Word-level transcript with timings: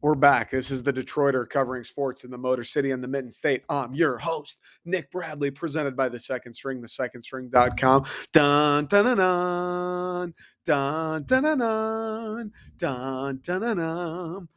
We're 0.00 0.14
back. 0.14 0.52
This 0.52 0.70
is 0.70 0.84
the 0.84 0.92
Detroiter 0.92 1.50
covering 1.50 1.82
sports 1.82 2.22
in 2.22 2.30
the 2.30 2.38
Motor 2.38 2.62
City 2.62 2.92
and 2.92 3.02
the 3.02 3.08
Mitten 3.08 3.32
State. 3.32 3.64
I'm 3.68 3.92
your 3.94 4.16
host, 4.16 4.60
Nick 4.84 5.10
Bradley, 5.10 5.50
presented 5.50 5.96
by 5.96 6.08
the 6.08 6.20
Second 6.20 6.52
String, 6.52 6.80
thesecondstring.com. 6.80 8.04
Dun 8.32 8.86
dun 8.86 9.16
dun 9.16 9.16
dun 9.16 10.34
dun 10.64 11.24
dun 11.24 11.42
dun 11.42 11.58
dun 11.58 12.52
dun 12.78 13.40
dun 13.42 13.60
dun 13.60 13.76
dun. 13.76 14.48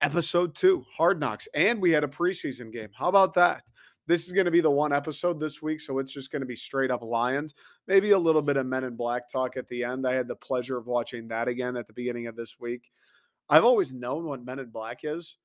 Episode 0.00 0.54
two, 0.54 0.82
Hard 0.96 1.20
Knocks, 1.20 1.48
and 1.52 1.82
we 1.82 1.90
had 1.90 2.02
a 2.02 2.08
preseason 2.08 2.72
game. 2.72 2.88
How 2.96 3.10
about 3.10 3.34
that? 3.34 3.64
This 4.06 4.26
is 4.26 4.32
going 4.32 4.46
to 4.46 4.50
be 4.50 4.62
the 4.62 4.70
one 4.70 4.94
episode 4.94 5.38
this 5.38 5.60
week, 5.60 5.82
so 5.82 5.98
it's 5.98 6.14
just 6.14 6.32
going 6.32 6.40
to 6.40 6.46
be 6.46 6.56
straight 6.56 6.90
up 6.90 7.02
Lions. 7.02 7.54
Maybe 7.86 8.12
a 8.12 8.18
little 8.18 8.40
bit 8.40 8.56
of 8.56 8.64
Men 8.64 8.84
in 8.84 8.96
Black 8.96 9.28
talk 9.28 9.58
at 9.58 9.68
the 9.68 9.84
end. 9.84 10.06
I 10.06 10.14
had 10.14 10.28
the 10.28 10.34
pleasure 10.34 10.78
of 10.78 10.86
watching 10.86 11.28
that 11.28 11.46
again 11.46 11.76
at 11.76 11.86
the 11.86 11.92
beginning 11.92 12.26
of 12.26 12.36
this 12.36 12.56
week. 12.58 12.90
I've 13.48 13.64
always 13.64 13.92
known 13.92 14.24
what 14.24 14.44
Men 14.44 14.58
in 14.58 14.70
Black 14.70 15.00
is. 15.04 15.36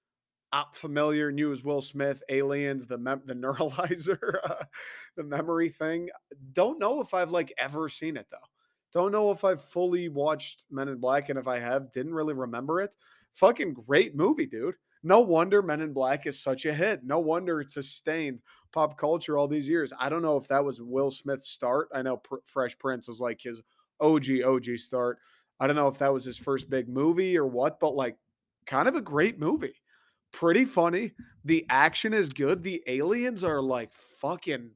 I'm 0.52 0.66
familiar, 0.73 1.31
knew 1.31 1.52
as 1.52 1.63
Will 1.63 1.81
Smith, 1.81 2.21
Aliens, 2.30 2.85
the 2.85 2.98
mem- 2.98 3.23
the 3.25 3.34
neuralizer, 3.35 4.35
uh, 4.44 4.63
the 5.16 5.23
memory 5.23 5.70
thing. 5.70 6.09
Don't 6.53 6.80
know 6.80 7.02
if 7.02 7.13
I've 7.13 7.31
like 7.31 7.53
ever 7.58 7.89
seen 7.89 8.17
it 8.17 8.27
though. 8.31 8.38
Don't 8.94 9.11
know 9.11 9.31
if 9.31 9.44
I've 9.44 9.63
fully 9.63 10.09
watched 10.09 10.66
Men 10.70 10.88
in 10.88 10.99
Black, 10.99 11.30
and 11.30 11.39
if 11.39 11.47
I 11.47 11.58
have, 11.58 11.91
didn't 11.91 12.13
really 12.13 12.35
remember 12.35 12.80
it. 12.81 12.94
Fucking 13.34 13.73
great 13.73 14.16
movie, 14.16 14.45
dude. 14.45 14.75
No 15.02 15.20
wonder 15.20 15.61
Men 15.63 15.81
in 15.81 15.91
Black 15.91 16.27
is 16.27 16.41
such 16.41 16.66
a 16.66 16.73
hit. 16.73 17.03
No 17.03 17.20
wonder 17.20 17.59
it 17.59 17.72
sustained 17.72 18.39
pop 18.72 18.97
culture 18.97 19.38
all 19.38 19.47
these 19.47 19.67
years. 19.67 19.91
I 19.99 20.08
don't 20.09 20.22
know 20.22 20.38
if 20.38 20.47
that 20.47 20.63
was 20.63 20.81
Will 20.81 21.09
Smith's 21.09 21.49
start. 21.49 21.89
I 21.94 22.03
know 22.03 22.22
Fresh 22.45 22.77
Prince 22.77 23.08
was 23.08 23.20
like 23.20 23.41
his 23.41 23.59
OG 23.99 24.25
OG 24.45 24.77
start. 24.77 25.17
I 25.59 25.67
don't 25.67 25.75
know 25.75 25.88
if 25.88 25.99
that 25.99 26.13
was 26.13 26.25
his 26.25 26.38
first 26.38 26.70
big 26.70 26.89
movie 26.89 27.38
or 27.38 27.45
what, 27.45 27.80
but 27.80 27.95
like 27.95 28.17
kind 28.66 28.88
of 28.88 28.95
a 28.95 29.02
great 29.02 29.39
movie. 29.39 29.75
Pretty 30.31 30.66
funny. 30.66 31.11
The 31.45 31.66
action 31.69 32.14
is 32.14 32.30
good. 32.30 32.64
The 32.64 32.83
aliens 32.88 33.44
are 33.44 33.61
like 33.61 33.94
fucking 33.94 34.72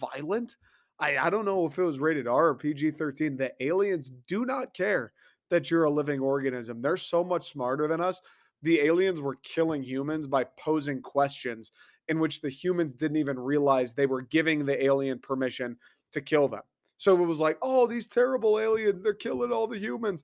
violent. 0.00 0.56
I, 1.00 1.16
I 1.18 1.30
don't 1.30 1.44
know 1.44 1.66
if 1.66 1.78
it 1.78 1.82
was 1.82 1.98
rated 1.98 2.26
R 2.26 2.48
or 2.48 2.54
PG 2.54 2.92
13. 2.92 3.36
The 3.36 3.52
aliens 3.60 4.10
do 4.26 4.44
not 4.44 4.74
care 4.74 5.12
that 5.50 5.70
you're 5.70 5.84
a 5.84 5.90
living 5.90 6.20
organism. 6.20 6.82
They're 6.82 6.96
so 6.96 7.24
much 7.24 7.50
smarter 7.50 7.88
than 7.88 8.00
us. 8.00 8.20
The 8.62 8.80
aliens 8.80 9.20
were 9.20 9.36
killing 9.36 9.82
humans 9.82 10.26
by 10.26 10.44
posing 10.58 11.00
questions 11.00 11.70
in 12.08 12.18
which 12.18 12.40
the 12.40 12.50
humans 12.50 12.94
didn't 12.94 13.18
even 13.18 13.38
realize 13.38 13.94
they 13.94 14.06
were 14.06 14.22
giving 14.22 14.64
the 14.64 14.82
alien 14.84 15.18
permission 15.18 15.76
to 16.12 16.20
kill 16.20 16.48
them. 16.48 16.62
So 16.98 17.20
it 17.20 17.26
was 17.26 17.38
like, 17.38 17.58
oh, 17.62 17.86
these 17.86 18.06
terrible 18.06 18.58
aliens, 18.58 19.02
they're 19.02 19.14
killing 19.14 19.52
all 19.52 19.66
the 19.66 19.78
humans. 19.78 20.22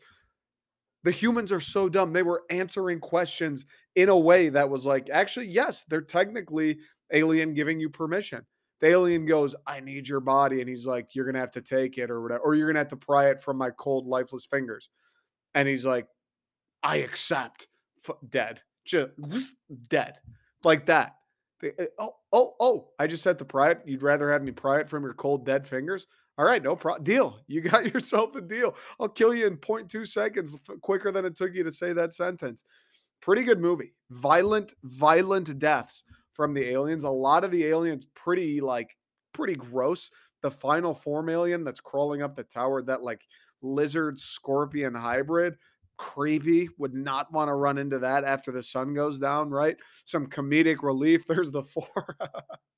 The 1.04 1.10
humans 1.10 1.52
are 1.52 1.60
so 1.60 1.88
dumb. 1.88 2.12
They 2.12 2.22
were 2.22 2.42
answering 2.50 2.98
questions 2.98 3.64
in 3.94 4.08
a 4.08 4.18
way 4.18 4.48
that 4.48 4.68
was 4.68 4.84
like, 4.84 5.08
actually, 5.10 5.46
yes, 5.46 5.84
they're 5.88 6.00
technically 6.00 6.78
alien 7.12 7.54
giving 7.54 7.78
you 7.78 7.88
permission. 7.88 8.44
The 8.80 8.88
alien 8.88 9.24
goes, 9.24 9.54
I 9.66 9.80
need 9.80 10.08
your 10.08 10.20
body. 10.20 10.60
And 10.60 10.68
he's 10.68 10.84
like, 10.86 11.14
You're 11.14 11.24
going 11.24 11.34
to 11.34 11.40
have 11.40 11.52
to 11.52 11.62
take 11.62 11.96
it 11.96 12.10
or 12.10 12.20
whatever, 12.20 12.42
or 12.42 12.54
you're 12.54 12.66
going 12.66 12.74
to 12.74 12.80
have 12.80 12.88
to 12.88 12.96
pry 12.96 13.28
it 13.30 13.40
from 13.40 13.56
my 13.56 13.70
cold, 13.70 14.06
lifeless 14.06 14.44
fingers. 14.44 14.90
And 15.54 15.68
he's 15.68 15.86
like, 15.86 16.06
I 16.82 16.96
accept. 16.96 17.68
F- 18.06 18.16
dead. 18.28 18.60
Just 18.84 19.54
dead. 19.88 20.18
Like 20.64 20.86
that. 20.86 21.14
They, 21.60 21.72
eh, 21.78 21.86
oh, 21.98 22.16
oh, 22.32 22.54
oh, 22.60 22.88
I 22.98 23.06
just 23.06 23.24
had 23.24 23.38
to 23.38 23.44
pry 23.44 23.70
it. 23.70 23.82
You'd 23.86 24.02
rather 24.02 24.30
have 24.30 24.42
me 24.42 24.52
pry 24.52 24.80
it 24.80 24.88
from 24.88 25.04
your 25.04 25.14
cold, 25.14 25.46
dead 25.46 25.66
fingers? 25.66 26.06
All 26.36 26.44
right, 26.44 26.62
no 26.62 26.74
problem. 26.74 27.04
Deal. 27.04 27.38
You 27.46 27.60
got 27.60 27.86
yourself 27.94 28.34
a 28.34 28.40
deal. 28.40 28.76
I'll 28.98 29.08
kill 29.08 29.34
you 29.34 29.46
in 29.46 29.56
0.2 29.56 30.06
seconds 30.06 30.58
quicker 30.80 31.12
than 31.12 31.24
it 31.24 31.36
took 31.36 31.54
you 31.54 31.62
to 31.62 31.72
say 31.72 31.92
that 31.92 32.14
sentence. 32.14 32.64
Pretty 33.20 33.44
good 33.44 33.60
movie. 33.60 33.94
Violent, 34.10 34.74
violent 34.82 35.58
deaths 35.58 36.04
from 36.32 36.52
the 36.52 36.68
aliens. 36.70 37.04
A 37.04 37.10
lot 37.10 37.44
of 37.44 37.50
the 37.50 37.64
aliens 37.64 38.06
pretty 38.14 38.60
like 38.60 38.96
pretty 39.32 39.54
gross. 39.54 40.10
The 40.42 40.50
final 40.50 40.92
form 40.92 41.28
alien 41.30 41.64
that's 41.64 41.80
crawling 41.80 42.22
up 42.22 42.36
the 42.36 42.42
tower, 42.42 42.82
that 42.82 43.02
like 43.02 43.22
lizard 43.62 44.18
scorpion 44.18 44.94
hybrid, 44.94 45.54
creepy. 45.96 46.68
Would 46.78 46.94
not 46.94 47.32
want 47.32 47.48
to 47.48 47.54
run 47.54 47.78
into 47.78 47.98
that 48.00 48.24
after 48.24 48.52
the 48.52 48.62
sun 48.62 48.92
goes 48.92 49.18
down, 49.18 49.50
right? 49.50 49.76
Some 50.04 50.26
comedic 50.26 50.82
relief. 50.82 51.26
There's 51.28 51.50
the 51.52 51.62
four 51.62 51.86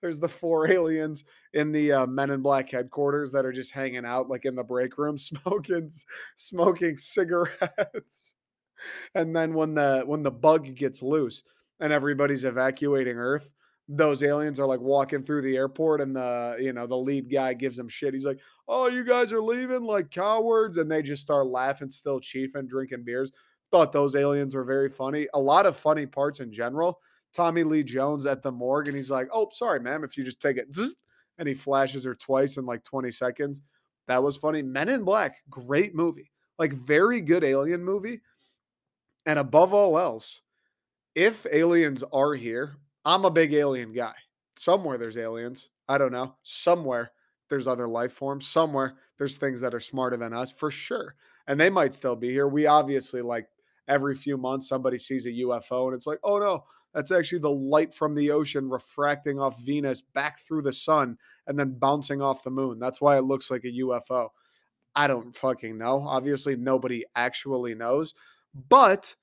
there's 0.00 0.18
the 0.18 0.28
four 0.28 0.70
aliens 0.70 1.24
in 1.54 1.72
the 1.72 1.92
uh, 1.92 2.06
Men 2.06 2.30
in 2.30 2.42
Black 2.42 2.70
headquarters 2.70 3.32
that 3.32 3.44
are 3.44 3.52
just 3.52 3.72
hanging 3.72 4.04
out 4.04 4.28
like 4.28 4.44
in 4.44 4.54
the 4.54 4.62
break 4.62 4.98
room, 4.98 5.18
smoking 5.18 5.90
smoking 6.36 6.96
cigarettes. 6.96 8.34
and 9.14 9.34
then 9.34 9.54
when 9.54 9.74
the 9.74 10.02
when 10.06 10.22
the 10.22 10.30
bug 10.30 10.74
gets 10.74 11.02
loose 11.02 11.42
and 11.80 11.92
everybody's 11.92 12.44
evacuating 12.44 13.16
Earth, 13.16 13.52
those 13.88 14.22
aliens 14.22 14.60
are 14.60 14.66
like 14.66 14.80
walking 14.80 15.22
through 15.22 15.42
the 15.42 15.56
airport 15.56 16.00
and 16.00 16.14
the 16.14 16.56
you 16.60 16.72
know 16.72 16.86
the 16.86 16.96
lead 16.96 17.30
guy 17.30 17.54
gives 17.54 17.76
them 17.76 17.88
shit. 17.88 18.14
He's 18.14 18.26
like 18.26 18.40
oh 18.68 18.88
you 18.88 19.04
guys 19.04 19.32
are 19.32 19.40
leaving 19.40 19.82
like 19.82 20.10
cowards. 20.10 20.76
And 20.76 20.90
they 20.90 21.02
just 21.02 21.22
start 21.22 21.46
laughing 21.46 21.90
still 21.90 22.20
chiefing 22.20 22.68
drinking 22.68 23.04
beers. 23.04 23.32
Thought 23.70 23.92
those 23.92 24.14
aliens 24.14 24.54
were 24.54 24.64
very 24.64 24.88
funny. 24.88 25.26
A 25.34 25.40
lot 25.40 25.66
of 25.66 25.76
funny 25.76 26.06
parts 26.06 26.40
in 26.40 26.52
general 26.52 27.00
Tommy 27.34 27.62
Lee 27.62 27.82
Jones 27.82 28.26
at 28.26 28.42
the 28.42 28.52
morgue, 28.52 28.88
and 28.88 28.96
he's 28.96 29.10
like, 29.10 29.28
"Oh, 29.32 29.48
sorry, 29.52 29.80
ma'am, 29.80 30.04
if 30.04 30.16
you 30.16 30.24
just 30.24 30.40
take 30.40 30.56
it," 30.56 30.74
and 31.38 31.48
he 31.48 31.54
flashes 31.54 32.04
her 32.04 32.14
twice 32.14 32.56
in 32.56 32.66
like 32.66 32.82
20 32.84 33.10
seconds. 33.10 33.62
That 34.06 34.22
was 34.22 34.36
funny. 34.36 34.62
Men 34.62 34.88
in 34.88 35.04
Black, 35.04 35.36
great 35.50 35.94
movie, 35.94 36.32
like 36.58 36.72
very 36.72 37.20
good 37.20 37.44
alien 37.44 37.84
movie. 37.84 38.20
And 39.26 39.38
above 39.38 39.74
all 39.74 39.98
else, 39.98 40.40
if 41.14 41.46
aliens 41.52 42.02
are 42.12 42.34
here, 42.34 42.76
I'm 43.04 43.24
a 43.24 43.30
big 43.30 43.52
alien 43.52 43.92
guy. 43.92 44.14
Somewhere 44.56 44.98
there's 44.98 45.18
aliens. 45.18 45.68
I 45.88 45.98
don't 45.98 46.12
know. 46.12 46.34
Somewhere 46.42 47.12
there's 47.48 47.66
other 47.66 47.88
life 47.88 48.12
forms. 48.12 48.46
Somewhere 48.46 48.96
there's 49.18 49.36
things 49.36 49.60
that 49.60 49.74
are 49.74 49.80
smarter 49.80 50.16
than 50.16 50.32
us 50.32 50.50
for 50.50 50.70
sure. 50.70 51.14
And 51.46 51.60
they 51.60 51.70
might 51.70 51.94
still 51.94 52.16
be 52.16 52.30
here. 52.30 52.48
We 52.48 52.66
obviously 52.66 53.22
like 53.22 53.48
every 53.88 54.14
few 54.14 54.36
months 54.36 54.68
somebody 54.68 54.98
sees 54.98 55.26
a 55.26 55.30
UFO 55.30 55.86
and 55.86 55.94
it's 55.94 56.06
like, 56.06 56.20
oh 56.22 56.38
no, 56.38 56.64
that's 56.94 57.10
actually 57.10 57.40
the 57.40 57.50
light 57.50 57.92
from 57.92 58.14
the 58.14 58.30
ocean 58.30 58.68
refracting 58.68 59.38
off 59.38 59.60
Venus 59.60 60.00
back 60.00 60.38
through 60.40 60.62
the 60.62 60.72
sun 60.72 61.18
and 61.46 61.58
then 61.58 61.78
bouncing 61.78 62.22
off 62.22 62.44
the 62.44 62.50
moon. 62.50 62.78
That's 62.78 63.00
why 63.00 63.16
it 63.16 63.24
looks 63.24 63.50
like 63.50 63.64
a 63.64 63.80
UFO. 63.80 64.28
I 64.94 65.06
don't 65.06 65.36
fucking 65.36 65.76
know. 65.76 66.02
Obviously, 66.06 66.56
nobody 66.56 67.04
actually 67.14 67.74
knows. 67.74 68.14
But 68.68 69.14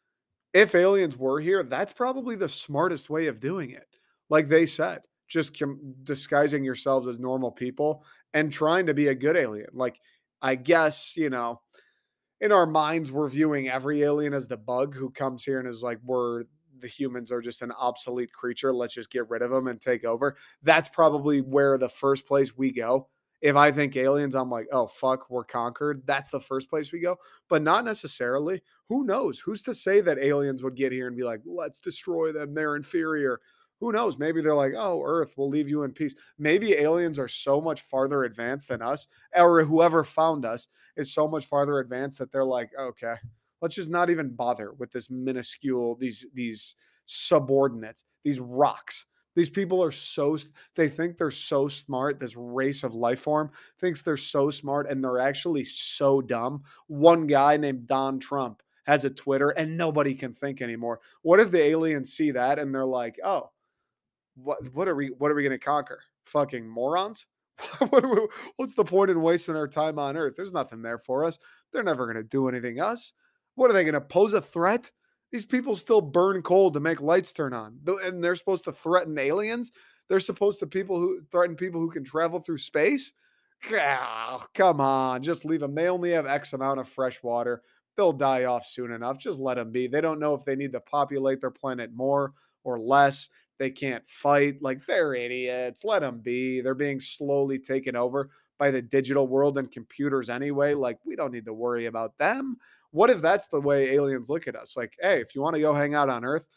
if 0.54 0.76
aliens 0.76 1.18
were 1.18 1.42
here, 1.42 1.64
that's 1.64 1.92
probably 1.92 2.36
the 2.36 2.48
smartest 2.48 3.10
way 3.10 3.28
of 3.28 3.40
doing 3.42 3.72
it. 3.72 3.88
Like 4.30 4.48
they 4.48 4.66
said, 4.66 5.02
just 5.28 5.58
com- 5.58 5.96
disguising 6.04 6.64
yourselves 6.64 7.08
as 7.08 7.20
normal 7.20 7.52
people 7.52 8.04
and 8.34 8.54
trying 8.54 8.86
to 8.86 8.94
be 8.94 9.08
a 9.08 9.16
good 9.16 9.36
alien. 9.36 9.70
Like, 9.74 10.00
I 10.42 10.56
guess, 10.56 11.18
you 11.18 11.30
know, 11.30 11.62
in 12.40 12.52
our 12.52 12.66
minds, 12.66 13.12
we're 13.12 13.28
viewing 13.28 13.70
every 13.70 14.04
alien 14.04 14.34
as 14.34 14.48
the 14.48 14.58
bug 14.58 14.96
who 14.96 15.10
comes 15.10 15.44
here 15.44 15.60
and 15.60 15.68
is 15.68 15.84
like, 15.84 16.00
we're 16.04 16.44
the 16.86 16.90
humans 16.90 17.32
are 17.32 17.42
just 17.42 17.64
an 17.64 17.72
obsolete 17.72 18.32
creature. 18.32 18.72
Let's 18.72 18.94
just 18.94 19.10
get 19.10 19.28
rid 19.28 19.42
of 19.42 19.50
them 19.50 19.66
and 19.66 19.82
take 19.82 20.06
over. 20.06 20.38
That's 20.62 20.88
probably 20.88 21.42
where 21.42 21.80
the 21.80 21.90
first 21.90 22.28
place 22.28 22.56
we 22.56 22.72
go. 22.72 23.10
If 23.42 23.56
I 23.56 23.72
think 23.72 23.96
aliens, 23.96 24.36
I'm 24.36 24.52
like, 24.52 24.68
oh, 24.72 24.86
fuck, 24.86 25.32
we're 25.32 25.46
conquered. 25.46 26.04
That's 26.06 26.30
the 26.30 26.40
first 26.40 26.70
place 26.70 26.92
we 26.92 27.00
go. 27.00 27.18
But 27.50 27.64
not 27.64 27.86
necessarily. 27.86 28.62
Who 28.88 29.04
knows? 29.04 29.40
Who's 29.40 29.64
to 29.64 29.74
say 29.74 30.00
that 30.02 30.20
aliens 30.20 30.62
would 30.62 30.76
get 30.76 30.92
here 30.92 31.08
and 31.08 31.18
be 31.18 31.24
like, 31.24 31.42
let's 31.44 31.80
destroy 31.80 32.32
them? 32.32 32.54
They're 32.54 32.76
inferior. 32.76 33.42
Who 33.80 33.92
knows? 33.92 34.20
Maybe 34.20 34.44
they're 34.44 34.54
like, 34.54 34.74
oh, 34.78 35.02
Earth, 35.04 35.34
we'll 35.38 35.50
leave 35.50 35.68
you 35.68 35.82
in 35.82 35.92
peace. 35.92 36.14
Maybe 36.38 36.76
aliens 36.76 37.18
are 37.18 37.28
so 37.28 37.60
much 37.60 37.82
farther 37.82 38.26
advanced 38.26 38.68
than 38.68 38.84
us, 38.84 39.08
or 39.36 39.64
whoever 39.64 40.04
found 40.04 40.46
us 40.46 40.68
is 40.98 41.12
so 41.12 41.28
much 41.28 41.48
farther 41.48 41.80
advanced 41.80 42.20
that 42.20 42.32
they're 42.32 42.46
like, 42.46 42.70
okay, 42.80 43.16
let's 43.62 43.76
just 43.76 43.90
not 43.90 44.10
even 44.10 44.30
bother 44.30 44.74
with 44.74 44.92
this 44.92 45.10
minuscule 45.10 45.96
these 45.96 46.26
these 46.34 46.76
subordinates 47.06 48.04
these 48.24 48.40
rocks. 48.40 49.06
These 49.36 49.50
people 49.50 49.84
are 49.84 49.92
so 49.92 50.38
they 50.76 50.90
think 50.90 51.18
they're 51.18 51.32
so 51.32 51.68
smart 51.68 52.20
this 52.20 52.36
race 52.36 52.84
of 52.84 52.94
life 52.94 53.20
form 53.22 53.52
thinks 53.80 54.02
they're 54.02 54.18
so 54.18 54.50
smart 54.50 54.90
and 54.90 55.04
they're 55.04 55.20
actually 55.20 55.64
so 55.64 56.22
dumb. 56.22 56.64
One 56.88 57.28
guy 57.28 57.58
named 57.58 57.88
don 57.88 58.20
trump 58.20 58.62
has 58.86 59.04
a 59.04 59.10
twitter 59.10 59.50
and 59.52 59.78
nobody 59.78 60.16
can 60.16 60.34
think 60.34 60.62
anymore. 60.62 61.02
What 61.22 61.40
if 61.40 61.52
the 61.52 61.62
aliens 61.62 62.14
see 62.14 62.32
that 62.32 62.60
and 62.60 62.74
they're 62.74 62.86
like 62.86 63.20
oh 63.24 63.52
what 64.36 64.74
what 64.74 64.88
are 64.88 64.96
we 64.96 65.08
what 65.18 65.32
are 65.32 65.36
we 65.36 65.44
going 65.44 65.58
to 65.58 65.66
conquer? 65.66 66.02
Fucking 66.26 66.68
morons? 66.68 67.26
What's 68.58 68.74
the 68.76 68.84
point 68.84 69.12
in 69.12 69.22
wasting 69.22 69.56
our 69.56 69.68
time 69.68 69.98
on 69.98 70.18
earth? 70.18 70.34
There's 70.36 70.52
nothing 70.52 70.82
there 70.82 70.98
for 70.98 71.24
us. 71.24 71.40
They're 71.72 71.84
never 71.84 72.06
going 72.06 72.18
to 72.18 72.24
do 72.24 72.50
anything 72.50 72.82
us 72.82 73.14
what 73.56 73.70
are 73.70 73.74
they 73.74 73.84
going 73.84 73.94
to 73.94 74.02
pose 74.02 74.34
a 74.34 74.42
threat? 74.42 74.92
These 75.32 75.46
people 75.46 75.76
still 75.76 76.02
burn 76.02 76.42
coal 76.44 76.72
to 76.72 76.80
make 76.80 77.02
lights 77.02 77.34
turn 77.34 77.54
on, 77.54 77.80
and 78.04 78.24
they're 78.24 78.36
supposed 78.36 78.64
to 78.66 78.72
threaten 78.72 79.18
aliens. 79.18 79.72
They're 80.08 80.20
supposed 80.20 80.60
to 80.60 80.68
people 80.68 81.00
who 81.00 81.22
threaten 81.32 81.56
people 81.56 81.82
who 81.82 81.90
can 81.90 82.04
travel 82.04 82.40
through 82.40 82.60
space. 82.60 83.12
Oh, 83.72 84.46
come 84.54 84.80
on, 84.80 85.24
just 85.24 85.46
leave 85.46 85.62
them. 85.62 85.74
They 85.74 85.90
only 85.90 86.12
have 86.12 86.26
X 86.26 86.54
amount 86.54 86.80
of 86.80 86.88
fresh 86.88 87.24
water. 87.24 87.64
they'll 87.98 88.12
die 88.12 88.44
off 88.44 88.66
soon 88.66 88.92
enough. 88.92 89.18
Just 89.18 89.40
let 89.40 89.56
them 89.56 89.72
be. 89.72 89.88
They 89.88 90.02
don't 90.02 90.20
know 90.20 90.34
if 90.36 90.46
they 90.46 90.56
need 90.56 90.74
to 90.74 90.82
populate 90.82 91.42
their 91.42 91.52
planet 91.52 91.92
more 91.94 92.34
or 92.64 92.78
less. 92.78 93.30
They 93.58 93.70
can't 93.70 94.06
fight. 94.06 94.62
Like 94.62 94.86
they're 94.86 95.16
idiots. 95.16 95.86
Let 95.86 96.00
them 96.02 96.20
be. 96.20 96.62
They're 96.62 96.76
being 96.76 97.00
slowly 97.00 97.58
taken 97.58 97.96
over 97.96 98.30
by 98.58 98.72
the 98.72 98.82
digital 98.82 99.28
world 99.28 99.58
and 99.58 99.72
computers 99.72 100.30
anyway. 100.30 100.74
Like 100.74 101.00
we 101.06 101.16
don't 101.16 101.32
need 101.32 101.46
to 101.46 101.54
worry 101.54 101.86
about 101.86 102.18
them. 102.18 102.58
What 102.96 103.10
if 103.10 103.22
that's 103.22 103.48
the 103.48 103.60
way 103.60 103.92
aliens 103.92 104.30
look 104.30 104.48
at 104.48 104.56
us? 104.56 104.78
Like, 104.78 104.94
hey, 105.02 105.20
if 105.20 105.36
you 105.36 105.42
want 105.42 105.56
to 105.56 105.62
go 105.62 105.74
hang 105.74 105.96
out 105.96 106.08
on 106.08 106.24
Earth, 106.24 106.48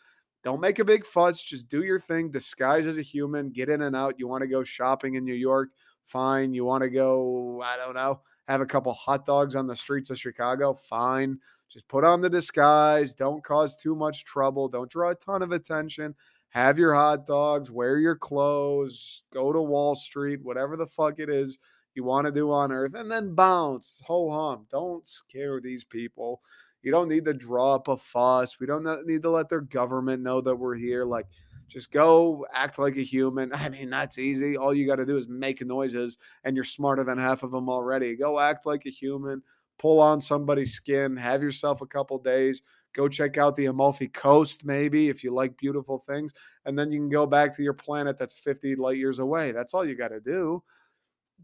don't 0.44 0.60
make 0.60 0.78
a 0.78 0.84
big 0.84 1.04
fuss. 1.04 1.42
Just 1.42 1.66
do 1.66 1.82
your 1.82 1.98
thing. 1.98 2.30
Disguise 2.30 2.86
as 2.86 2.96
a 2.96 3.02
human. 3.02 3.50
Get 3.50 3.68
in 3.68 3.82
and 3.82 3.96
out. 3.96 4.20
You 4.20 4.28
want 4.28 4.42
to 4.42 4.46
go 4.46 4.62
shopping 4.62 5.16
in 5.16 5.24
New 5.24 5.34
York? 5.34 5.70
Fine. 6.04 6.54
You 6.54 6.64
want 6.64 6.84
to 6.84 6.90
go, 6.90 7.60
I 7.64 7.76
don't 7.76 7.96
know, 7.96 8.20
have 8.46 8.60
a 8.60 8.66
couple 8.66 8.92
hot 8.92 9.26
dogs 9.26 9.56
on 9.56 9.66
the 9.66 9.74
streets 9.74 10.10
of 10.10 10.18
Chicago? 10.20 10.74
Fine. 10.74 11.40
Just 11.68 11.88
put 11.88 12.04
on 12.04 12.20
the 12.20 12.30
disguise. 12.30 13.14
Don't 13.14 13.42
cause 13.42 13.74
too 13.74 13.96
much 13.96 14.24
trouble. 14.24 14.68
Don't 14.68 14.88
draw 14.88 15.10
a 15.10 15.16
ton 15.16 15.42
of 15.42 15.50
attention. 15.50 16.14
Have 16.50 16.78
your 16.78 16.94
hot 16.94 17.26
dogs. 17.26 17.68
Wear 17.68 17.98
your 17.98 18.14
clothes. 18.14 19.24
Go 19.32 19.52
to 19.52 19.60
Wall 19.60 19.96
Street, 19.96 20.38
whatever 20.44 20.76
the 20.76 20.86
fuck 20.86 21.18
it 21.18 21.30
is 21.30 21.58
you 21.98 22.04
want 22.04 22.26
to 22.26 22.32
do 22.32 22.52
on 22.52 22.70
earth, 22.70 22.94
and 22.94 23.10
then 23.10 23.34
bounce. 23.34 24.00
Ho 24.06 24.30
hum. 24.30 24.66
Don't 24.70 25.04
scare 25.04 25.60
these 25.60 25.82
people. 25.82 26.40
You 26.82 26.92
don't 26.92 27.08
need 27.08 27.24
to 27.24 27.34
draw 27.34 27.74
up 27.74 27.88
a 27.88 27.96
fuss. 27.96 28.60
We 28.60 28.66
don't 28.66 28.86
need 29.04 29.22
to 29.22 29.30
let 29.30 29.48
their 29.48 29.62
government 29.62 30.22
know 30.22 30.40
that 30.40 30.54
we're 30.54 30.76
here. 30.76 31.04
Like, 31.04 31.26
just 31.66 31.90
go 31.90 32.46
act 32.52 32.78
like 32.78 32.96
a 32.96 33.02
human. 33.02 33.52
I 33.54 33.68
mean, 33.68 33.90
that's 33.90 34.16
easy. 34.16 34.56
All 34.56 34.72
you 34.72 34.86
got 34.86 34.96
to 34.96 35.04
do 35.04 35.16
is 35.16 35.26
make 35.26 35.60
noises, 35.60 36.18
and 36.44 36.54
you're 36.54 36.64
smarter 36.64 37.02
than 37.02 37.18
half 37.18 37.42
of 37.42 37.50
them 37.50 37.68
already. 37.68 38.14
Go 38.14 38.38
act 38.38 38.64
like 38.64 38.86
a 38.86 38.90
human. 38.90 39.42
Pull 39.78 39.98
on 39.98 40.20
somebody's 40.20 40.74
skin. 40.74 41.16
Have 41.16 41.42
yourself 41.42 41.80
a 41.80 41.86
couple 41.86 42.16
days. 42.18 42.62
Go 42.94 43.08
check 43.08 43.38
out 43.38 43.56
the 43.56 43.66
Amalfi 43.66 44.06
Coast, 44.08 44.64
maybe 44.64 45.08
if 45.08 45.24
you 45.24 45.34
like 45.34 45.56
beautiful 45.58 45.98
things, 45.98 46.32
and 46.64 46.78
then 46.78 46.90
you 46.90 46.98
can 46.98 47.10
go 47.10 47.26
back 47.26 47.54
to 47.54 47.62
your 47.62 47.74
planet 47.74 48.18
that's 48.18 48.34
50 48.34 48.76
light 48.76 48.96
years 48.96 49.18
away. 49.18 49.52
That's 49.52 49.74
all 49.74 49.84
you 49.84 49.96
got 49.96 50.08
to 50.08 50.20
do. 50.20 50.62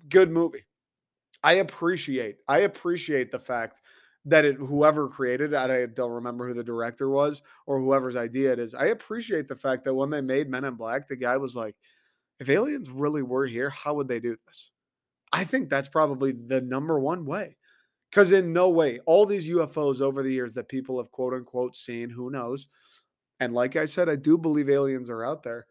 Good 0.09 0.31
movie. 0.31 0.65
I 1.43 1.55
appreciate. 1.55 2.37
I 2.49 2.61
appreciate 2.61 3.31
the 3.31 3.39
fact 3.39 3.81
that 4.27 4.45
it 4.45 4.57
whoever 4.57 5.09
created 5.09 5.53
it, 5.53 5.57
I 5.57 5.87
don't 5.87 6.11
remember 6.11 6.49
who 6.49 6.55
the 6.55 6.65
director 6.65 7.11
was 7.11 7.43
or 7.67 7.79
whoever's 7.79 8.17
idea 8.17 8.53
it 8.53 8.59
is. 8.59 8.75
I 8.75 8.87
appreciate 8.87 9.49
the 9.49 9.57
fact 9.57 9.85
that 9.85 9.95
when 9.95 10.11
they 10.11 10.23
made 10.23 10.49
Men 10.49 10.65
in 10.65 10.75
Black, 10.75 11.07
the 11.07 11.17
guy 11.17 11.37
was 11.37 11.55
like, 11.55 11.77
if 12.41 12.49
aliens 12.49 12.91
really 12.91 13.23
were 13.23 13.47
here, 13.47 13.71
how 13.71 13.95
would 13.95 14.09
they 14.09 14.21
do 14.21 14.37
this? 14.47 14.71
I 15.33 15.45
think 15.45 15.69
that's 15.69 15.89
probably 15.89 16.33
the 16.33 16.61
number 16.63 16.99
one 16.99 17.27
way. 17.27 17.57
Because 18.11 18.33
in 18.33 18.53
no 18.53 18.71
way, 18.71 19.01
all 19.07 19.27
these 19.27 19.49
UFOs 19.49 20.01
over 20.01 20.23
the 20.23 20.33
years 20.33 20.55
that 20.55 20.69
people 20.69 20.99
have 20.99 21.11
quote 21.11 21.35
unquote 21.35 21.77
seen, 21.77 22.09
who 22.11 22.31
knows? 22.31 22.69
And 23.41 23.53
like 23.53 23.77
I 23.77 23.85
said, 23.87 24.09
I 24.09 24.17
do 24.17 24.39
believe 24.39 24.71
aliens 24.71 25.11
are 25.11 25.25
out 25.25 25.43
there. 25.43 25.67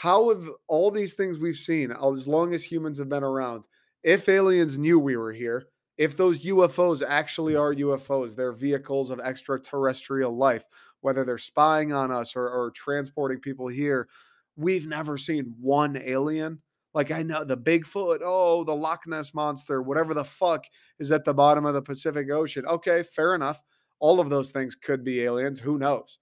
How 0.00 0.30
have 0.30 0.48
all 0.66 0.90
these 0.90 1.12
things 1.12 1.38
we've 1.38 1.54
seen, 1.54 1.92
as 1.92 2.26
long 2.26 2.54
as 2.54 2.64
humans 2.64 2.98
have 2.98 3.10
been 3.10 3.22
around, 3.22 3.64
if 4.02 4.30
aliens 4.30 4.78
knew 4.78 4.98
we 4.98 5.18
were 5.18 5.30
here, 5.30 5.66
if 5.98 6.16
those 6.16 6.46
UFOs 6.46 7.02
actually 7.06 7.54
are 7.54 7.74
UFOs, 7.74 8.34
they're 8.34 8.54
vehicles 8.54 9.10
of 9.10 9.20
extraterrestrial 9.20 10.34
life, 10.34 10.64
whether 11.02 11.22
they're 11.22 11.36
spying 11.36 11.92
on 11.92 12.10
us 12.10 12.34
or, 12.34 12.48
or 12.48 12.70
transporting 12.70 13.40
people 13.40 13.68
here, 13.68 14.08
we've 14.56 14.86
never 14.86 15.18
seen 15.18 15.54
one 15.60 15.98
alien. 15.98 16.62
Like 16.94 17.10
I 17.10 17.22
know 17.22 17.44
the 17.44 17.58
Bigfoot, 17.58 18.20
oh, 18.24 18.64
the 18.64 18.74
Loch 18.74 19.06
Ness 19.06 19.34
monster, 19.34 19.82
whatever 19.82 20.14
the 20.14 20.24
fuck 20.24 20.64
is 20.98 21.12
at 21.12 21.26
the 21.26 21.34
bottom 21.34 21.66
of 21.66 21.74
the 21.74 21.82
Pacific 21.82 22.30
Ocean. 22.30 22.64
Okay, 22.64 23.02
fair 23.02 23.34
enough. 23.34 23.60
All 23.98 24.18
of 24.18 24.30
those 24.30 24.50
things 24.50 24.74
could 24.74 25.04
be 25.04 25.24
aliens. 25.24 25.60
Who 25.60 25.76
knows? 25.76 26.18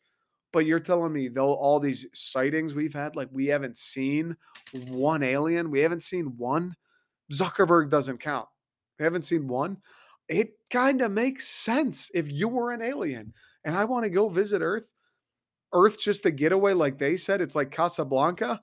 But 0.52 0.66
you're 0.66 0.80
telling 0.80 1.12
me 1.12 1.28
though 1.28 1.52
all 1.54 1.78
these 1.78 2.06
sightings 2.14 2.74
we've 2.74 2.94
had, 2.94 3.16
like 3.16 3.28
we 3.30 3.46
haven't 3.46 3.76
seen 3.76 4.36
one 4.88 5.22
alien, 5.22 5.70
we 5.70 5.80
haven't 5.80 6.02
seen 6.02 6.36
one. 6.36 6.74
Zuckerberg 7.32 7.90
doesn't 7.90 8.18
count. 8.18 8.48
We 8.98 9.04
haven't 9.04 9.22
seen 9.22 9.46
one. 9.46 9.76
It 10.28 10.52
kind 10.70 11.02
of 11.02 11.10
makes 11.10 11.48
sense 11.48 12.10
if 12.14 12.30
you 12.30 12.48
were 12.48 12.72
an 12.72 12.82
alien 12.82 13.32
and 13.64 13.76
I 13.76 13.84
want 13.84 14.04
to 14.04 14.10
go 14.10 14.28
visit 14.28 14.62
Earth. 14.62 14.94
Earth 15.72 15.98
just 15.98 16.24
a 16.26 16.30
getaway, 16.30 16.72
like 16.72 16.98
they 16.98 17.16
said. 17.16 17.40
It's 17.40 17.54
like 17.54 17.70
Casablanca. 17.70 18.60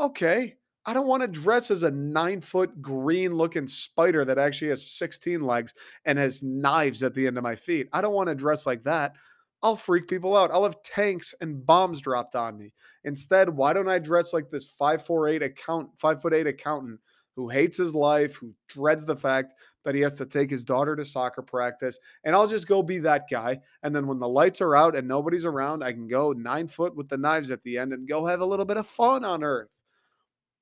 Okay. 0.00 0.56
I 0.86 0.94
don't 0.94 1.06
want 1.06 1.22
to 1.22 1.28
dress 1.28 1.70
as 1.70 1.82
a 1.82 1.90
nine 1.90 2.40
foot 2.40 2.80
green 2.80 3.34
looking 3.34 3.68
spider 3.68 4.24
that 4.24 4.38
actually 4.38 4.70
has 4.70 4.90
16 4.90 5.42
legs 5.42 5.74
and 6.06 6.18
has 6.18 6.42
knives 6.42 7.02
at 7.02 7.14
the 7.14 7.26
end 7.26 7.36
of 7.36 7.44
my 7.44 7.54
feet. 7.54 7.88
I 7.92 8.00
don't 8.00 8.14
want 8.14 8.28
to 8.30 8.34
dress 8.34 8.66
like 8.66 8.84
that. 8.84 9.14
I'll 9.62 9.76
freak 9.76 10.06
people 10.06 10.36
out. 10.36 10.50
I'll 10.52 10.64
have 10.64 10.82
tanks 10.82 11.34
and 11.40 11.64
bombs 11.64 12.00
dropped 12.00 12.36
on 12.36 12.56
me. 12.56 12.72
Instead, 13.04 13.48
why 13.48 13.72
don't 13.72 13.88
I 13.88 13.98
dress 13.98 14.32
like 14.32 14.50
this 14.50 14.66
five 14.66 15.04
four 15.04 15.28
eight 15.28 15.42
account, 15.42 15.90
five 15.96 16.22
foot 16.22 16.32
eight 16.34 16.46
accountant 16.46 17.00
who 17.34 17.48
hates 17.48 17.76
his 17.76 17.94
life, 17.94 18.34
who 18.36 18.52
dreads 18.68 19.04
the 19.04 19.16
fact 19.16 19.54
that 19.84 19.94
he 19.94 20.00
has 20.00 20.14
to 20.14 20.26
take 20.26 20.50
his 20.50 20.64
daughter 20.64 20.96
to 20.96 21.04
soccer 21.04 21.40
practice. 21.40 21.98
And 22.24 22.34
I'll 22.34 22.48
just 22.48 22.66
go 22.66 22.82
be 22.82 22.98
that 22.98 23.26
guy. 23.30 23.58
And 23.82 23.94
then 23.94 24.06
when 24.06 24.18
the 24.18 24.28
lights 24.28 24.60
are 24.60 24.76
out 24.76 24.96
and 24.96 25.06
nobody's 25.06 25.44
around, 25.44 25.82
I 25.82 25.92
can 25.92 26.08
go 26.08 26.32
nine 26.32 26.66
foot 26.66 26.96
with 26.96 27.08
the 27.08 27.16
knives 27.16 27.50
at 27.50 27.62
the 27.62 27.78
end 27.78 27.92
and 27.92 28.08
go 28.08 28.26
have 28.26 28.40
a 28.40 28.46
little 28.46 28.64
bit 28.64 28.76
of 28.76 28.86
fun 28.86 29.24
on 29.24 29.44
Earth. 29.44 29.68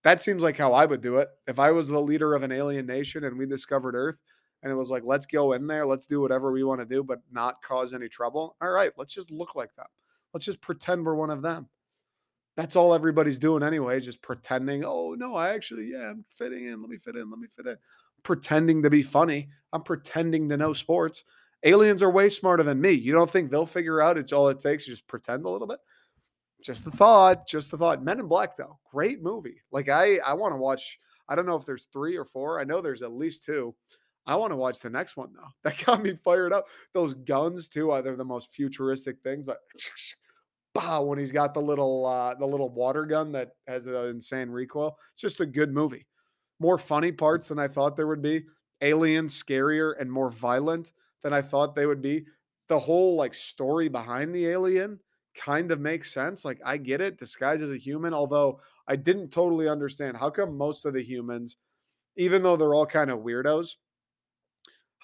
That 0.05 0.21
seems 0.21 0.43
like 0.43 0.57
how 0.57 0.75
I 0.75 0.85
would 0.85 1.01
do 1.01 1.17
it. 1.17 1.29
If 1.47 1.59
I 1.59 1.73
was 1.73 1.89
the 1.89 2.01
leader 2.01 2.35
of 2.35 2.43
an 2.43 2.53
alien 2.53 2.87
nation 2.87 3.25
and 3.25 3.37
we 3.37 3.47
discovered 3.47 3.95
Earth 3.95 4.21
and 4.63 4.73
it 4.73 4.77
was 4.77 4.91
like, 4.91 5.03
let's 5.05 5.27
go 5.27 5.53
in 5.53 5.67
there, 5.67 5.87
let's 5.87 6.07
do 6.07 6.21
whatever 6.21 6.53
we 6.53 6.65
want 6.65 6.81
to 6.81 6.87
do, 6.87 7.03
but 7.03 7.21
not 7.31 7.63
cause 7.63 7.93
any 7.93 8.09
trouble. 8.09 8.57
All 8.61 8.71
right, 8.71 8.93
let's 8.97 9.13
just 9.13 9.31
look 9.31 9.55
like 9.55 9.75
them. 9.77 9.87
Let's 10.33 10.47
just 10.47 10.61
pretend 10.61 11.05
we're 11.05 11.15
one 11.15 11.31
of 11.31 11.43
them 11.43 11.69
that's 12.57 12.75
all 12.75 12.95
everybody's 12.95 13.39
doing 13.39 13.63
anyway, 13.63 14.01
just 14.01 14.23
pretending, 14.23 14.85
oh 14.85 15.15
no, 15.17 15.35
I 15.35 15.51
actually, 15.51 15.91
yeah, 15.93 16.11
I'm 16.11 16.25
fitting 16.29 16.67
in. 16.67 16.81
Let 16.81 16.91
me 16.91 16.97
fit 16.97 17.15
in. 17.15 17.31
Let 17.31 17.39
me 17.39 17.49
fit 17.55 17.67
in. 17.67 17.77
Pretending 18.23 18.83
to 18.83 18.91
be 18.91 19.03
funny. 19.03 19.49
I'm 19.73 19.83
pretending 19.83 20.49
to 20.49 20.57
know 20.57 20.73
sports. 20.73 21.25
Aliens 21.65 22.03
are 22.03 22.11
way 22.11 22.29
smarter 22.29 22.63
than 22.63 22.81
me. 22.81 22.93
You 22.93 23.13
don't 23.13 23.31
think 23.31 23.51
they'll 23.51 23.67
figure 23.67 24.01
out 24.01 24.17
it's 24.17 24.33
all 24.33 24.49
it 24.49 24.59
takes? 24.59 24.87
Just 24.87 25.07
pretend 25.07 25.45
a 25.45 25.51
little 25.51 25.67
bit. 25.67 25.79
Just 26.63 26.85
the 26.85 26.91
thought. 26.91 27.47
Just 27.47 27.71
the 27.71 27.77
thought. 27.77 28.03
Men 28.03 28.21
in 28.21 28.27
Black, 28.27 28.57
though, 28.57 28.79
great 28.91 29.23
movie. 29.23 29.61
Like 29.71 29.89
I, 29.91 30.17
I 30.27 30.33
want 30.33 30.53
to 30.53 30.59
watch. 30.59 30.99
I 31.29 31.35
don't 31.35 31.47
know 31.47 31.57
if 31.57 31.67
there's 31.67 31.89
three 31.93 32.17
or 32.17 32.25
four. 32.25 32.59
I 32.59 32.65
know 32.65 32.81
there's 32.81 33.03
at 33.03 33.13
least 33.13 33.45
two. 33.45 33.75
I 34.27 34.35
want 34.37 34.53
to 34.53 34.57
watch 34.57 34.81
the 34.81 34.91
next 34.91 35.17
one 35.17 35.33
though. 35.33 35.49
That 35.63 35.85
got 35.85 36.03
me 36.03 36.19
fired 36.25 36.53
up. 36.53 36.67
Those 36.93 37.15
guns 37.15 37.69
too. 37.69 37.91
Are 37.91 38.03
they're 38.03 38.17
the 38.17 38.25
most 38.25 38.53
futuristic 38.53 39.21
things, 39.23 39.45
but 39.45 39.59
bah, 40.75 41.01
when 41.01 41.19
he's 41.19 41.33
got 41.33 41.55
the 41.55 41.63
little 41.63 42.07
uh, 42.07 42.35
the 42.35 42.47
little 42.47 42.71
water 42.71 43.07
gun 43.07 43.33
that 43.33 43.53
has 43.67 43.87
an 43.87 43.95
insane 43.95 44.51
recoil. 44.51 44.99
It's 45.13 45.23
just 45.23 45.41
a 45.41 45.47
good 45.47 45.73
movie. 45.73 46.07
More 46.59 46.79
funny 46.79 47.13
parts 47.13 47.49
than 47.49 47.59
I 47.59 47.69
thought 47.69 47.97
there 47.97 48.07
would 48.07 48.23
be. 48.23 48.45
Alien, 48.83 49.27
scarier 49.27 49.95
and 49.99 50.11
more 50.11 50.31
violent 50.31 50.93
than 51.23 51.33
I 51.33 51.43
thought 51.43 51.75
they 51.75 51.87
would 51.87 52.03
be. 52.03 52.27
The 52.69 52.79
whole 52.79 53.17
like 53.17 53.35
story 53.35 53.89
behind 53.89 54.35
the 54.35 54.47
alien 54.47 54.99
kind 55.37 55.71
of 55.71 55.81
makes 55.81 56.13
sense. 56.13 56.45
Like 56.45 56.61
I 56.65 56.77
get 56.77 57.01
it, 57.01 57.19
disguised 57.19 57.63
as 57.63 57.71
a 57.71 57.79
human, 57.79 58.13
although 58.13 58.61
I 58.89 58.97
didn't 58.97 59.31
totally 59.31 59.69
understand 59.69 60.17
how 60.17 60.31
come 60.31 60.57
most 60.57 60.85
of 60.85 60.95
the 60.95 61.03
humans, 61.03 61.57
even 62.17 62.43
though 62.43 62.57
they're 62.57 62.75
all 62.75 62.87
kind 62.87 63.11
of 63.11 63.21
weirdos, 63.21 63.77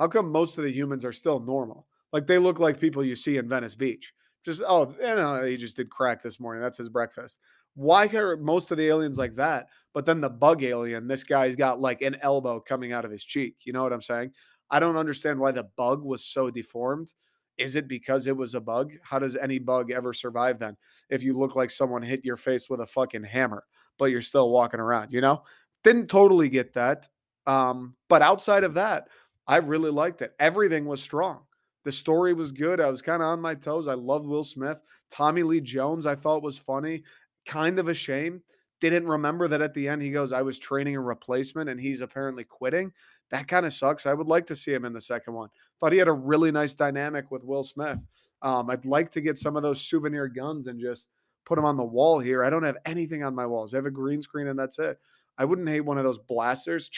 how 0.02 0.08
come 0.08 0.32
most 0.32 0.58
of 0.58 0.64
the 0.64 0.72
humans 0.72 1.04
are 1.04 1.12
still 1.12 1.38
normal? 1.38 1.86
Like 2.12 2.26
they 2.26 2.36
look 2.36 2.58
like 2.58 2.80
people 2.80 3.04
you 3.04 3.14
see 3.14 3.36
in 3.36 3.48
Venice 3.48 3.76
Beach. 3.76 4.12
Just 4.44 4.60
oh, 4.66 4.92
you 4.98 5.14
know, 5.14 5.44
he 5.44 5.56
just 5.56 5.76
did 5.76 5.90
crack 5.90 6.24
this 6.24 6.40
morning. 6.40 6.60
That's 6.60 6.78
his 6.78 6.88
breakfast. 6.88 7.38
Why 7.76 8.08
are 8.08 8.36
most 8.36 8.72
of 8.72 8.78
the 8.78 8.88
aliens 8.88 9.16
like 9.16 9.34
that? 9.34 9.68
But 9.94 10.04
then 10.04 10.20
the 10.20 10.28
bug 10.28 10.64
alien, 10.64 11.06
this 11.06 11.22
guy's 11.22 11.54
got 11.54 11.80
like 11.80 12.02
an 12.02 12.16
elbow 12.20 12.58
coming 12.58 12.92
out 12.92 13.04
of 13.04 13.12
his 13.12 13.22
cheek. 13.22 13.54
You 13.62 13.72
know 13.72 13.84
what 13.84 13.92
I'm 13.92 14.02
saying? 14.02 14.32
I 14.72 14.80
don't 14.80 14.96
understand 14.96 15.38
why 15.38 15.52
the 15.52 15.68
bug 15.76 16.02
was 16.02 16.24
so 16.24 16.50
deformed. 16.50 17.12
Is 17.56 17.76
it 17.76 17.86
because 17.86 18.26
it 18.26 18.36
was 18.36 18.56
a 18.56 18.60
bug? 18.60 18.90
How 19.04 19.20
does 19.20 19.36
any 19.36 19.60
bug 19.60 19.92
ever 19.92 20.12
survive 20.12 20.58
then? 20.58 20.76
If 21.10 21.22
you 21.22 21.34
look 21.34 21.54
like 21.54 21.70
someone 21.70 22.02
hit 22.02 22.24
your 22.24 22.36
face 22.36 22.68
with 22.68 22.80
a 22.80 22.86
fucking 22.86 23.22
hammer, 23.22 23.62
but 24.00 24.06
you're 24.06 24.20
still 24.20 24.50
walking 24.50 24.80
around, 24.80 25.12
you 25.12 25.20
know? 25.20 25.44
Didn't 25.84 26.08
totally 26.08 26.48
get 26.48 26.74
that. 26.74 27.06
Um, 27.46 27.94
but 28.08 28.22
outside 28.22 28.64
of 28.64 28.74
that, 28.74 29.08
I 29.46 29.56
really 29.56 29.90
liked 29.90 30.22
it. 30.22 30.34
Everything 30.38 30.86
was 30.86 31.02
strong. 31.02 31.44
The 31.84 31.92
story 31.92 32.32
was 32.32 32.52
good. 32.52 32.80
I 32.80 32.90
was 32.90 33.02
kind 33.02 33.22
of 33.22 33.28
on 33.28 33.40
my 33.40 33.54
toes. 33.54 33.88
I 33.88 33.94
loved 33.94 34.26
Will 34.26 34.44
Smith. 34.44 34.80
Tommy 35.10 35.42
Lee 35.42 35.60
Jones, 35.60 36.06
I 36.06 36.14
thought 36.14 36.42
was 36.42 36.58
funny. 36.58 37.02
Kind 37.44 37.78
of 37.78 37.88
a 37.88 37.94
shame. 37.94 38.40
Didn't 38.80 39.06
remember 39.06 39.48
that 39.48 39.62
at 39.62 39.74
the 39.74 39.88
end 39.88 40.02
he 40.02 40.10
goes, 40.10 40.32
I 40.32 40.42
was 40.42 40.58
training 40.58 40.96
a 40.96 41.00
replacement 41.00 41.70
and 41.70 41.80
he's 41.80 42.00
apparently 42.00 42.44
quitting. 42.44 42.92
That 43.30 43.48
kind 43.48 43.66
of 43.66 43.72
sucks. 43.72 44.06
I 44.06 44.14
would 44.14 44.26
like 44.26 44.46
to 44.46 44.56
see 44.56 44.72
him 44.72 44.84
in 44.84 44.92
the 44.92 45.00
second 45.00 45.34
one. 45.34 45.48
Thought 45.80 45.92
he 45.92 45.98
had 45.98 46.08
a 46.08 46.12
really 46.12 46.52
nice 46.52 46.74
dynamic 46.74 47.30
with 47.30 47.44
Will 47.44 47.64
Smith. 47.64 47.98
Um, 48.42 48.70
I'd 48.70 48.84
like 48.84 49.10
to 49.12 49.20
get 49.20 49.38
some 49.38 49.56
of 49.56 49.62
those 49.62 49.80
souvenir 49.80 50.28
guns 50.28 50.66
and 50.66 50.80
just 50.80 51.08
put 51.44 51.56
them 51.56 51.64
on 51.64 51.76
the 51.76 51.84
wall 51.84 52.18
here. 52.18 52.44
I 52.44 52.50
don't 52.50 52.62
have 52.62 52.78
anything 52.84 53.22
on 53.22 53.34
my 53.34 53.46
walls. 53.46 53.72
I 53.72 53.78
have 53.78 53.86
a 53.86 53.90
green 53.90 54.22
screen 54.22 54.48
and 54.48 54.58
that's 54.58 54.78
it. 54.78 54.98
I 55.38 55.44
wouldn't 55.44 55.68
hate 55.68 55.80
one 55.80 55.98
of 55.98 56.04
those 56.04 56.18
blasters. 56.18 56.90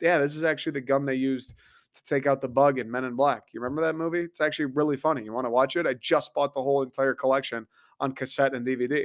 Yeah, 0.00 0.18
this 0.18 0.36
is 0.36 0.44
actually 0.44 0.72
the 0.72 0.82
gun 0.82 1.06
they 1.06 1.14
used 1.14 1.54
to 1.96 2.04
take 2.04 2.26
out 2.26 2.40
the 2.40 2.48
bug 2.48 2.78
in 2.78 2.90
Men 2.90 3.04
in 3.04 3.14
Black. 3.14 3.44
You 3.52 3.60
remember 3.60 3.82
that 3.82 3.96
movie? 3.96 4.20
It's 4.20 4.40
actually 4.40 4.66
really 4.66 4.96
funny. 4.96 5.24
You 5.24 5.32
want 5.32 5.46
to 5.46 5.50
watch 5.50 5.76
it? 5.76 5.86
I 5.86 5.94
just 5.94 6.34
bought 6.34 6.54
the 6.54 6.62
whole 6.62 6.82
entire 6.82 7.14
collection 7.14 7.66
on 8.00 8.12
cassette 8.12 8.54
and 8.54 8.66
DVD. 8.66 9.04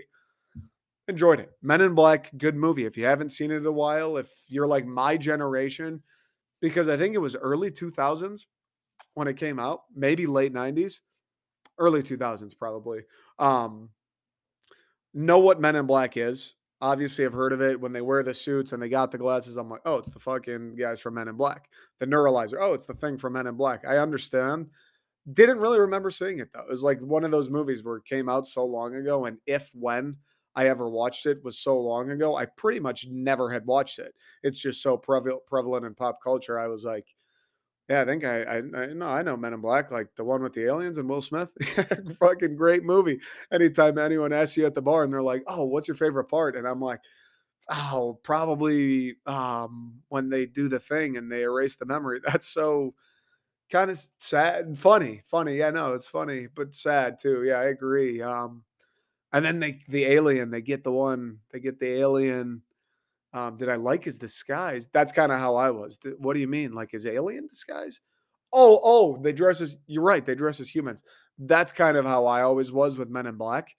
Enjoyed 1.07 1.39
it. 1.39 1.51
Men 1.61 1.81
in 1.81 1.95
Black, 1.95 2.31
good 2.37 2.55
movie. 2.55 2.85
If 2.85 2.97
you 2.97 3.05
haven't 3.05 3.31
seen 3.31 3.51
it 3.51 3.57
in 3.57 3.65
a 3.65 3.71
while, 3.71 4.17
if 4.17 4.29
you're 4.47 4.67
like 4.67 4.85
my 4.85 5.17
generation, 5.17 6.01
because 6.61 6.87
I 6.87 6.97
think 6.97 7.15
it 7.15 7.19
was 7.19 7.35
early 7.35 7.71
2000s 7.71 8.45
when 9.15 9.27
it 9.27 9.37
came 9.37 9.59
out, 9.59 9.81
maybe 9.95 10.27
late 10.27 10.53
90s, 10.53 10.99
early 11.77 12.03
2000s 12.03 12.57
probably. 12.57 13.01
Um, 13.39 13.89
know 15.13 15.39
what 15.39 15.59
Men 15.59 15.75
in 15.75 15.85
Black 15.85 16.17
is. 16.17 16.53
Obviously, 16.81 17.25
I've 17.25 17.33
heard 17.33 17.53
of 17.53 17.61
it 17.61 17.79
when 17.79 17.93
they 17.93 18.01
wear 18.01 18.23
the 18.23 18.33
suits 18.33 18.71
and 18.71 18.81
they 18.81 18.89
got 18.89 19.11
the 19.11 19.17
glasses. 19.17 19.55
I'm 19.55 19.69
like, 19.69 19.81
oh, 19.85 19.97
it's 19.97 20.09
the 20.09 20.19
fucking 20.19 20.75
guys 20.75 20.99
from 20.99 21.13
Men 21.13 21.27
in 21.27 21.35
Black. 21.35 21.69
The 21.99 22.07
neuralizer. 22.07 22.57
Oh, 22.59 22.73
it's 22.73 22.87
the 22.87 22.93
thing 22.95 23.17
from 23.17 23.33
Men 23.33 23.47
in 23.47 23.55
Black. 23.55 23.83
I 23.87 23.97
understand. 23.97 24.67
Didn't 25.33 25.59
really 25.59 25.79
remember 25.79 26.09
seeing 26.09 26.39
it 26.39 26.49
though. 26.51 26.61
It 26.61 26.69
was 26.69 26.81
like 26.81 26.99
one 26.99 27.23
of 27.23 27.29
those 27.29 27.51
movies 27.51 27.83
where 27.83 27.97
it 27.97 28.05
came 28.05 28.27
out 28.27 28.47
so 28.47 28.65
long 28.65 28.95
ago, 28.95 29.25
and 29.25 29.37
if 29.45 29.69
when 29.73 30.15
I 30.55 30.67
ever 30.67 30.89
watched 30.89 31.27
it 31.27 31.43
was 31.43 31.59
so 31.59 31.79
long 31.79 32.09
ago, 32.09 32.35
I 32.35 32.45
pretty 32.45 32.79
much 32.79 33.05
never 33.07 33.51
had 33.51 33.65
watched 33.67 33.99
it. 33.99 34.15
It's 34.41 34.57
just 34.57 34.81
so 34.81 34.97
prevalent 34.97 35.85
in 35.85 35.93
pop 35.93 36.17
culture. 36.23 36.59
I 36.59 36.67
was 36.67 36.83
like, 36.83 37.05
yeah, 37.91 38.01
I 38.01 38.05
think 38.05 38.23
I, 38.23 38.43
I, 38.43 38.57
I 38.57 38.85
know 38.93 39.07
I 39.07 39.21
know 39.21 39.37
Men 39.37 39.53
in 39.53 39.61
Black, 39.61 39.91
like 39.91 40.07
the 40.15 40.23
one 40.23 40.41
with 40.43 40.53
the 40.53 40.65
aliens 40.65 40.97
and 40.97 41.09
Will 41.09 41.21
Smith. 41.21 41.51
Fucking 42.19 42.55
great 42.55 42.83
movie. 42.83 43.19
Anytime 43.51 43.97
anyone 43.97 44.33
asks 44.33 44.57
you 44.57 44.65
at 44.65 44.75
the 44.75 44.81
bar 44.81 45.03
and 45.03 45.13
they're 45.13 45.21
like, 45.21 45.43
"Oh, 45.47 45.65
what's 45.65 45.87
your 45.87 45.95
favorite 45.97 46.25
part?" 46.25 46.55
and 46.55 46.67
I'm 46.67 46.79
like, 46.81 47.01
"Oh, 47.69 48.19
probably 48.23 49.17
um, 49.27 50.01
when 50.09 50.29
they 50.29 50.45
do 50.47 50.69
the 50.69 50.79
thing 50.79 51.17
and 51.17 51.31
they 51.31 51.43
erase 51.43 51.75
the 51.77 51.85
memory." 51.85 52.21
That's 52.25 52.47
so 52.47 52.95
kind 53.71 53.91
of 53.91 53.99
sad 54.19 54.65
and 54.65 54.79
funny. 54.79 55.23
Funny, 55.27 55.57
yeah, 55.57 55.71
no, 55.71 55.93
it's 55.93 56.07
funny, 56.07 56.47
but 56.53 56.75
sad 56.75 57.19
too. 57.19 57.43
Yeah, 57.45 57.59
I 57.59 57.65
agree. 57.65 58.21
Um, 58.21 58.63
and 59.33 59.45
then 59.45 59.59
they 59.59 59.79
the 59.89 60.05
alien, 60.05 60.51
they 60.51 60.61
get 60.61 60.83
the 60.83 60.91
one, 60.91 61.39
they 61.51 61.59
get 61.59 61.79
the 61.79 61.87
alien 61.99 62.63
um, 63.33 63.57
did 63.57 63.69
I 63.69 63.75
like 63.75 64.03
his 64.03 64.17
disguise? 64.17 64.89
That's 64.91 65.11
kind 65.11 65.31
of 65.31 65.39
how 65.39 65.55
I 65.55 65.71
was. 65.71 65.99
What 66.17 66.33
do 66.33 66.39
you 66.39 66.47
mean? 66.47 66.73
Like 66.73 66.91
his 66.91 67.07
alien 67.07 67.47
disguise? 67.47 67.99
Oh, 68.53 68.79
oh, 68.83 69.17
they 69.21 69.31
dress 69.31 69.61
as 69.61 69.77
you're 69.87 70.03
right, 70.03 70.25
they 70.25 70.35
dress 70.35 70.59
as 70.59 70.73
humans. 70.73 71.03
That's 71.39 71.71
kind 71.71 71.95
of 71.95 72.05
how 72.05 72.25
I 72.25 72.41
always 72.41 72.71
was 72.71 72.97
with 72.97 73.09
Men 73.09 73.27
in 73.27 73.35
Black. 73.35 73.75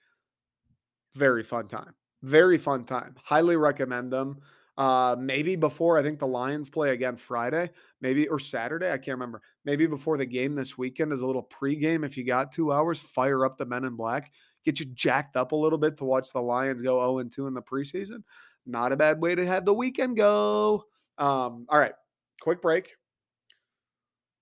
Very 1.15 1.43
fun 1.43 1.69
time. 1.69 1.95
Very 2.23 2.57
fun 2.57 2.85
time. 2.85 3.15
Highly 3.23 3.57
recommend 3.57 4.13
them. 4.13 4.39
Uh, 4.79 5.15
maybe 5.19 5.55
before 5.55 5.99
I 5.99 6.03
think 6.03 6.19
the 6.19 6.27
Lions 6.27 6.71
play 6.71 6.91
again 6.91 7.17
Friday, 7.17 7.71
maybe 8.01 8.27
or 8.29 8.39
Saturday. 8.39 8.91
I 8.91 8.97
can't 8.97 9.19
remember. 9.19 9.43
Maybe 9.67 9.87
before 9.87 10.17
the 10.17 10.25
game 10.25 10.55
this 10.55 10.79
weekend 10.79 11.13
is 11.13 11.21
a 11.21 11.27
little 11.27 11.49
pregame. 11.53 12.07
If 12.07 12.17
you 12.17 12.25
got 12.25 12.53
two 12.53 12.73
hours, 12.73 12.99
fire 12.99 13.45
up 13.45 13.59
the 13.59 13.67
Men 13.67 13.85
in 13.85 13.97
Black, 13.97 14.33
get 14.65 14.81
you 14.81 14.87
jacked 14.87 15.37
up 15.37 15.53
a 15.53 15.57
little 15.57 15.79
bit 15.79 15.99
to 15.99 16.05
watch 16.05 16.33
the 16.33 16.41
Lions 16.41 16.81
go 16.81 17.01
0 17.03 17.19
and 17.19 17.31
2 17.31 17.47
in 17.49 17.55
the 17.55 17.61
preseason. 17.61 18.23
Not 18.67 18.93
a 18.93 18.97
bad 18.97 19.21
way 19.21 19.35
to 19.35 19.47
have 19.47 19.65
the 19.65 19.75
weekend 19.75 20.17
go. 20.17 20.85
Um, 21.19 21.67
all 21.69 21.79
right, 21.79 21.95
quick 22.41 22.63
break. 22.63 22.93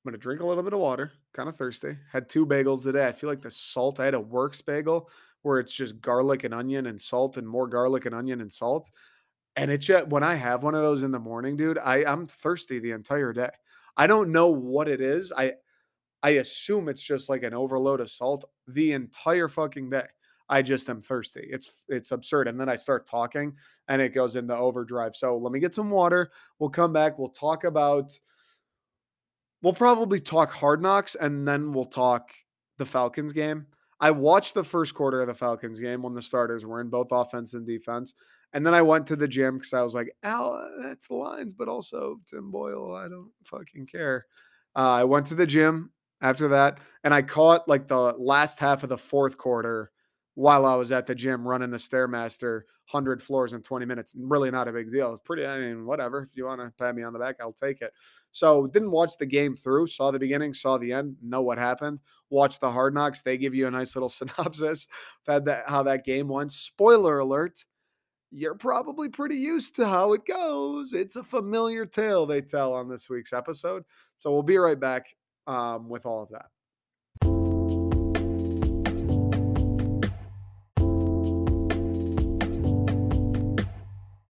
I'm 0.05 0.11
gonna 0.11 0.19
drink 0.19 0.41
a 0.41 0.47
little 0.47 0.63
bit 0.63 0.73
of 0.73 0.79
water. 0.81 1.13
Kind 1.35 1.49
of 1.49 1.57
thirsty. 1.57 1.97
Had 2.11 2.29
two 2.29 2.47
bagels 2.47 2.83
today. 2.83 3.07
I 3.07 3.13
feel 3.13 3.29
like 3.29 3.43
the 3.43 3.51
salt. 3.51 4.01
I 4.01 4.07
had 4.07 4.15
a 4.15 4.21
works 4.21 4.61
bagel 4.61 5.11
where 5.43 5.59
it's 5.59 5.73
just 5.75 6.01
garlic 6.01 6.45
and 6.45 6.55
onion 6.55 6.87
and 6.87 7.01
salt 7.01 7.37
and 7.37 7.49
more 7.49 7.67
garlic 7.67 8.07
and 8.07 8.15
onion 8.15 8.41
and 8.41 8.53
salt. 8.53 8.91
And 9.57 9.71
it's 9.71 9.87
just 9.87 10.09
when 10.09 10.23
I 10.23 10.35
have 10.35 10.63
one 10.63 10.75
of 10.75 10.83
those 10.83 11.03
in 11.03 11.11
the 11.13 11.19
morning, 11.19 11.57
dude, 11.57 11.79
I, 11.79 12.05
I'm 12.05 12.27
thirsty 12.27 12.79
the 12.79 12.93
entire 12.93 13.33
day. 13.33 13.51
I 13.97 14.07
don't 14.07 14.33
know 14.33 14.49
what 14.49 14.89
it 14.89 15.01
is. 15.01 15.33
I 15.37 15.55
I 16.23 16.31
assume 16.31 16.89
it's 16.89 17.03
just 17.03 17.29
like 17.29 17.43
an 17.43 17.55
overload 17.55 18.01
of 18.01 18.11
salt 18.11 18.45
the 18.69 18.93
entire 18.93 19.49
fucking 19.49 19.91
day. 19.91 20.07
I 20.51 20.63
just 20.63 20.91
am 20.91 21.01
thirsty. 21.01 21.49
It's 21.49 21.85
it's 21.89 22.11
absurd. 22.11 22.49
And 22.49 22.61
then 22.61 22.69
I 22.69 22.75
start 22.75 23.07
talking 23.07 23.55
and 23.87 24.03
it 24.03 24.11
goes 24.11 24.35
into 24.35 24.55
overdrive. 24.55 25.15
So 25.15 25.39
let 25.39 25.53
me 25.53 25.61
get 25.61 25.75
some 25.75 25.91
water. 25.91 26.33
We'll 26.59 26.71
come 26.71 26.93
back. 26.93 27.19
We'll 27.19 27.29
talk 27.29 27.63
about 27.63 28.19
we'll 29.63 29.73
probably 29.73 30.19
talk 30.19 30.51
hard 30.51 30.83
knocks 30.83 31.15
and 31.15 31.47
then 31.47 31.73
we'll 31.73 31.85
talk 31.85 32.33
the 32.79 32.85
Falcons 32.85 33.33
game. 33.33 33.65
I 34.01 34.11
watched 34.11 34.55
the 34.55 34.65
first 34.65 34.93
quarter 34.93 35.21
of 35.21 35.29
the 35.29 35.35
Falcons 35.35 35.79
game 35.79 36.03
when 36.03 36.15
the 36.15 36.23
starters 36.23 36.67
were 36.67 36.81
in 36.81 36.89
both 36.89 37.09
offense 37.13 37.55
and 37.55 37.65
defense. 37.65 38.15
And 38.53 38.67
then 38.67 38.75
I 38.75 38.83
went 38.83 39.07
to 39.09 39.17
the 39.17 39.29
gym 39.29 39.59
because 39.59 39.73
I 39.73 39.83
was 39.83 39.95
like, 39.95 40.11
Al, 40.25 40.69
that's 40.83 41.07
the 41.07 41.15
Lions, 41.15 41.53
but 41.53 41.69
also 41.69 42.19
Tim 42.27 42.51
Boyle. 42.51 42.93
I 42.93 43.09
don't 43.09 43.31
fucking 43.45 43.87
care. 43.87 44.27
Uh, 44.75 44.95
I 44.95 45.05
went 45.05 45.27
to 45.27 45.37
the 45.37 45.47
gym 45.47 45.93
after 46.23 46.49
that 46.49 46.79
and 47.05 47.15
I 47.15 47.23
caught 47.23 47.69
like 47.69 47.87
the 47.87 48.15
last 48.19 48.59
half 48.59 48.83
of 48.83 48.89
the 48.89 48.99
fourth 48.99 49.39
quarter 49.39 49.93
while 50.41 50.65
I 50.65 50.75
was 50.75 50.91
at 50.91 51.07
the 51.07 51.15
gym 51.15 51.47
running 51.47 51.71
the 51.71 51.77
Stairmaster 51.77 52.63
100 52.91 53.23
floors 53.23 53.53
in 53.53 53.61
20 53.61 53.85
minutes. 53.85 54.11
Really 54.17 54.51
not 54.51 54.69
a 54.69 54.73
big 54.73 54.91
deal. 54.91 55.13
It's 55.13 55.21
pretty, 55.21 55.45
I 55.45 55.59
mean, 55.59 55.85
whatever. 55.85 56.23
If 56.23 56.31
you 56.35 56.47
want 56.47 56.63
to 56.63 56.73
pat 56.79 56.97
me 56.97 57.03
on 57.03 57.13
the 57.13 57.19
back, 57.19 57.37
I'll 57.43 57.53
take 57.53 57.83
it. 57.83 57.93
So 58.33 58.67
didn't 58.67 58.91
watch 58.91 59.19
the 59.19 59.27
game 59.27 59.55
through, 59.55 59.89
saw 59.89 60.11
the 60.11 60.19
beginning, 60.19 60.55
saw 60.55 60.79
the 60.79 60.95
end, 60.95 61.17
know 61.23 61.43
what 61.43 61.59
happened. 61.59 61.99
Watch 62.31 62.59
the 62.59 62.71
hard 62.71 62.95
knocks. 62.95 63.21
They 63.21 63.37
give 63.37 63.55
you 63.55 63.67
a 63.67 63.71
nice 63.71 63.95
little 63.95 64.09
synopsis 64.09 64.87
of 65.29 65.47
how 65.67 65.83
that 65.83 66.07
game 66.07 66.29
went. 66.29 66.53
Spoiler 66.53 67.19
alert. 67.19 67.63
You're 68.31 68.55
probably 68.55 69.11
pretty 69.11 69.37
used 69.37 69.77
to 69.77 69.87
how 69.87 70.15
it 70.15 70.25
goes. 70.25 70.95
It's 70.95 71.17
a 71.17 71.23
familiar 71.23 71.85
tale 71.85 72.25
they 72.25 72.41
tell 72.41 72.73
on 72.73 72.89
this 72.89 73.11
week's 73.11 73.35
episode. 73.35 73.85
So 74.21 74.33
we'll 74.33 74.43
be 74.43 74.57
right 74.57 74.81
back 74.81 75.05
um, 75.47 75.91
with 75.91 76.07
all 76.07 76.23
of 76.23 76.31
that. 76.31 76.47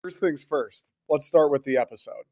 First 0.08 0.22
things 0.22 0.42
first, 0.42 0.94
let's 1.10 1.26
start 1.26 1.52
with 1.52 1.66
the 1.66 1.76
episode. 1.76 2.24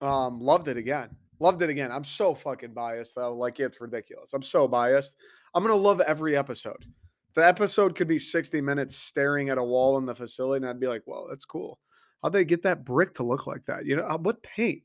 Um, 0.00 0.40
loved 0.40 0.68
it 0.68 0.78
again. 0.78 1.10
Loved 1.38 1.60
it 1.60 1.68
again. 1.68 1.92
I'm 1.92 2.04
so 2.04 2.34
fucking 2.34 2.72
biased 2.72 3.16
though. 3.16 3.34
Like 3.34 3.60
it's 3.60 3.82
ridiculous. 3.82 4.32
I'm 4.32 4.42
so 4.42 4.66
biased. 4.66 5.14
I'm 5.54 5.62
gonna 5.62 5.74
love 5.74 6.00
every 6.00 6.38
episode. 6.38 6.86
The 7.34 7.46
episode 7.46 7.94
could 7.94 8.08
be 8.08 8.18
60 8.18 8.62
minutes 8.62 8.96
staring 8.96 9.50
at 9.50 9.58
a 9.58 9.62
wall 9.62 9.98
in 9.98 10.06
the 10.06 10.14
facility, 10.14 10.64
and 10.64 10.70
I'd 10.70 10.80
be 10.80 10.86
like, 10.86 11.02
"Well, 11.04 11.26
that's 11.28 11.44
cool. 11.44 11.80
How'd 12.22 12.32
they 12.32 12.46
get 12.46 12.62
that 12.62 12.86
brick 12.86 13.12
to 13.16 13.24
look 13.24 13.46
like 13.46 13.66
that? 13.66 13.84
You 13.84 13.96
know, 13.96 14.06
uh, 14.06 14.16
what 14.16 14.42
paint, 14.42 14.84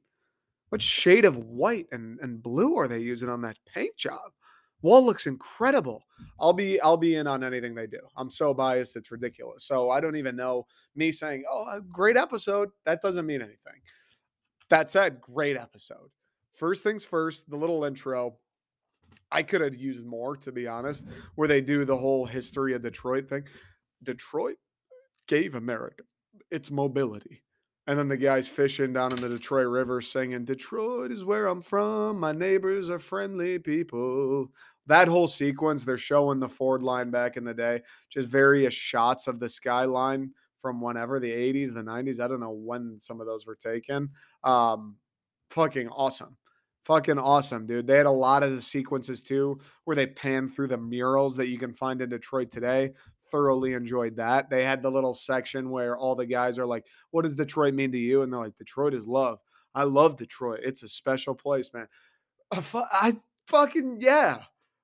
what 0.67 0.81
shade 0.81 1.23
of 1.23 1.37
white 1.37 1.87
and, 1.93 2.19
and 2.19 2.43
blue 2.43 2.75
are 2.75 2.89
they 2.89 2.99
using 2.99 3.29
on 3.29 3.39
that 3.43 3.57
paint 3.73 3.95
job? 3.95 4.33
Wall 4.81 5.05
looks 5.05 5.27
incredible. 5.27 6.05
I'll 6.39 6.53
be 6.53 6.79
I'll 6.81 6.97
be 6.97 7.15
in 7.15 7.27
on 7.27 7.43
anything 7.43 7.75
they 7.75 7.87
do. 7.87 7.99
I'm 8.15 8.29
so 8.29 8.53
biased, 8.53 8.95
it's 8.95 9.11
ridiculous. 9.11 9.65
So 9.65 9.89
I 9.89 9.99
don't 9.99 10.15
even 10.15 10.35
know 10.35 10.65
me 10.95 11.11
saying, 11.11 11.43
"Oh, 11.49 11.65
a 11.69 11.81
great 11.81 12.17
episode." 12.17 12.69
That 12.85 13.01
doesn't 13.01 13.25
mean 13.25 13.41
anything. 13.41 13.81
That 14.69 14.89
said, 14.91 15.19
great 15.19 15.57
episode. 15.57 16.09
First 16.53 16.83
things 16.83 17.03
first, 17.03 17.49
the 17.49 17.57
little 17.57 17.83
intro. 17.83 18.37
I 19.31 19.43
could 19.43 19.61
have 19.61 19.75
used 19.75 20.05
more, 20.05 20.37
to 20.37 20.51
be 20.51 20.67
honest, 20.67 21.05
where 21.35 21.47
they 21.47 21.61
do 21.61 21.85
the 21.85 21.95
whole 21.95 22.25
history 22.25 22.73
of 22.73 22.81
Detroit 22.81 23.27
thing. 23.27 23.43
Detroit 24.03 24.57
gave 25.27 25.55
America 25.55 26.03
its 26.51 26.71
mobility. 26.71 27.43
And 27.89 27.97
then 27.97 28.07
the 28.07 28.17
guys 28.17 28.47
fishing 28.47 28.93
down 28.93 29.13
in 29.13 29.19
the 29.19 29.27
Detroit 29.27 29.65
River 29.65 29.99
singing, 29.99 30.45
Detroit 30.45 31.11
is 31.11 31.25
where 31.25 31.47
I'm 31.47 31.59
from. 31.59 32.19
My 32.19 32.31
neighbors 32.31 32.87
are 32.87 32.99
friendly 32.99 33.57
people. 33.57 34.51
That 34.85 35.07
whole 35.07 35.27
sequence, 35.27 35.83
they're 35.83 35.97
showing 35.97 36.39
the 36.39 36.47
Ford 36.47 36.83
line 36.83 37.09
back 37.09 37.35
in 37.35 37.43
the 37.43 37.53
day, 37.55 37.81
just 38.11 38.29
various 38.29 38.75
shots 38.75 39.25
of 39.25 39.39
the 39.39 39.49
skyline 39.49 40.29
from 40.61 40.81
whenever 40.81 41.19
the 41.19 41.31
80s, 41.31 41.73
the 41.73 41.81
90s. 41.81 42.19
I 42.19 42.27
don't 42.27 42.41
know 42.41 42.51
when 42.51 42.99
some 42.99 43.19
of 43.19 43.25
those 43.25 43.47
were 43.47 43.55
taken. 43.55 44.11
Um, 44.43 44.95
fucking 45.49 45.89
awesome. 45.89 46.37
Fucking 46.85 47.17
awesome, 47.17 47.65
dude. 47.65 47.87
They 47.87 47.97
had 47.97 48.05
a 48.05 48.11
lot 48.11 48.43
of 48.43 48.51
the 48.51 48.61
sequences 48.61 49.23
too 49.23 49.59
where 49.85 49.95
they 49.95 50.05
pan 50.05 50.47
through 50.47 50.67
the 50.67 50.77
murals 50.77 51.35
that 51.37 51.47
you 51.47 51.57
can 51.57 51.73
find 51.73 52.03
in 52.03 52.09
Detroit 52.09 52.51
today 52.51 52.93
thoroughly 53.31 53.73
enjoyed 53.73 54.15
that. 54.17 54.49
They 54.49 54.63
had 54.63 54.81
the 54.81 54.91
little 54.91 55.13
section 55.13 55.69
where 55.69 55.97
all 55.97 56.15
the 56.15 56.25
guys 56.25 56.59
are 56.59 56.65
like, 56.65 56.85
"What 57.11 57.23
does 57.23 57.35
Detroit 57.35 57.73
mean 57.73 57.91
to 57.91 57.97
you?" 57.97 58.21
And 58.21 58.31
they're 58.31 58.39
like, 58.39 58.57
"Detroit 58.57 58.93
is 58.93 59.07
love." 59.07 59.39
I 59.75 59.83
love 59.83 60.17
Detroit. 60.17 60.61
It's 60.63 60.83
a 60.83 60.87
special 60.87 61.35
place, 61.35 61.71
man. 61.73 61.87
I 62.51 63.17
fucking 63.47 63.97
yeah. 63.99 64.43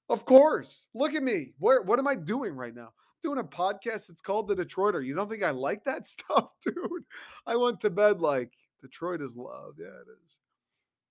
Of 0.10 0.26
course. 0.26 0.86
Look 0.94 1.16
at 1.16 1.24
me. 1.24 1.54
Where 1.60 1.82
what 1.82 2.00
am 2.00 2.08
I 2.08 2.16
doing 2.16 2.56
right 2.56 2.76
now? 2.76 2.94
doing 3.26 3.40
a 3.40 3.44
podcast. 3.44 4.10
It's 4.10 4.22
called 4.22 4.48
The 4.48 4.56
Detroiter. 4.56 5.04
You 5.04 5.16
don't 5.16 5.30
think 5.30 5.44
I 5.44 5.50
like 5.50 5.84
that 5.86 6.06
stuff, 6.08 6.52
dude? 6.64 6.76
I 7.46 7.56
went 7.56 7.82
to 7.82 7.90
bed 7.90 8.22
like 8.22 8.52
Detroit 8.82 9.22
is 9.22 9.36
love. 9.36 9.74
Yeah, 9.80 9.88
it 9.88 10.08
is. 10.24 10.38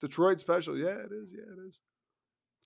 Detroit 0.00 0.40
special. 0.40 0.76
Yeah, 0.78 0.96
it 0.96 1.12
is. 1.12 1.32
Yeah, 1.32 1.42
it 1.42 1.66
is. 1.66 1.80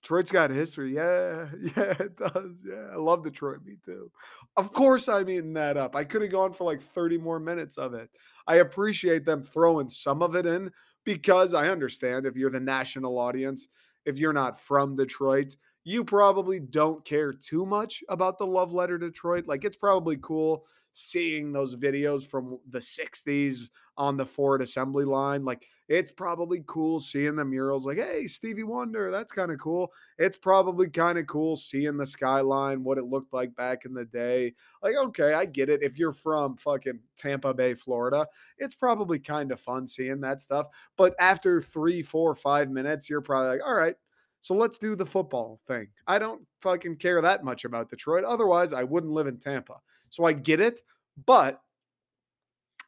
Detroit's 0.01 0.31
got 0.31 0.49
history. 0.49 0.95
Yeah, 0.95 1.47
yeah, 1.61 1.93
it 1.99 2.17
does. 2.17 2.55
Yeah, 2.65 2.87
I 2.93 2.95
love 2.95 3.23
Detroit. 3.23 3.59
Me 3.65 3.75
too. 3.83 4.11
Of 4.57 4.73
course, 4.73 5.07
I'm 5.07 5.29
eating 5.29 5.53
that 5.53 5.77
up. 5.77 5.95
I 5.95 6.03
could 6.03 6.21
have 6.21 6.31
gone 6.31 6.53
for 6.53 6.63
like 6.63 6.81
30 6.81 7.17
more 7.17 7.39
minutes 7.39 7.77
of 7.77 7.93
it. 7.93 8.09
I 8.47 8.57
appreciate 8.57 9.25
them 9.25 9.43
throwing 9.43 9.89
some 9.89 10.21
of 10.21 10.35
it 10.35 10.45
in 10.45 10.71
because 11.03 11.53
I 11.53 11.67
understand 11.67 12.25
if 12.25 12.35
you're 12.35 12.49
the 12.49 12.59
national 12.59 13.17
audience, 13.17 13.67
if 14.05 14.17
you're 14.17 14.33
not 14.33 14.59
from 14.59 14.95
Detroit, 14.95 15.55
you 15.83 16.03
probably 16.03 16.59
don't 16.59 17.03
care 17.05 17.33
too 17.33 17.65
much 17.65 18.03
about 18.09 18.37
the 18.37 18.45
love 18.45 18.73
letter 18.73 18.97
Detroit. 18.97 19.47
Like 19.47 19.65
it's 19.65 19.77
probably 19.77 20.17
cool 20.21 20.65
seeing 20.93 21.51
those 21.51 21.75
videos 21.75 22.25
from 22.25 22.59
the 22.69 22.79
60s 22.79 23.69
on 23.97 24.17
the 24.17 24.25
Ford 24.25 24.61
assembly 24.61 25.05
line. 25.05 25.45
Like 25.45 25.67
it's 25.89 26.11
probably 26.11 26.63
cool 26.67 26.99
seeing 26.99 27.35
the 27.35 27.43
murals 27.43 27.83
like, 27.83 27.97
hey, 27.97 28.27
Stevie 28.27 28.61
Wonder, 28.61 29.09
that's 29.09 29.33
kind 29.33 29.51
of 29.51 29.59
cool. 29.59 29.91
It's 30.19 30.37
probably 30.37 30.87
kind 30.87 31.17
of 31.17 31.25
cool 31.25 31.57
seeing 31.57 31.97
the 31.97 32.05
skyline, 32.05 32.83
what 32.83 32.99
it 32.99 33.05
looked 33.05 33.33
like 33.33 33.55
back 33.55 33.85
in 33.85 33.95
the 33.95 34.05
day. 34.05 34.53
Like, 34.83 34.95
okay, 34.95 35.33
I 35.33 35.45
get 35.45 35.67
it. 35.67 35.81
If 35.81 35.97
you're 35.97 36.13
from 36.13 36.57
fucking 36.57 36.99
Tampa 37.17 37.55
Bay, 37.55 37.73
Florida, 37.73 38.27
it's 38.59 38.75
probably 38.75 39.17
kind 39.17 39.51
of 39.51 39.59
fun 39.59 39.87
seeing 39.87 40.21
that 40.21 40.41
stuff. 40.41 40.67
But 40.95 41.15
after 41.19 41.59
three, 41.59 42.03
four, 42.03 42.35
five 42.35 42.69
minutes, 42.69 43.09
you're 43.09 43.21
probably 43.21 43.49
like, 43.49 43.67
all 43.67 43.75
right, 43.75 43.95
so 44.41 44.53
let's 44.53 44.77
do 44.77 44.95
the 44.95 45.07
football 45.07 45.59
thing. 45.67 45.87
I 46.05 46.19
don't 46.19 46.43
fucking 46.61 46.97
care 46.97 47.19
that 47.19 47.43
much 47.43 47.65
about 47.65 47.89
Detroit. 47.89 48.23
Otherwise, 48.25 48.73
I 48.73 48.83
wouldn't 48.83 49.11
live 49.11 49.25
in 49.27 49.37
Tampa. 49.37 49.77
So 50.11 50.23
I 50.25 50.33
get 50.33 50.59
it. 50.59 50.81
But 51.25 51.59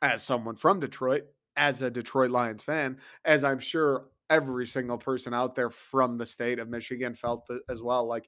as 0.03 0.21
someone 0.21 0.55
from 0.55 0.79
Detroit, 0.79 1.25
as 1.55 1.81
a 1.81 1.91
Detroit 1.91 2.31
Lions 2.31 2.63
fan, 2.63 2.97
as 3.25 3.43
I'm 3.43 3.59
sure 3.59 4.07
every 4.29 4.65
single 4.65 4.97
person 4.97 5.33
out 5.33 5.55
there 5.55 5.69
from 5.69 6.17
the 6.17 6.25
state 6.25 6.59
of 6.59 6.69
Michigan 6.69 7.13
felt 7.15 7.47
as 7.69 7.81
well, 7.81 8.05
like, 8.05 8.27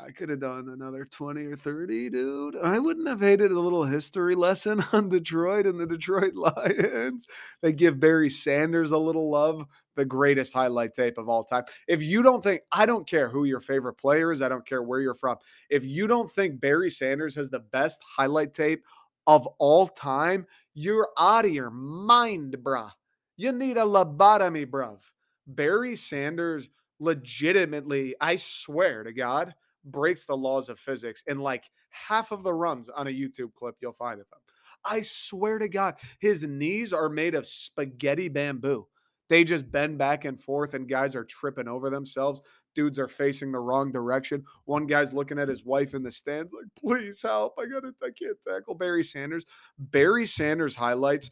I 0.00 0.12
could 0.12 0.28
have 0.28 0.38
done 0.38 0.68
another 0.68 1.04
20 1.04 1.44
or 1.46 1.56
30, 1.56 2.08
dude. 2.08 2.54
I 2.56 2.78
wouldn't 2.78 3.08
have 3.08 3.20
hated 3.20 3.50
a 3.50 3.58
little 3.58 3.84
history 3.84 4.36
lesson 4.36 4.84
on 4.92 5.08
Detroit 5.08 5.66
and 5.66 5.78
the 5.78 5.86
Detroit 5.86 6.34
Lions. 6.36 7.26
They 7.62 7.72
give 7.72 7.98
Barry 7.98 8.30
Sanders 8.30 8.92
a 8.92 8.98
little 8.98 9.28
love, 9.28 9.66
the 9.96 10.04
greatest 10.04 10.52
highlight 10.52 10.94
tape 10.94 11.18
of 11.18 11.28
all 11.28 11.42
time. 11.42 11.64
If 11.88 12.00
you 12.00 12.22
don't 12.22 12.44
think, 12.44 12.62
I 12.70 12.86
don't 12.86 13.08
care 13.08 13.28
who 13.28 13.42
your 13.44 13.58
favorite 13.60 13.94
player 13.94 14.30
is, 14.30 14.40
I 14.40 14.48
don't 14.48 14.66
care 14.66 14.84
where 14.84 15.00
you're 15.00 15.14
from. 15.14 15.38
If 15.68 15.84
you 15.84 16.06
don't 16.06 16.30
think 16.30 16.60
Barry 16.60 16.90
Sanders 16.90 17.34
has 17.34 17.50
the 17.50 17.60
best 17.60 18.00
highlight 18.16 18.54
tape 18.54 18.84
of 19.28 19.46
all 19.58 19.86
time, 19.86 20.46
you're 20.74 21.10
out 21.18 21.44
of 21.44 21.52
your 21.52 21.70
mind, 21.70 22.56
bruh. 22.62 22.90
You 23.36 23.52
need 23.52 23.76
a 23.76 23.82
lobotomy, 23.82 24.66
bruv. 24.66 24.98
Barry 25.46 25.94
Sanders 25.94 26.68
legitimately, 26.98 28.16
I 28.20 28.36
swear 28.36 29.04
to 29.04 29.12
God, 29.12 29.54
breaks 29.84 30.24
the 30.24 30.36
laws 30.36 30.68
of 30.68 30.80
physics 30.80 31.22
in 31.28 31.38
like 31.38 31.64
half 31.90 32.32
of 32.32 32.42
the 32.42 32.52
runs 32.52 32.88
on 32.88 33.06
a 33.06 33.10
YouTube 33.10 33.54
clip 33.54 33.76
you'll 33.80 33.92
find 33.92 34.20
of 34.20 34.26
him. 34.26 34.40
I 34.84 35.02
swear 35.02 35.58
to 35.58 35.68
God, 35.68 35.96
his 36.20 36.44
knees 36.44 36.92
are 36.92 37.08
made 37.08 37.34
of 37.34 37.46
spaghetti 37.46 38.28
bamboo. 38.28 38.86
They 39.28 39.44
just 39.44 39.70
bend 39.70 39.98
back 39.98 40.24
and 40.24 40.40
forth, 40.40 40.72
and 40.72 40.88
guys 40.88 41.14
are 41.14 41.24
tripping 41.24 41.68
over 41.68 41.90
themselves. 41.90 42.40
Dudes 42.78 43.00
are 43.00 43.08
facing 43.08 43.50
the 43.50 43.58
wrong 43.58 43.90
direction. 43.90 44.44
One 44.66 44.86
guy's 44.86 45.12
looking 45.12 45.36
at 45.36 45.48
his 45.48 45.64
wife 45.64 45.94
in 45.94 46.04
the 46.04 46.12
stands, 46.12 46.52
like, 46.52 46.66
please 46.78 47.20
help. 47.20 47.58
I 47.58 47.66
gotta, 47.66 47.92
I 48.00 48.10
can't 48.16 48.38
tackle 48.46 48.76
Barry 48.76 49.02
Sanders. 49.02 49.44
Barry 49.80 50.26
Sanders 50.26 50.76
highlights 50.76 51.28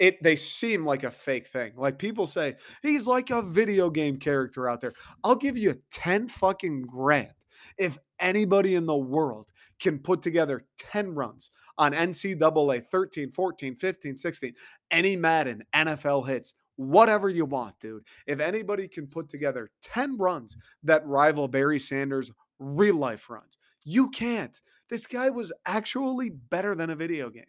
it 0.00 0.20
they 0.24 0.34
seem 0.34 0.84
like 0.84 1.04
a 1.04 1.10
fake 1.10 1.46
thing. 1.46 1.72
Like 1.76 2.00
people 2.00 2.26
say, 2.26 2.56
he's 2.82 3.06
like 3.06 3.30
a 3.30 3.42
video 3.42 3.90
game 3.90 4.16
character 4.16 4.68
out 4.68 4.80
there. 4.80 4.94
I'll 5.22 5.36
give 5.36 5.56
you 5.56 5.80
10 5.92 6.26
fucking 6.26 6.82
grand 6.82 7.30
if 7.78 7.96
anybody 8.18 8.74
in 8.74 8.86
the 8.86 8.96
world 8.96 9.46
can 9.78 10.00
put 10.00 10.20
together 10.20 10.64
10 10.78 11.14
runs 11.14 11.52
on 11.78 11.92
NCAA 11.92 12.84
13, 12.86 13.30
14, 13.30 13.76
15, 13.76 14.18
16, 14.18 14.54
any 14.90 15.14
Madden, 15.14 15.62
NFL 15.76 16.26
hits, 16.26 16.54
whatever 16.80 17.28
you 17.28 17.44
want, 17.44 17.78
dude. 17.78 18.04
If 18.26 18.40
anybody 18.40 18.88
can 18.88 19.06
put 19.06 19.28
together 19.28 19.70
10 19.82 20.16
runs 20.16 20.56
that 20.82 21.06
rival 21.06 21.46
Barry 21.46 21.78
Sanders' 21.78 22.30
real 22.58 22.94
life 22.94 23.28
runs, 23.28 23.58
you 23.84 24.08
can't. 24.10 24.58
This 24.88 25.06
guy 25.06 25.28
was 25.28 25.52
actually 25.66 26.30
better 26.30 26.74
than 26.74 26.88
a 26.88 26.96
video 26.96 27.28
game. 27.28 27.44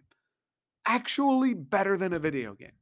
Actually 0.86 1.54
better 1.54 1.96
than 1.96 2.12
a 2.12 2.20
video 2.20 2.54
game. 2.56 2.74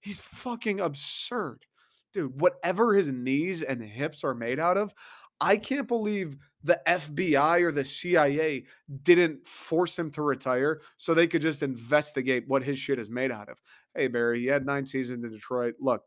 He's 0.00 0.18
fucking 0.18 0.80
absurd. 0.80 1.64
Dude, 2.12 2.40
whatever 2.40 2.94
his 2.94 3.08
knees 3.08 3.62
and 3.62 3.80
hips 3.80 4.24
are 4.24 4.34
made 4.34 4.58
out 4.58 4.76
of, 4.76 4.92
I 5.40 5.56
can't 5.56 5.88
believe 5.88 6.36
the 6.62 6.80
FBI 6.86 7.62
or 7.62 7.72
the 7.72 7.84
CIA 7.84 8.64
didn't 9.02 9.46
force 9.46 9.98
him 9.98 10.10
to 10.12 10.22
retire 10.22 10.80
so 10.96 11.12
they 11.12 11.26
could 11.26 11.42
just 11.42 11.62
investigate 11.62 12.44
what 12.46 12.64
his 12.64 12.78
shit 12.78 12.98
is 12.98 13.10
made 13.10 13.30
out 13.30 13.48
of. 13.48 13.60
Hey, 13.94 14.08
Barry, 14.08 14.40
you 14.40 14.50
had 14.50 14.64
nine 14.64 14.86
seasons 14.86 15.24
in 15.24 15.30
Detroit. 15.30 15.74
Look, 15.78 16.02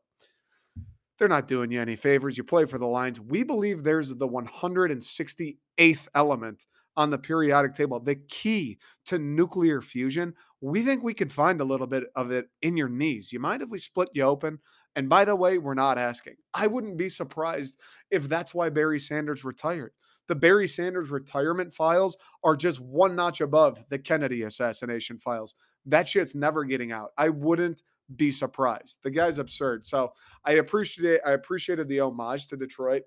they're 1.18 1.28
not 1.28 1.48
doing 1.48 1.72
you 1.72 1.82
any 1.82 1.96
favors. 1.96 2.38
You 2.38 2.44
play 2.44 2.66
for 2.66 2.78
the 2.78 2.88
Lions. 2.88 3.20
We 3.20 3.44
believe 3.44 3.84
there's 3.84 4.10
the 4.10 4.28
168th 4.28 6.08
element 6.16 6.66
on 6.96 7.12
the 7.12 7.18
periodic 7.18 7.76
table, 7.76 8.00
the 8.00 8.16
key 8.16 8.80
to 9.06 9.20
nuclear 9.20 9.82
fusion. 9.82 10.34
We 10.62 10.82
think 10.82 11.04
we 11.04 11.14
could 11.14 11.32
find 11.32 11.62
a 11.62 11.66
little 11.66 11.86
bit 11.86 12.06
of 12.16 12.32
it 12.32 12.48
in 12.64 12.76
your 12.76 12.90
knees. 12.90 13.32
You 13.32 13.40
mind 13.40 13.62
if 13.62 13.70
we 13.70 13.78
split 13.78 14.10
you 14.14 14.24
open? 14.24 14.60
And 14.98 15.08
by 15.08 15.26
the 15.26 15.36
way, 15.36 15.60
we're 15.60 15.76
not 15.76 16.00
asking. 16.00 16.38
I 16.56 16.66
wouldn't 16.66 16.98
be 16.98 17.08
surprised 17.08 17.78
if 18.10 18.28
that's 18.28 18.56
why 18.56 18.70
Barry 18.70 19.00
Sanders 19.00 19.46
retired. 19.46 19.94
The 20.28 20.34
Barry 20.34 20.68
Sanders 20.68 21.12
retirement 21.12 21.72
files 21.72 22.18
are 22.44 22.56
just 22.56 22.80
one 22.80 23.16
notch 23.16 23.40
above 23.40 23.86
the 23.90 24.00
Kennedy 24.00 24.42
assassination 24.42 25.20
files. 25.20 25.54
That 25.86 26.10
shit's 26.10 26.34
never 26.34 26.64
getting 26.64 26.92
out. 26.92 27.12
I 27.16 27.30
wouldn't 27.30 27.84
be 28.16 28.32
surprised. 28.32 28.98
The 29.04 29.12
guy's 29.12 29.38
absurd. 29.38 29.86
So 29.86 30.14
I 30.44 30.54
appreciate 30.54 31.22
I 31.24 31.34
appreciated 31.34 31.88
the 31.88 32.00
homage 32.00 32.48
to 32.48 32.58
Detroit. 32.58 33.04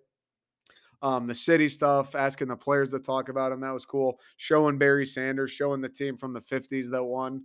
Um, 1.03 1.26
the 1.26 1.35
city 1.35 1.68
stuff, 1.68 2.14
asking 2.14 2.48
the 2.48 2.57
players 2.57 2.92
to 2.92 3.00
talk 3.00 3.31
about 3.31 3.50
him. 3.50 3.62
That 3.62 3.74
was 3.74 3.85
cool. 3.85 4.20
Showing 4.37 4.79
Barry 4.79 5.07
Sanders, 5.07 5.50
showing 5.50 5.81
the 5.81 5.88
team 5.88 6.16
from 6.16 6.35
the 6.35 6.40
50s 6.40 6.88
that 6.90 7.03
won 7.03 7.42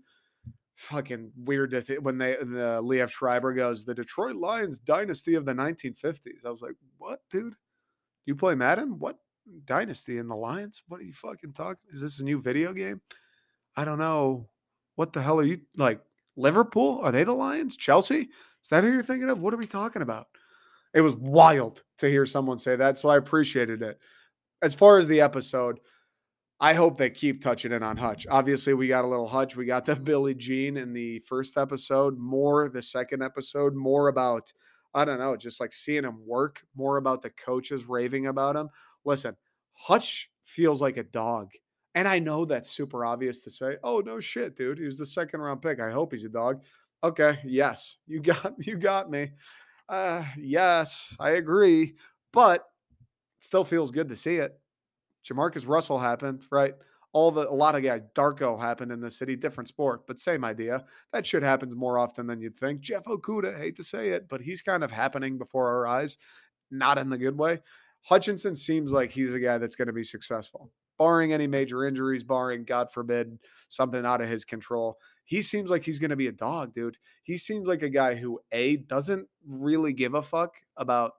fucking 0.75 1.31
weird 1.37 1.71
to 1.71 1.81
th- 1.81 2.01
when 2.01 2.17
they 2.17 2.35
the 2.35 2.81
Liev 2.83 3.09
Schreiber 3.09 3.53
goes 3.53 3.85
the 3.85 3.95
Detroit 3.95 4.35
Lions 4.35 4.79
dynasty 4.79 5.35
of 5.35 5.45
the 5.45 5.53
1950s. 5.53 6.45
I 6.45 6.49
was 6.49 6.61
like, 6.61 6.75
what, 6.97 7.21
dude? 7.31 7.55
You 8.25 8.35
play 8.35 8.55
Madden? 8.55 8.99
What 8.99 9.17
dynasty 9.65 10.17
in 10.17 10.27
the 10.27 10.35
Lions? 10.35 10.83
What 10.87 10.99
are 10.99 11.03
you 11.03 11.13
fucking 11.13 11.53
talking? 11.53 11.89
Is 11.91 12.01
this 12.01 12.19
a 12.19 12.23
new 12.23 12.41
video 12.41 12.73
game? 12.73 13.01
I 13.75 13.85
don't 13.85 13.99
know. 13.99 14.47
What 14.95 15.13
the 15.13 15.21
hell 15.21 15.39
are 15.39 15.43
you 15.43 15.61
like? 15.77 16.01
Liverpool? 16.35 16.99
Are 17.03 17.11
they 17.11 17.23
the 17.23 17.33
Lions? 17.33 17.77
Chelsea? 17.77 18.29
Is 18.63 18.69
that 18.69 18.83
who 18.83 18.91
you're 18.91 19.03
thinking 19.03 19.29
of? 19.29 19.41
What 19.41 19.53
are 19.53 19.57
we 19.57 19.67
talking 19.67 20.01
about? 20.01 20.27
It 20.93 21.01
was 21.01 21.13
wild 21.15 21.83
to 21.97 22.09
hear 22.09 22.25
someone 22.25 22.57
say 22.57 22.75
that, 22.75 22.97
so 22.97 23.09
I 23.09 23.17
appreciated 23.17 23.81
it. 23.81 23.99
As 24.61 24.73
far 24.73 24.97
as 24.97 25.07
the 25.07 25.21
episode, 25.21 25.79
I 26.59 26.73
hope 26.73 26.97
they 26.97 27.09
keep 27.09 27.41
touching 27.41 27.73
in 27.73 27.83
on 27.83 27.97
Hutch. 27.97 28.25
Obviously, 28.29 28.73
we 28.73 28.87
got 28.87 29.03
a 29.03 29.07
little 29.07 29.27
Hutch. 29.27 29.55
We 29.55 29.65
got 29.65 29.85
the 29.85 29.95
Billie 29.95 30.35
Jean 30.35 30.77
in 30.77 30.93
the 30.93 31.19
first 31.19 31.57
episode, 31.57 32.17
more 32.17 32.69
the 32.69 32.81
second 32.81 33.21
episode, 33.21 33.75
more 33.75 34.07
about, 34.07 34.53
I 34.93 35.03
don't 35.03 35.19
know, 35.19 35.35
just 35.35 35.59
like 35.59 35.73
seeing 35.73 36.05
him 36.05 36.25
work, 36.25 36.63
more 36.75 36.97
about 36.97 37.21
the 37.21 37.31
coaches 37.31 37.89
raving 37.89 38.27
about 38.27 38.55
him. 38.55 38.69
Listen, 39.03 39.35
Hutch 39.73 40.29
feels 40.43 40.81
like 40.81 40.97
a 40.97 41.03
dog. 41.03 41.51
And 41.93 42.07
I 42.07 42.19
know 42.19 42.45
that's 42.45 42.69
super 42.69 43.05
obvious 43.05 43.41
to 43.43 43.49
say, 43.49 43.77
oh 43.83 44.01
no 44.05 44.19
shit, 44.19 44.55
dude. 44.55 44.79
He 44.79 44.85
was 44.85 44.97
the 44.97 45.05
second 45.05 45.41
round 45.41 45.61
pick. 45.61 45.79
I 45.79 45.91
hope 45.91 46.11
he's 46.11 46.25
a 46.25 46.29
dog. 46.29 46.61
Okay, 47.03 47.39
yes, 47.45 47.97
you 48.07 48.19
got 48.21 48.53
you 48.65 48.77
got 48.77 49.09
me. 49.09 49.31
Uh 49.87 50.23
yes, 50.37 51.15
I 51.19 51.31
agree. 51.31 51.95
But 52.33 52.65
still 53.39 53.63
feels 53.63 53.91
good 53.91 54.09
to 54.09 54.17
see 54.17 54.37
it. 54.37 54.59
JaMarcus 55.27 55.67
Russell 55.67 55.99
happened, 55.99 56.45
right? 56.51 56.75
All 57.13 57.31
the 57.31 57.47
a 57.47 57.51
lot 57.51 57.75
of 57.75 57.83
guys, 57.83 58.01
Darko 58.13 58.59
happened 58.59 58.91
in 58.91 58.99
the 58.99 59.09
city, 59.09 59.35
different 59.35 59.69
sport, 59.69 60.05
but 60.05 60.19
same 60.19 60.43
idea. 60.43 60.83
That 61.13 61.25
shit 61.25 61.43
happens 61.43 61.75
more 61.75 61.97
often 61.97 62.27
than 62.27 62.41
you'd 62.41 62.55
think. 62.55 62.81
Jeff 62.81 63.05
Okudah, 63.05 63.57
hate 63.57 63.77
to 63.77 63.83
say 63.83 64.09
it, 64.09 64.27
but 64.27 64.41
he's 64.41 64.61
kind 64.61 64.83
of 64.83 64.91
happening 64.91 65.37
before 65.37 65.69
our 65.69 65.87
eyes, 65.87 66.17
not 66.71 66.97
in 66.97 67.09
the 67.09 67.17
good 67.17 67.37
way. 67.37 67.59
Hutchinson 68.01 68.55
seems 68.55 68.91
like 68.91 69.11
he's 69.11 69.33
a 69.33 69.39
guy 69.39 69.57
that's 69.57 69.75
going 69.75 69.87
to 69.87 69.93
be 69.93 70.03
successful, 70.03 70.71
barring 70.99 71.33
any 71.33 71.47
major 71.47 71.85
injuries, 71.85 72.23
barring, 72.23 72.63
God 72.65 72.91
forbid, 72.91 73.39
something 73.69 74.05
out 74.05 74.21
of 74.21 74.29
his 74.29 74.45
control. 74.45 74.97
He 75.23 75.41
seems 75.41 75.71
like 75.71 75.83
he's 75.83 75.97
going 75.99 76.11
to 76.11 76.15
be 76.15 76.27
a 76.27 76.31
dog, 76.31 76.75
dude. 76.75 76.97
He 77.23 77.37
seems 77.37 77.67
like 77.67 77.81
a 77.81 77.89
guy 77.89 78.13
who, 78.13 78.39
A, 78.51 78.77
doesn't 78.77 79.27
really 79.47 79.91
give 79.91 80.13
a 80.13 80.21
fuck 80.21 80.53
about 80.77 81.13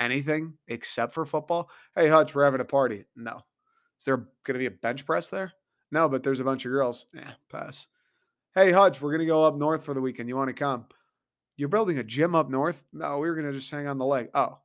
anything 0.00 0.54
except 0.68 1.14
for 1.14 1.24
football. 1.24 1.70
Hey, 1.94 2.08
Hutch, 2.08 2.34
we're 2.34 2.44
having 2.44 2.60
a 2.60 2.64
party. 2.64 3.04
No. 3.14 3.42
Is 3.98 4.04
there 4.04 4.16
going 4.16 4.54
to 4.54 4.58
be 4.58 4.66
a 4.66 4.70
bench 4.70 5.06
press 5.06 5.28
there? 5.28 5.52
No, 5.90 6.08
but 6.08 6.22
there's 6.22 6.40
a 6.40 6.44
bunch 6.44 6.64
of 6.64 6.72
girls. 6.72 7.06
Yeah, 7.14 7.32
pass. 7.50 7.88
Hey, 8.54 8.70
Hutch, 8.70 9.00
we're 9.00 9.10
going 9.10 9.20
to 9.20 9.26
go 9.26 9.44
up 9.44 9.56
north 9.56 9.84
for 9.84 9.94
the 9.94 10.00
weekend. 10.00 10.28
You 10.28 10.36
want 10.36 10.48
to 10.48 10.54
come? 10.54 10.86
You're 11.56 11.68
building 11.68 11.98
a 11.98 12.04
gym 12.04 12.34
up 12.34 12.50
north? 12.50 12.82
No, 12.92 13.18
we 13.18 13.28
were 13.28 13.34
going 13.34 13.46
to 13.46 13.58
just 13.58 13.70
hang 13.70 13.86
on 13.86 13.98
the 13.98 14.04
lake. 14.04 14.28
Oh, 14.34 14.58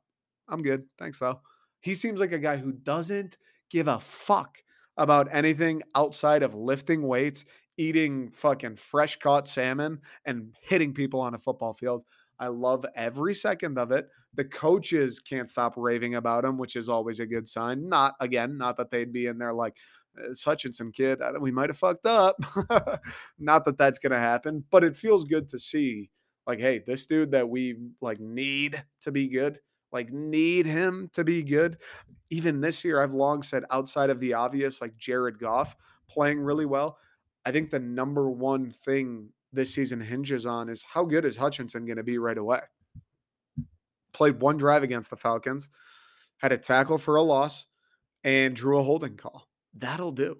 I'm 0.48 0.62
good. 0.62 0.84
Thanks, 0.98 1.18
though. 1.18 1.40
He 1.80 1.94
seems 1.94 2.20
like 2.20 2.32
a 2.32 2.38
guy 2.38 2.56
who 2.56 2.72
doesn't 2.72 3.38
give 3.70 3.88
a 3.88 3.98
fuck 3.98 4.58
about 4.98 5.28
anything 5.32 5.82
outside 5.94 6.42
of 6.42 6.54
lifting 6.54 7.02
weights, 7.02 7.44
eating 7.78 8.30
fucking 8.32 8.76
fresh 8.76 9.18
caught 9.18 9.48
salmon, 9.48 10.00
and 10.26 10.54
hitting 10.60 10.92
people 10.92 11.20
on 11.20 11.34
a 11.34 11.38
football 11.38 11.72
field. 11.72 12.04
I 12.42 12.48
love 12.48 12.84
every 12.96 13.34
second 13.34 13.78
of 13.78 13.92
it. 13.92 14.08
The 14.34 14.44
coaches 14.44 15.20
can't 15.20 15.48
stop 15.48 15.74
raving 15.76 16.16
about 16.16 16.44
him, 16.44 16.58
which 16.58 16.74
is 16.74 16.88
always 16.88 17.20
a 17.20 17.26
good 17.26 17.48
sign. 17.48 17.88
Not 17.88 18.16
again, 18.18 18.58
not 18.58 18.76
that 18.78 18.90
they'd 18.90 19.12
be 19.12 19.26
in 19.26 19.38
there 19.38 19.54
like 19.54 19.76
uh, 20.18 20.30
it's 20.30 20.42
Hutchinson 20.42 20.90
kid. 20.90 21.20
We 21.40 21.52
might 21.52 21.70
have 21.70 21.78
fucked 21.78 22.04
up. 22.04 22.34
not 23.38 23.64
that 23.64 23.78
that's 23.78 24.00
going 24.00 24.10
to 24.10 24.18
happen, 24.18 24.64
but 24.72 24.82
it 24.82 24.96
feels 24.96 25.24
good 25.24 25.48
to 25.50 25.58
see 25.58 26.10
like, 26.44 26.58
hey, 26.58 26.82
this 26.84 27.06
dude 27.06 27.30
that 27.30 27.48
we 27.48 27.76
like 28.00 28.18
need 28.18 28.82
to 29.02 29.12
be 29.12 29.28
good, 29.28 29.60
like 29.92 30.12
need 30.12 30.66
him 30.66 31.10
to 31.12 31.22
be 31.22 31.44
good. 31.44 31.78
Even 32.30 32.60
this 32.60 32.84
year, 32.84 33.00
I've 33.00 33.14
long 33.14 33.44
said 33.44 33.62
outside 33.70 34.10
of 34.10 34.18
the 34.18 34.34
obvious, 34.34 34.80
like 34.80 34.96
Jared 34.98 35.38
Goff 35.38 35.76
playing 36.08 36.40
really 36.40 36.66
well. 36.66 36.98
I 37.46 37.52
think 37.52 37.70
the 37.70 37.78
number 37.78 38.28
one 38.28 38.72
thing 38.72 39.28
this 39.52 39.74
season 39.74 40.00
hinges 40.00 40.46
on 40.46 40.68
is 40.68 40.82
how 40.82 41.04
good 41.04 41.24
is 41.24 41.36
Hutchinson 41.36 41.86
going 41.86 41.96
to 41.96 42.02
be 42.02 42.18
right 42.18 42.38
away? 42.38 42.60
Played 44.12 44.40
one 44.40 44.56
drive 44.56 44.82
against 44.82 45.10
the 45.10 45.16
Falcons, 45.16 45.68
had 46.38 46.52
a 46.52 46.58
tackle 46.58 46.98
for 46.98 47.16
a 47.16 47.22
loss, 47.22 47.66
and 48.24 48.54
drew 48.54 48.78
a 48.78 48.82
holding 48.82 49.16
call. 49.16 49.48
That'll 49.74 50.12
do. 50.12 50.38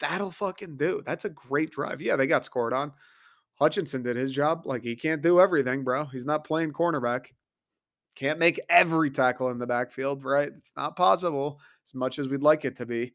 That'll 0.00 0.30
fucking 0.30 0.76
do. 0.76 1.02
That's 1.06 1.24
a 1.24 1.30
great 1.30 1.70
drive. 1.70 2.00
Yeah, 2.00 2.16
they 2.16 2.26
got 2.26 2.44
scored 2.44 2.72
on. 2.72 2.92
Hutchinson 3.54 4.02
did 4.02 4.16
his 4.16 4.32
job. 4.32 4.66
Like 4.66 4.82
he 4.82 4.96
can't 4.96 5.22
do 5.22 5.40
everything, 5.40 5.84
bro. 5.84 6.04
He's 6.06 6.26
not 6.26 6.44
playing 6.44 6.72
cornerback. 6.72 7.26
Can't 8.14 8.38
make 8.38 8.60
every 8.68 9.10
tackle 9.10 9.50
in 9.50 9.58
the 9.58 9.66
backfield, 9.66 10.24
right? 10.24 10.50
It's 10.56 10.72
not 10.76 10.96
possible 10.96 11.60
as 11.86 11.94
much 11.94 12.18
as 12.18 12.28
we'd 12.28 12.42
like 12.42 12.64
it 12.64 12.76
to 12.76 12.86
be. 12.86 13.14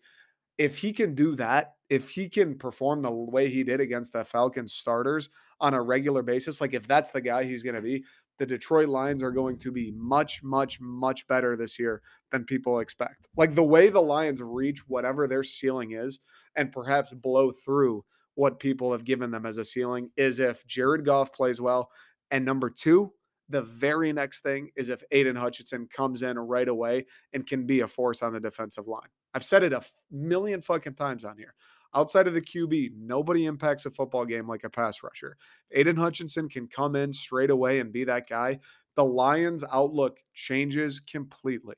If 0.58 0.78
he 0.78 0.94
can 0.94 1.16
do 1.16 1.36
that, 1.38 1.74
if 1.92 2.10
he 2.10 2.30
can 2.30 2.58
perform 2.58 3.02
the 3.02 3.12
way 3.12 3.50
he 3.50 3.66
did 3.66 3.82
against 3.82 4.14
the 4.14 4.24
Falcons 4.24 4.72
starters 4.72 5.28
on 5.60 5.74
a 5.74 5.82
regular 5.82 6.24
basis, 6.24 6.62
like 6.62 6.74
if 6.74 6.88
that's 6.88 7.12
the 7.12 7.20
guy 7.20 7.44
he's 7.44 7.64
going 7.64 7.76
to 7.76 7.82
be, 7.82 8.06
the 8.40 8.46
Detroit 8.46 8.88
Lions 8.88 9.22
are 9.22 9.30
going 9.30 9.58
to 9.58 9.74
be 9.74 9.92
much, 9.92 10.42
much, 10.42 10.80
much 10.80 11.28
better 11.28 11.58
this 11.58 11.78
year 11.78 12.02
than 12.32 12.46
people 12.46 12.80
expect. 12.80 13.28
Like 13.36 13.54
the 13.54 13.64
way 13.64 13.90
the 13.90 14.02
Lions 14.02 14.42
reach 14.42 14.88
whatever 14.88 15.28
their 15.28 15.44
ceiling 15.44 15.92
is 15.92 16.22
and 16.56 16.72
perhaps 16.72 17.12
blow 17.12 17.52
through 17.52 18.06
what 18.36 18.62
people 18.62 18.94
have 18.94 19.04
given 19.04 19.30
them 19.30 19.46
as 19.46 19.58
a 19.58 19.66
ceiling 19.66 20.12
is 20.16 20.40
if 20.40 20.66
Jared 20.66 21.04
Goff 21.04 21.34
plays 21.34 21.60
well. 21.60 21.92
And 22.32 22.46
number 22.46 22.70
two, 22.70 23.12
the 23.50 23.64
very 23.64 24.14
next 24.14 24.44
thing 24.44 24.70
is 24.78 24.88
if 24.88 25.04
Aidan 25.12 25.36
Hutchinson 25.36 25.90
comes 25.94 26.24
in 26.24 26.40
right 26.40 26.70
away 26.70 27.06
and 27.34 27.46
can 27.46 27.66
be 27.66 27.82
a 27.82 27.88
force 27.88 28.24
on 28.24 28.32
the 28.32 28.40
defensive 28.40 28.88
line. 28.88 29.10
I've 29.34 29.44
said 29.44 29.64
it 29.64 29.74
a 29.74 29.84
million 30.10 30.62
fucking 30.62 30.96
times 30.96 31.26
on 31.26 31.38
here. 31.38 31.54
Outside 31.94 32.28
of 32.28 32.34
the 32.34 32.42
QB, 32.42 32.94
nobody 32.98 33.46
impacts 33.46 33.86
a 33.86 33.92
football 33.92 34.26
game 34.26 34.48
like 34.48 34.64
a 34.64 34.70
pass 34.70 35.04
rusher. 35.04 35.38
Aidan 35.72 35.98
Hutchinson 35.98 36.48
can 36.48 36.68
come 36.68 36.96
in 36.96 37.12
straight 37.12 37.50
away 37.50 37.80
and 37.80 37.92
be 37.92 38.06
that 38.06 38.30
guy. 38.30 38.60
The 38.96 39.04
Lions' 39.04 39.64
outlook 39.72 40.20
changes 40.34 41.00
completely. 41.00 41.76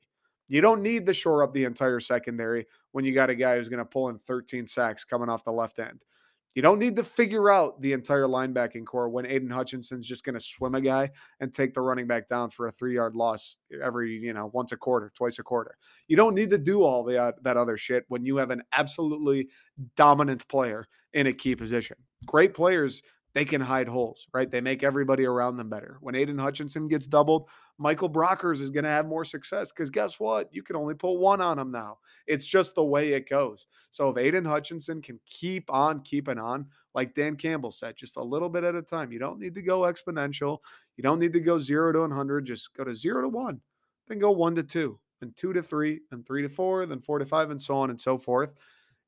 You 0.48 0.60
don't 0.60 0.82
need 0.82 1.06
to 1.06 1.14
shore 1.14 1.42
up 1.42 1.52
the 1.52 1.64
entire 1.64 2.00
secondary 2.00 2.66
when 2.92 3.04
you 3.04 3.12
got 3.12 3.30
a 3.30 3.34
guy 3.34 3.56
who's 3.56 3.68
going 3.68 3.78
to 3.78 3.84
pull 3.84 4.08
in 4.08 4.18
13 4.18 4.66
sacks 4.66 5.04
coming 5.04 5.28
off 5.28 5.44
the 5.44 5.52
left 5.52 5.78
end. 5.78 6.04
You 6.54 6.62
don't 6.62 6.78
need 6.78 6.96
to 6.96 7.04
figure 7.04 7.50
out 7.50 7.80
the 7.80 7.92
entire 7.92 8.24
linebacking 8.24 8.86
corps 8.86 9.08
when 9.08 9.26
Aidan 9.26 9.50
Hutchinson's 9.50 10.06
just 10.06 10.24
going 10.24 10.34
to 10.34 10.40
swim 10.40 10.74
a 10.74 10.80
guy 10.80 11.10
and 11.40 11.52
take 11.52 11.74
the 11.74 11.80
running 11.80 12.06
back 12.06 12.28
down 12.28 12.50
for 12.50 12.68
a 12.68 12.72
three 12.72 12.94
yard 12.94 13.16
loss 13.16 13.56
every, 13.82 14.12
you 14.12 14.32
know, 14.32 14.50
once 14.52 14.72
a 14.72 14.76
quarter, 14.76 15.12
twice 15.16 15.38
a 15.40 15.42
quarter. 15.42 15.76
You 16.06 16.16
don't 16.16 16.34
need 16.34 16.50
to 16.50 16.58
do 16.58 16.84
all 16.84 17.02
the, 17.02 17.20
uh, 17.20 17.32
that 17.42 17.56
other 17.56 17.76
shit 17.76 18.04
when 18.08 18.24
you 18.24 18.36
have 18.36 18.50
an 18.50 18.62
absolutely 18.72 19.48
dominant 19.96 20.46
player 20.48 20.86
in 21.12 21.26
a 21.26 21.32
key 21.32 21.56
position. 21.56 21.96
Great 22.26 22.54
players 22.54 23.02
they 23.34 23.44
can 23.44 23.60
hide 23.60 23.88
holes, 23.88 24.28
right? 24.32 24.48
They 24.48 24.60
make 24.60 24.84
everybody 24.84 25.26
around 25.26 25.56
them 25.56 25.68
better. 25.68 25.98
When 26.00 26.14
Aidan 26.14 26.38
Hutchinson 26.38 26.86
gets 26.86 27.08
doubled, 27.08 27.48
Michael 27.78 28.08
Brockers 28.08 28.60
is 28.60 28.70
going 28.70 28.84
to 28.84 28.90
have 28.90 29.06
more 29.06 29.24
success 29.24 29.72
because 29.72 29.90
guess 29.90 30.20
what? 30.20 30.48
You 30.54 30.62
can 30.62 30.76
only 30.76 30.94
put 30.94 31.18
one 31.18 31.40
on 31.40 31.58
him 31.58 31.72
now. 31.72 31.98
It's 32.28 32.46
just 32.46 32.76
the 32.76 32.84
way 32.84 33.12
it 33.12 33.28
goes. 33.28 33.66
So 33.90 34.08
if 34.10 34.18
Aidan 34.18 34.44
Hutchinson 34.44 35.02
can 35.02 35.18
keep 35.26 35.68
on 35.72 36.00
keeping 36.02 36.38
on, 36.38 36.66
like 36.94 37.16
Dan 37.16 37.34
Campbell 37.34 37.72
said, 37.72 37.96
just 37.96 38.16
a 38.16 38.22
little 38.22 38.48
bit 38.48 38.62
at 38.62 38.76
a 38.76 38.82
time. 38.82 39.10
You 39.10 39.18
don't 39.18 39.40
need 39.40 39.56
to 39.56 39.62
go 39.62 39.80
exponential. 39.80 40.58
You 40.96 41.02
don't 41.02 41.18
need 41.18 41.32
to 41.32 41.40
go 41.40 41.58
zero 41.58 41.92
to 41.92 42.00
100. 42.00 42.46
Just 42.46 42.72
go 42.74 42.84
to 42.84 42.94
zero 42.94 43.22
to 43.22 43.28
one, 43.28 43.60
then 44.06 44.20
go 44.20 44.30
one 44.30 44.54
to 44.54 44.62
two, 44.62 45.00
and 45.20 45.36
two 45.36 45.52
to 45.52 45.62
three, 45.62 46.02
and 46.12 46.24
three 46.24 46.42
to 46.42 46.48
four, 46.48 46.86
then 46.86 47.00
four 47.00 47.18
to 47.18 47.26
five, 47.26 47.50
and 47.50 47.60
so 47.60 47.76
on 47.76 47.90
and 47.90 48.00
so 48.00 48.16
forth. 48.16 48.50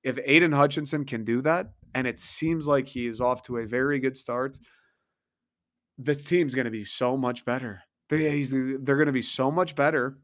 If 0.02 0.18
Aidan 0.24 0.52
Hutchinson 0.52 1.04
can 1.04 1.24
do 1.24 1.42
that, 1.42 1.70
and 1.96 2.06
it 2.06 2.20
seems 2.20 2.66
like 2.66 2.86
he 2.86 3.06
is 3.06 3.22
off 3.22 3.42
to 3.44 3.56
a 3.56 3.66
very 3.66 3.98
good 3.98 4.18
start. 4.18 4.58
This 5.96 6.22
team's 6.22 6.54
going 6.54 6.66
to 6.66 6.70
be 6.70 6.84
so 6.84 7.16
much 7.16 7.42
better. 7.46 7.80
They, 8.10 8.42
they're 8.42 8.96
going 8.96 9.06
to 9.06 9.12
be 9.12 9.22
so 9.22 9.50
much 9.50 9.74
better. 9.74 10.18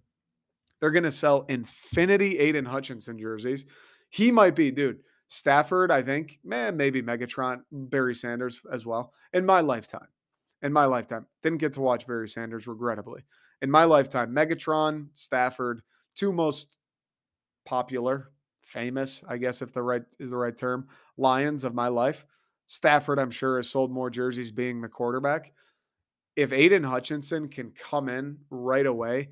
They're 0.78 0.90
going 0.90 1.04
to 1.04 1.11
sell 1.11 1.46
infinity 1.48 2.38
Aidan 2.38 2.66
Hutchinson 2.66 3.18
jerseys. 3.18 3.64
He 4.11 4.30
might 4.30 4.54
be, 4.54 4.70
dude. 4.70 4.98
Stafford, 5.28 5.90
I 5.90 6.02
think, 6.02 6.40
man, 6.44 6.76
maybe 6.76 7.00
Megatron, 7.00 7.62
Barry 7.72 8.14
Sanders 8.14 8.61
as 8.70 8.85
well. 8.85 9.14
In 9.32 9.46
my 9.46 9.61
lifetime, 9.61 10.08
in 10.61 10.74
my 10.74 10.85
lifetime, 10.85 11.24
didn't 11.42 11.61
get 11.61 11.72
to 11.72 11.80
watch 11.80 12.06
Barry 12.06 12.28
Sanders, 12.28 12.66
regrettably. 12.66 13.22
In 13.62 13.70
my 13.70 13.85
lifetime, 13.85 14.35
Megatron, 14.35 15.06
Stafford, 15.14 15.80
two 16.16 16.35
most 16.35 16.76
popular 17.64 18.32
famous, 18.72 19.22
I 19.28 19.37
guess 19.37 19.62
if 19.62 19.72
the 19.72 19.82
right 19.82 20.02
is 20.18 20.30
the 20.30 20.37
right 20.37 20.56
term, 20.56 20.88
Lions 21.16 21.64
of 21.64 21.74
my 21.74 21.88
life. 21.88 22.24
Stafford, 22.66 23.18
I'm 23.18 23.30
sure, 23.30 23.58
has 23.58 23.68
sold 23.68 23.92
more 23.92 24.08
jerseys 24.08 24.50
being 24.50 24.80
the 24.80 24.88
quarterback. 24.88 25.52
If 26.37 26.52
Aidan 26.52 26.82
Hutchinson 26.85 27.48
can 27.48 27.72
come 27.72 28.08
in 28.08 28.38
right 28.48 28.87
away, 28.87 29.28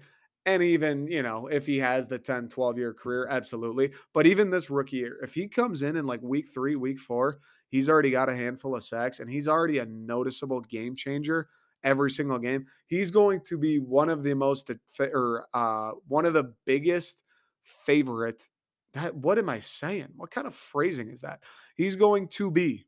and 0.46 0.62
even, 0.62 1.06
you 1.06 1.22
know, 1.22 1.46
if 1.46 1.66
he 1.66 1.78
has 1.78 2.06
the 2.06 2.18
10, 2.18 2.48
12 2.48 2.78
year 2.78 2.92
career, 2.92 3.26
absolutely. 3.28 3.92
But 4.12 4.26
even 4.26 4.50
this 4.50 4.70
rookie 4.70 4.96
year, 4.96 5.18
if 5.22 5.34
he 5.34 5.48
comes 5.48 5.82
in 5.82 5.96
in 5.96 6.06
like 6.06 6.20
week 6.22 6.48
three, 6.52 6.76
week 6.76 6.98
four, 6.98 7.38
he's 7.68 7.88
already 7.88 8.10
got 8.10 8.28
a 8.28 8.36
handful 8.36 8.74
of 8.74 8.84
sacks 8.84 9.20
and 9.20 9.30
he's 9.30 9.48
already 9.48 9.78
a 9.78 9.86
noticeable 9.86 10.60
game 10.60 10.96
changer 10.96 11.48
every 11.82 12.10
single 12.10 12.38
game. 12.38 12.66
He's 12.86 13.10
going 13.10 13.40
to 13.42 13.56
be 13.56 13.78
one 13.78 14.08
of 14.08 14.22
the 14.22 14.34
most, 14.34 14.70
or 14.98 15.46
uh, 15.54 15.92
one 16.08 16.26
of 16.26 16.34
the 16.34 16.52
biggest 16.66 17.22
favorite 17.62 18.48
that 18.94 19.14
what 19.14 19.38
am 19.38 19.48
I 19.48 19.60
saying? 19.60 20.08
What 20.16 20.30
kind 20.30 20.46
of 20.46 20.54
phrasing 20.54 21.10
is 21.10 21.20
that? 21.20 21.40
He's 21.76 21.96
going 21.96 22.28
to 22.28 22.50
be 22.50 22.86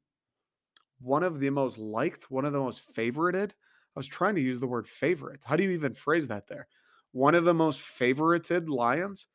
one 1.01 1.23
of 1.23 1.41
the 1.41 1.51
most 1.51 1.79
liked, 1.79 2.31
one 2.31 2.45
of 2.45 2.53
the 2.53 2.59
most 2.59 2.95
favorited. 2.95 3.51
I 3.51 3.99
was 3.99 4.07
trying 4.07 4.35
to 4.37 4.41
use 4.41 4.61
the 4.61 4.67
word 4.67 4.89
favorite. 4.89 5.43
How 5.45 5.57
do 5.57 5.63
you 5.63 5.71
even 5.71 5.95
phrase 5.95 6.29
that 6.29 6.49
there? 6.49 6.67
One 7.13 7.35
of 7.35 7.45
the 7.45 7.55
most 7.55 7.81
favorited 7.81 8.69
Lions. 8.69 9.27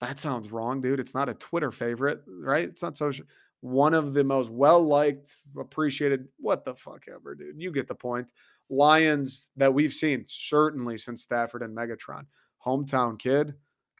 That 0.00 0.18
sounds 0.18 0.50
wrong, 0.50 0.80
dude. 0.80 1.00
It's 1.00 1.14
not 1.14 1.28
a 1.28 1.34
Twitter 1.34 1.70
favorite, 1.70 2.22
right? 2.26 2.68
It's 2.68 2.82
not 2.82 2.96
social. 2.96 3.26
One 3.60 3.94
of 3.94 4.12
the 4.12 4.24
most 4.24 4.50
well 4.50 4.82
liked, 4.82 5.38
appreciated, 5.56 6.28
what 6.38 6.64
the 6.64 6.74
fuck 6.74 7.04
ever, 7.08 7.34
dude. 7.34 7.60
You 7.60 7.72
get 7.72 7.88
the 7.88 7.94
point. 7.94 8.32
Lions 8.68 9.50
that 9.56 9.72
we've 9.72 9.92
seen 9.92 10.24
certainly 10.26 10.98
since 10.98 11.22
Stafford 11.22 11.62
and 11.62 11.76
Megatron. 11.76 12.26
Hometown 12.64 13.18
kid, 13.18 13.54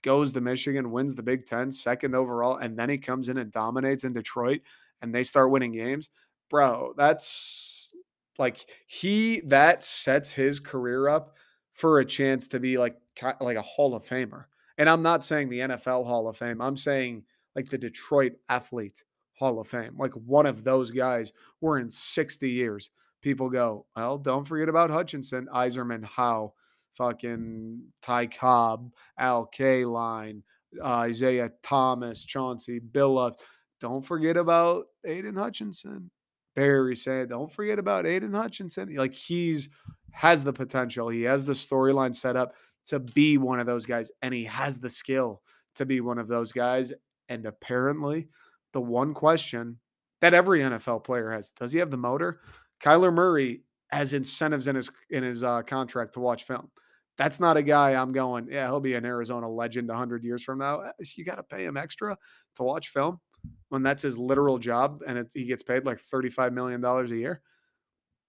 goes 0.04 0.32
to 0.32 0.40
Michigan, 0.40 0.92
wins 0.92 1.14
the 1.14 1.22
Big 1.22 1.46
Ten, 1.46 1.72
second 1.72 2.14
overall, 2.14 2.58
and 2.58 2.78
then 2.78 2.88
he 2.88 2.98
comes 2.98 3.28
in 3.28 3.38
and 3.38 3.50
dominates 3.50 4.04
in 4.04 4.12
Detroit 4.12 4.60
and 5.02 5.12
they 5.12 5.24
start 5.24 5.50
winning 5.50 5.72
games. 5.72 6.10
Bro, 6.50 6.94
that's 6.96 7.92
like 8.38 8.66
he 8.86 9.40
that 9.46 9.82
sets 9.82 10.32
his 10.32 10.60
career 10.60 11.08
up 11.08 11.34
for 11.72 11.98
a 11.98 12.04
chance 12.04 12.46
to 12.48 12.60
be 12.60 12.78
like 12.78 12.96
like 13.40 13.56
a 13.56 13.62
Hall 13.62 13.94
of 13.94 14.04
Famer. 14.04 14.44
And 14.78 14.88
I'm 14.88 15.02
not 15.02 15.24
saying 15.24 15.48
the 15.48 15.60
NFL 15.60 16.06
Hall 16.06 16.28
of 16.28 16.36
Fame. 16.36 16.60
I'm 16.60 16.76
saying 16.76 17.24
like 17.56 17.68
the 17.68 17.78
Detroit 17.78 18.32
athlete 18.48 19.04
Hall 19.34 19.58
of 19.58 19.68
Fame. 19.68 19.96
Like 19.98 20.12
one 20.12 20.46
of 20.46 20.64
those 20.64 20.90
guys 20.90 21.32
were 21.60 21.78
in 21.78 21.90
60 21.90 22.48
years. 22.48 22.90
People 23.22 23.48
go, 23.48 23.86
well, 23.96 24.18
don't 24.18 24.44
forget 24.44 24.68
about 24.68 24.90
Hutchinson, 24.90 25.48
Yzerman, 25.54 26.04
Howe, 26.04 26.52
fucking 26.96 27.82
Ty 28.02 28.26
Cobb, 28.26 28.90
Al 29.18 29.48
Kaline, 29.56 30.42
uh, 30.82 31.06
Isiah 31.08 31.50
Thomas, 31.62 32.24
Chauncey 32.24 32.80
Billups. 32.80 33.36
Don't 33.80 34.04
forget 34.04 34.36
about 34.36 34.86
Aidan 35.04 35.36
Hutchinson. 35.36 36.10
Barry 36.54 36.94
said, 36.94 37.30
don't 37.30 37.52
forget 37.52 37.78
about 37.78 38.06
Aidan 38.06 38.32
Hutchinson. 38.32 38.94
Like 38.94 39.12
he's 39.12 39.68
has 40.12 40.44
the 40.44 40.52
potential. 40.52 41.08
He 41.08 41.22
has 41.22 41.44
the 41.44 41.52
storyline 41.52 42.14
set 42.14 42.36
up 42.36 42.54
to 42.86 43.00
be 43.00 43.38
one 43.38 43.58
of 43.58 43.66
those 43.66 43.84
guys, 43.84 44.10
and 44.22 44.32
he 44.32 44.44
has 44.44 44.78
the 44.78 44.90
skill 44.90 45.42
to 45.74 45.84
be 45.84 46.00
one 46.00 46.18
of 46.18 46.28
those 46.28 46.52
guys. 46.52 46.92
And 47.28 47.46
apparently, 47.46 48.28
the 48.72 48.80
one 48.80 49.12
question 49.14 49.78
that 50.20 50.34
every 50.34 50.60
NFL 50.60 51.04
player 51.04 51.30
has 51.32 51.50
does 51.50 51.72
he 51.72 51.78
have 51.80 51.90
the 51.90 51.96
motor? 51.96 52.40
Kyler 52.82 53.12
Murray 53.12 53.62
has 53.90 54.12
incentives 54.12 54.68
in 54.68 54.76
his 54.76 54.90
in 55.10 55.24
his 55.24 55.42
uh, 55.42 55.62
contract 55.62 56.14
to 56.14 56.20
watch 56.20 56.44
film 56.44 56.70
that's 57.16 57.38
not 57.38 57.56
a 57.56 57.62
guy 57.62 57.94
I'm 57.94 58.12
going, 58.12 58.48
yeah, 58.50 58.66
he'll 58.66 58.80
be 58.80 58.94
an 58.94 59.04
Arizona 59.04 59.48
legend 59.48 59.88
100 59.88 60.24
years 60.24 60.42
from 60.42 60.58
now. 60.58 60.80
Eh, 60.80 60.92
you 61.16 61.24
got 61.24 61.36
to 61.36 61.42
pay 61.42 61.64
him 61.64 61.76
extra 61.76 62.16
to 62.56 62.62
watch 62.62 62.88
film 62.88 63.20
when 63.68 63.82
that's 63.82 64.02
his 64.02 64.18
literal 64.18 64.58
job 64.58 65.02
and 65.06 65.18
it, 65.18 65.30
he 65.34 65.44
gets 65.44 65.62
paid 65.62 65.84
like 65.84 66.00
$35 66.00 66.52
million 66.52 66.84
a 66.84 67.04
year. 67.14 67.40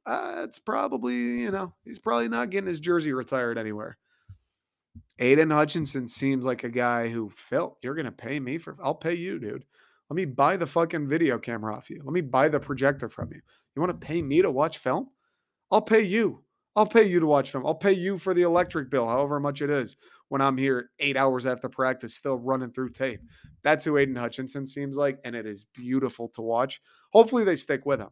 uh, 0.05 0.41
it's 0.43 0.59
probably, 0.59 1.15
you 1.15 1.51
know, 1.51 1.73
he's 1.83 1.99
probably 1.99 2.29
not 2.29 2.49
getting 2.49 2.67
his 2.67 2.79
jersey 2.79 3.13
retired 3.13 3.57
anywhere. 3.57 3.97
Aidan 5.17 5.49
Hutchinson 5.49 6.07
seems 6.07 6.45
like 6.45 6.63
a 6.63 6.69
guy 6.69 7.09
who, 7.09 7.29
Phil, 7.29 7.77
you're 7.81 7.95
going 7.95 8.05
to 8.05 8.11
pay 8.11 8.39
me 8.39 8.57
for, 8.57 8.77
I'll 8.83 8.95
pay 8.95 9.15
you, 9.15 9.39
dude. 9.39 9.65
Let 10.09 10.15
me 10.15 10.25
buy 10.25 10.57
the 10.57 10.67
fucking 10.67 11.07
video 11.07 11.39
camera 11.39 11.75
off 11.75 11.89
you. 11.89 12.01
Let 12.03 12.13
me 12.13 12.21
buy 12.21 12.49
the 12.49 12.59
projector 12.59 13.09
from 13.09 13.31
you. 13.31 13.41
You 13.75 13.81
want 13.81 13.99
to 13.99 14.07
pay 14.07 14.21
me 14.21 14.41
to 14.41 14.51
watch 14.51 14.77
film? 14.77 15.09
I'll 15.71 15.81
pay 15.81 16.01
you. 16.01 16.43
I'll 16.75 16.85
pay 16.85 17.03
you 17.03 17.19
to 17.21 17.25
watch 17.25 17.51
film. 17.51 17.65
I'll 17.65 17.73
pay 17.73 17.93
you 17.93 18.17
for 18.17 18.33
the 18.33 18.41
electric 18.41 18.89
bill, 18.89 19.07
however 19.07 19.39
much 19.39 19.61
it 19.61 19.69
is, 19.69 19.95
when 20.27 20.41
I'm 20.41 20.57
here 20.57 20.89
eight 20.99 21.15
hours 21.15 21.45
after 21.45 21.69
practice, 21.69 22.15
still 22.15 22.35
running 22.35 22.71
through 22.71 22.89
tape. 22.89 23.21
That's 23.63 23.85
who 23.85 23.97
Aidan 23.97 24.15
Hutchinson 24.15 24.67
seems 24.67 24.97
like, 24.97 25.19
and 25.23 25.35
it 25.35 25.45
is 25.45 25.65
beautiful 25.73 26.27
to 26.29 26.41
watch. 26.41 26.81
Hopefully, 27.13 27.45
they 27.45 27.55
stick 27.55 27.85
with 27.85 28.01
him. 28.01 28.09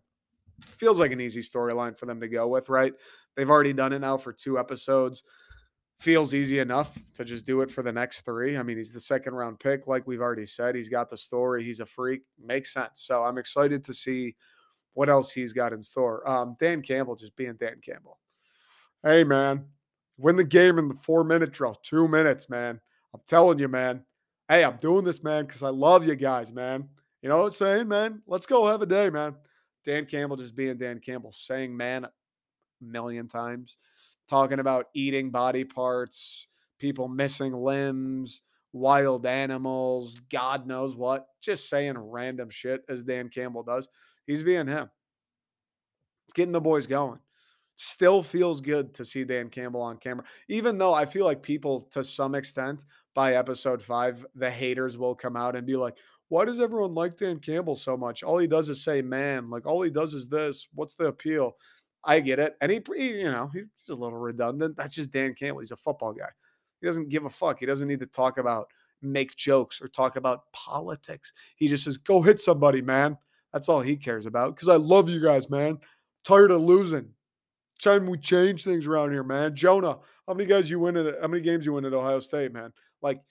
Feels 0.78 1.00
like 1.00 1.12
an 1.12 1.20
easy 1.20 1.42
storyline 1.42 1.98
for 1.98 2.06
them 2.06 2.22
to 2.22 2.28
go 2.30 2.48
with, 2.48 2.70
right? 2.70 2.94
They've 3.36 3.50
already 3.50 3.74
done 3.74 3.92
it 3.92 4.00
now 4.00 4.18
for 4.18 4.32
two 4.32 4.58
episodes. 4.58 5.24
Feels 6.00 6.34
easy 6.34 6.60
enough 6.60 6.98
to 7.16 7.26
just 7.26 7.46
do 7.46 7.62
it 7.62 7.72
for 7.72 7.82
the 7.84 7.92
next 7.92 8.22
three. 8.22 8.58
I 8.58 8.64
mean, 8.64 8.78
he's 8.78 8.92
the 8.92 9.00
second 9.00 9.34
round 9.34 9.60
pick, 9.60 9.88
like 9.88 10.08
we've 10.08 10.22
already 10.22 10.46
said. 10.46 10.76
He's 10.76 10.90
got 10.90 11.10
the 11.10 11.18
story. 11.18 11.64
He's 11.64 11.80
a 11.82 11.86
freak. 11.86 12.22
Makes 12.44 12.74
sense. 12.74 13.02
So 13.02 13.24
I'm 13.24 13.38
excited 13.38 13.84
to 13.86 13.94
see 13.94 14.36
what 14.94 15.10
else 15.10 15.32
he's 15.32 15.54
got 15.54 15.74
in 15.74 15.84
store. 15.84 16.28
Um, 16.30 16.56
Dan 16.60 16.82
Campbell 16.82 17.16
just 17.16 17.36
being 17.36 17.56
Dan 17.60 17.82
Campbell. 17.84 18.20
Hey, 19.06 19.26
man, 19.26 19.66
win 20.18 20.38
the 20.38 20.46
game 20.46 20.80
in 20.80 20.88
the 20.88 20.96
four 20.96 21.26
minute 21.26 21.52
drill, 21.52 21.76
two 21.76 22.08
minutes, 22.08 22.50
man. 22.50 22.80
I'm 23.14 23.20
telling 23.28 23.60
you, 23.60 23.68
man. 23.68 24.06
Hey, 24.48 24.64
I'm 24.64 24.78
doing 24.78 25.04
this, 25.04 25.22
man, 25.22 25.46
because 25.46 25.62
I 25.62 25.70
love 25.70 26.08
you 26.08 26.16
guys, 26.16 26.54
man. 26.54 26.88
You 27.22 27.28
know 27.28 27.40
what 27.40 27.48
I'm 27.48 27.52
saying, 27.52 27.88
man? 27.90 28.22
Let's 28.28 28.46
go 28.46 28.66
have 28.66 28.82
a 28.82 28.86
day, 28.86 29.10
man. 29.10 29.36
Dan 29.84 30.06
Campbell 30.06 30.38
just 30.38 30.56
being 30.56 30.78
Dan 30.78 31.00
Campbell, 31.00 31.34
saying 31.34 31.76
man 31.76 32.06
a 32.06 32.12
million 32.82 33.28
times, 33.28 33.76
talking 34.30 34.60
about 34.60 34.88
eating 34.94 35.32
body 35.32 35.66
parts, 35.66 36.48
people 36.80 37.10
missing 37.10 37.52
limbs, 37.52 38.40
wild 38.72 39.26
animals, 39.26 40.22
God 40.32 40.66
knows 40.66 40.96
what, 40.96 41.28
just 41.42 41.70
saying 41.70 41.98
random 41.98 42.50
shit 42.50 42.86
as 42.88 43.04
Dan 43.04 43.28
Campbell 43.28 43.64
does. 43.64 43.90
He's 44.26 44.44
being 44.44 44.68
him, 44.68 44.90
getting 46.34 46.54
the 46.54 46.62
boys 46.62 46.88
going. 46.88 47.20
Still 47.76 48.22
feels 48.22 48.62
good 48.62 48.94
to 48.94 49.04
see 49.04 49.24
Dan 49.24 49.50
Campbell 49.50 49.82
on 49.82 49.98
camera, 49.98 50.24
even 50.48 50.78
though 50.78 50.94
I 50.94 51.06
feel 51.06 51.26
like 51.26 51.42
people, 51.42 51.82
to 51.92 52.04
some 52.04 52.36
extent, 52.36 52.86
by 53.16 53.36
episode 53.36 53.82
five, 53.82 54.26
the 54.36 54.50
haters 54.50 54.98
will 54.98 55.16
come 55.16 55.36
out 55.36 55.56
and 55.56 55.66
be 55.66 55.76
like, 55.76 55.96
why 56.30 56.46
does 56.46 56.60
everyone 56.60 56.96
like 56.96 57.18
Dan 57.18 57.40
Campbell 57.40 57.76
so 57.76 57.96
much? 57.96 58.24
All 58.24 58.38
he 58.38 58.48
does 58.48 58.70
is 58.70 58.84
say, 58.84 59.02
man, 59.02 59.50
like 59.50 59.66
all 59.66 59.82
he 59.82 59.90
does 59.90 60.14
is 60.14 60.28
this. 60.28 60.68
What's 60.74 60.96
the 60.96 61.06
appeal? 61.06 61.58
I 62.04 62.20
get 62.20 62.40
it. 62.40 62.56
And 62.60 62.72
he, 62.72 62.82
he, 62.96 63.20
you 63.20 63.26
know, 63.26 63.50
he's 63.54 63.66
a 63.90 63.96
little 63.96 64.18
redundant. 64.18 64.76
That's 64.76 64.96
just 64.96 65.12
Dan 65.12 65.36
Campbell. 65.36 65.60
He's 65.60 65.72
a 65.72 65.78
football 65.78 66.14
guy. 66.14 66.30
He 66.82 66.88
doesn't 66.88 67.10
give 67.10 67.26
a 67.26 67.30
fuck. 67.30 67.60
He 67.60 67.66
doesn't 67.66 67.88
need 67.88 68.00
to 68.00 68.08
talk 68.08 68.40
about, 68.40 68.68
make 69.02 69.36
jokes 69.36 69.82
or 69.82 69.88
talk 69.88 70.16
about 70.16 70.52
politics. 70.54 71.34
He 71.56 71.68
just 71.68 71.84
says, 71.84 71.98
go 71.98 72.22
hit 72.22 72.40
somebody, 72.40 72.82
man. 72.82 73.18
That's 73.52 73.70
all 73.70 73.82
he 73.82 73.96
cares 73.96 74.26
about. 74.26 74.56
Because 74.56 74.70
I 74.70 74.76
love 74.76 75.10
you 75.10 75.22
guys, 75.22 75.50
man. 75.50 75.78
Tired 76.26 76.52
of 76.52 76.62
losing. 76.62 77.10
Time 77.84 78.08
we 78.08 78.18
change 78.18 78.64
things 78.64 78.88
around 78.88 79.12
here, 79.12 79.24
man. 79.24 79.56
Jonah, 79.56 80.00
how 80.26 80.34
many 80.34 80.48
guys 80.48 80.70
you 80.70 80.80
win 80.80 80.96
at 80.96 81.22
how 81.22 81.28
many 81.28 81.44
games 81.44 81.66
you 81.66 81.74
win 81.74 81.84
at 81.84 81.94
Ohio 81.94 82.22
State, 82.22 82.54
man? 82.54 82.72
Like 83.02 83.22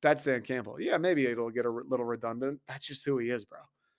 that's 0.00 0.24
Dan 0.24 0.40
Campbell. 0.40 0.80
Yeah, 0.80 0.96
maybe 0.96 1.26
it'll 1.26 1.50
get 1.50 1.66
a 1.66 1.70
little 1.70 2.06
redundant. 2.06 2.60
That's 2.66 2.86
just 2.86 3.04
who 3.04 3.18
he 3.18 3.28
is, 3.28 3.44
bro. 3.44 3.58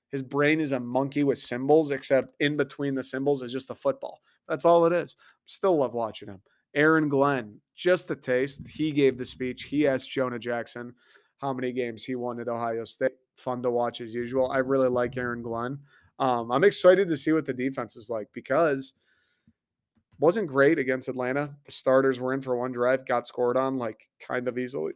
His 0.09 0.23
brain 0.23 0.59
is 0.59 0.71
a 0.71 0.79
monkey 0.79 1.23
with 1.23 1.37
cymbals, 1.37 1.91
except 1.91 2.35
in 2.39 2.57
between 2.57 2.95
the 2.95 3.03
cymbals 3.03 3.41
is 3.41 3.51
just 3.51 3.69
a 3.69 3.75
football. 3.75 4.21
That's 4.47 4.65
all 4.65 4.85
it 4.85 4.93
is. 4.93 5.15
Still 5.45 5.77
love 5.77 5.93
watching 5.93 6.27
him. 6.27 6.41
Aaron 6.75 7.07
Glenn, 7.07 7.59
just 7.75 8.07
the 8.07 8.15
taste. 8.15 8.61
He 8.67 8.91
gave 8.91 9.17
the 9.17 9.25
speech. 9.25 9.63
He 9.63 9.87
asked 9.87 10.09
Jonah 10.09 10.39
Jackson 10.39 10.93
how 11.37 11.53
many 11.53 11.71
games 11.71 12.03
he 12.03 12.15
won 12.15 12.39
at 12.39 12.47
Ohio 12.47 12.83
State. 12.83 13.11
Fun 13.37 13.61
to 13.63 13.71
watch 13.71 14.01
as 14.01 14.13
usual. 14.13 14.51
I 14.51 14.57
really 14.57 14.89
like 14.89 15.17
Aaron 15.17 15.41
Glenn. 15.41 15.79
Um, 16.19 16.51
I'm 16.51 16.63
excited 16.63 17.07
to 17.09 17.17
see 17.17 17.31
what 17.31 17.45
the 17.45 17.53
defense 17.53 17.95
is 17.95 18.09
like 18.09 18.27
because 18.33 18.93
wasn't 20.19 20.47
great 20.47 20.79
against 20.79 21.07
Atlanta. 21.07 21.55
The 21.65 21.71
starters 21.71 22.19
were 22.19 22.33
in 22.33 22.41
for 22.41 22.55
one 22.55 22.71
drive, 22.71 23.05
got 23.05 23.27
scored 23.27 23.57
on 23.57 23.77
like 23.77 24.09
kind 24.25 24.47
of 24.47 24.57
easily 24.57 24.93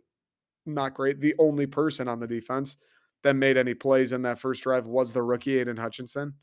not 0.67 0.93
great. 0.93 1.19
The 1.19 1.36
only 1.39 1.65
person 1.65 2.08
on 2.08 2.19
the 2.19 2.27
defense 2.27 2.77
that 3.23 3.36
made 3.36 3.58
any 3.58 3.73
plays 3.73 4.12
in 4.12 4.21
that 4.23 4.39
first 4.39 4.62
drive 4.62 4.86
was 4.86 5.12
the 5.12 5.23
rookie 5.23 5.60
Aidan 5.60 5.77
Hutchinson. 5.77 6.34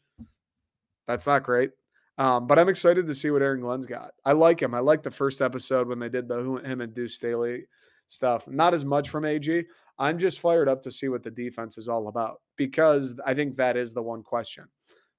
That's 1.06 1.26
not 1.26 1.44
great. 1.44 1.70
Um, 2.16 2.46
but 2.46 2.58
I'm 2.58 2.68
excited 2.68 3.06
to 3.06 3.14
see 3.14 3.30
what 3.30 3.42
Aaron 3.42 3.60
Glenn's 3.60 3.87
got. 3.87 4.12
I 4.24 4.32
like 4.32 4.60
him. 4.60 4.74
I 4.74 4.78
like 4.78 5.02
the 5.02 5.10
first 5.10 5.40
episode 5.40 5.88
when 5.88 5.98
they 5.98 6.08
did 6.08 6.28
the 6.28 6.56
him 6.64 6.80
and 6.80 6.94
Deuce 6.94 7.14
Staley 7.14 7.66
stuff. 8.08 8.46
Not 8.48 8.74
as 8.74 8.84
much 8.84 9.10
from 9.10 9.24
AG. 9.24 9.64
I'm 9.98 10.18
just 10.18 10.40
fired 10.40 10.68
up 10.68 10.82
to 10.82 10.90
see 10.90 11.08
what 11.08 11.22
the 11.22 11.30
defense 11.30 11.76
is 11.76 11.88
all 11.88 12.08
about 12.08 12.40
because 12.56 13.14
I 13.26 13.34
think 13.34 13.56
that 13.56 13.76
is 13.76 13.92
the 13.92 14.02
one 14.02 14.22
question. 14.22 14.64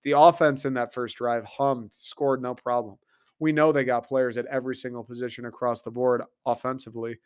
The 0.03 0.17
offense 0.17 0.65
in 0.65 0.73
that 0.75 0.93
first 0.93 1.17
drive 1.17 1.45
hummed, 1.45 1.93
scored 1.93 2.41
no 2.41 2.53
problem. 2.55 2.97
We 3.39 3.51
know 3.51 3.71
they 3.71 3.83
got 3.83 4.07
players 4.07 4.37
at 4.37 4.45
every 4.45 4.75
single 4.75 5.03
position 5.03 5.45
across 5.45 5.81
the 5.81 5.91
board 5.91 6.23
offensively. 6.45 7.17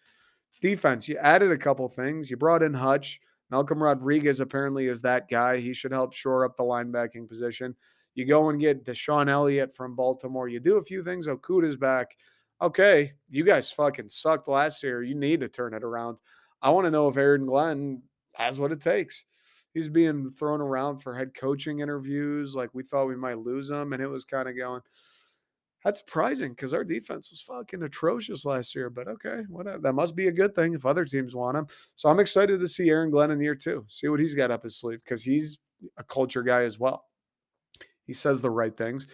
Defense, 0.61 1.07
you 1.07 1.17
added 1.17 1.51
a 1.51 1.57
couple 1.57 1.87
things. 1.87 2.29
You 2.29 2.37
brought 2.37 2.63
in 2.63 2.73
Hutch. 2.73 3.21
Malcolm 3.51 3.81
Rodriguez 3.81 4.39
apparently 4.39 4.87
is 4.87 5.01
that 5.01 5.29
guy. 5.29 5.57
He 5.57 5.73
should 5.73 5.91
help 5.91 6.13
shore 6.13 6.45
up 6.45 6.57
the 6.57 6.63
linebacking 6.63 7.27
position. 7.27 7.75
You 8.15 8.25
go 8.25 8.49
and 8.49 8.59
get 8.59 8.85
DeShon 8.85 9.29
Elliott 9.29 9.75
from 9.75 9.95
Baltimore. 9.95 10.49
You 10.49 10.59
do 10.59 10.77
a 10.77 10.83
few 10.83 11.03
things. 11.03 11.27
Okudah's 11.27 11.77
back. 11.77 12.15
Okay, 12.61 13.13
you 13.29 13.45
guys 13.45 13.71
fucking 13.71 14.09
sucked 14.09 14.49
last 14.49 14.83
year. 14.83 15.03
You 15.03 15.15
need 15.15 15.39
to 15.39 15.47
turn 15.47 15.73
it 15.73 15.83
around. 15.83 16.17
I 16.61 16.71
want 16.71 16.85
to 16.85 16.91
know 16.91 17.07
if 17.07 17.17
Aaron 17.17 17.45
Glenn 17.45 18.01
has 18.33 18.59
what 18.59 18.71
it 18.71 18.81
takes. 18.81 19.23
He's 19.73 19.87
being 19.87 20.31
thrown 20.31 20.59
around 20.59 20.97
for 20.99 21.15
head 21.15 21.33
coaching 21.33 21.79
interviews. 21.79 22.55
Like 22.55 22.71
we 22.73 22.83
thought 22.83 23.05
we 23.05 23.15
might 23.15 23.37
lose 23.37 23.69
him, 23.69 23.93
and 23.93 24.03
it 24.03 24.07
was 24.07 24.25
kind 24.25 24.49
of 24.49 24.57
going– 24.57 24.81
that's 25.83 25.99
surprising 25.99 26.49
because 26.49 26.73
our 26.73 26.83
defense 26.83 27.29
was 27.29 27.41
fucking 27.41 27.83
atrocious 27.83 28.45
last 28.45 28.75
year. 28.75 28.89
But 28.89 29.07
okay, 29.07 29.43
whatever. 29.49 29.79
That 29.79 29.93
must 29.93 30.15
be 30.15 30.27
a 30.27 30.31
good 30.31 30.53
thing 30.55 30.73
if 30.73 30.85
other 30.85 31.05
teams 31.05 31.35
want 31.35 31.57
him. 31.57 31.67
So 31.95 32.09
I'm 32.09 32.19
excited 32.19 32.59
to 32.59 32.67
see 32.67 32.89
Aaron 32.89 33.11
Glenn 33.11 33.31
in 33.31 33.39
year 33.39 33.55
two. 33.55 33.85
See 33.87 34.07
what 34.09 34.19
he's 34.19 34.33
got 34.35 34.51
up 34.51 34.63
his 34.63 34.77
sleeve 34.77 34.99
because 35.03 35.23
he's 35.23 35.59
a 35.97 36.03
culture 36.03 36.43
guy 36.43 36.63
as 36.63 36.77
well. 36.79 37.05
He 38.05 38.13
says 38.13 38.41
the 38.41 38.49
right 38.49 38.75
things. 38.75 39.07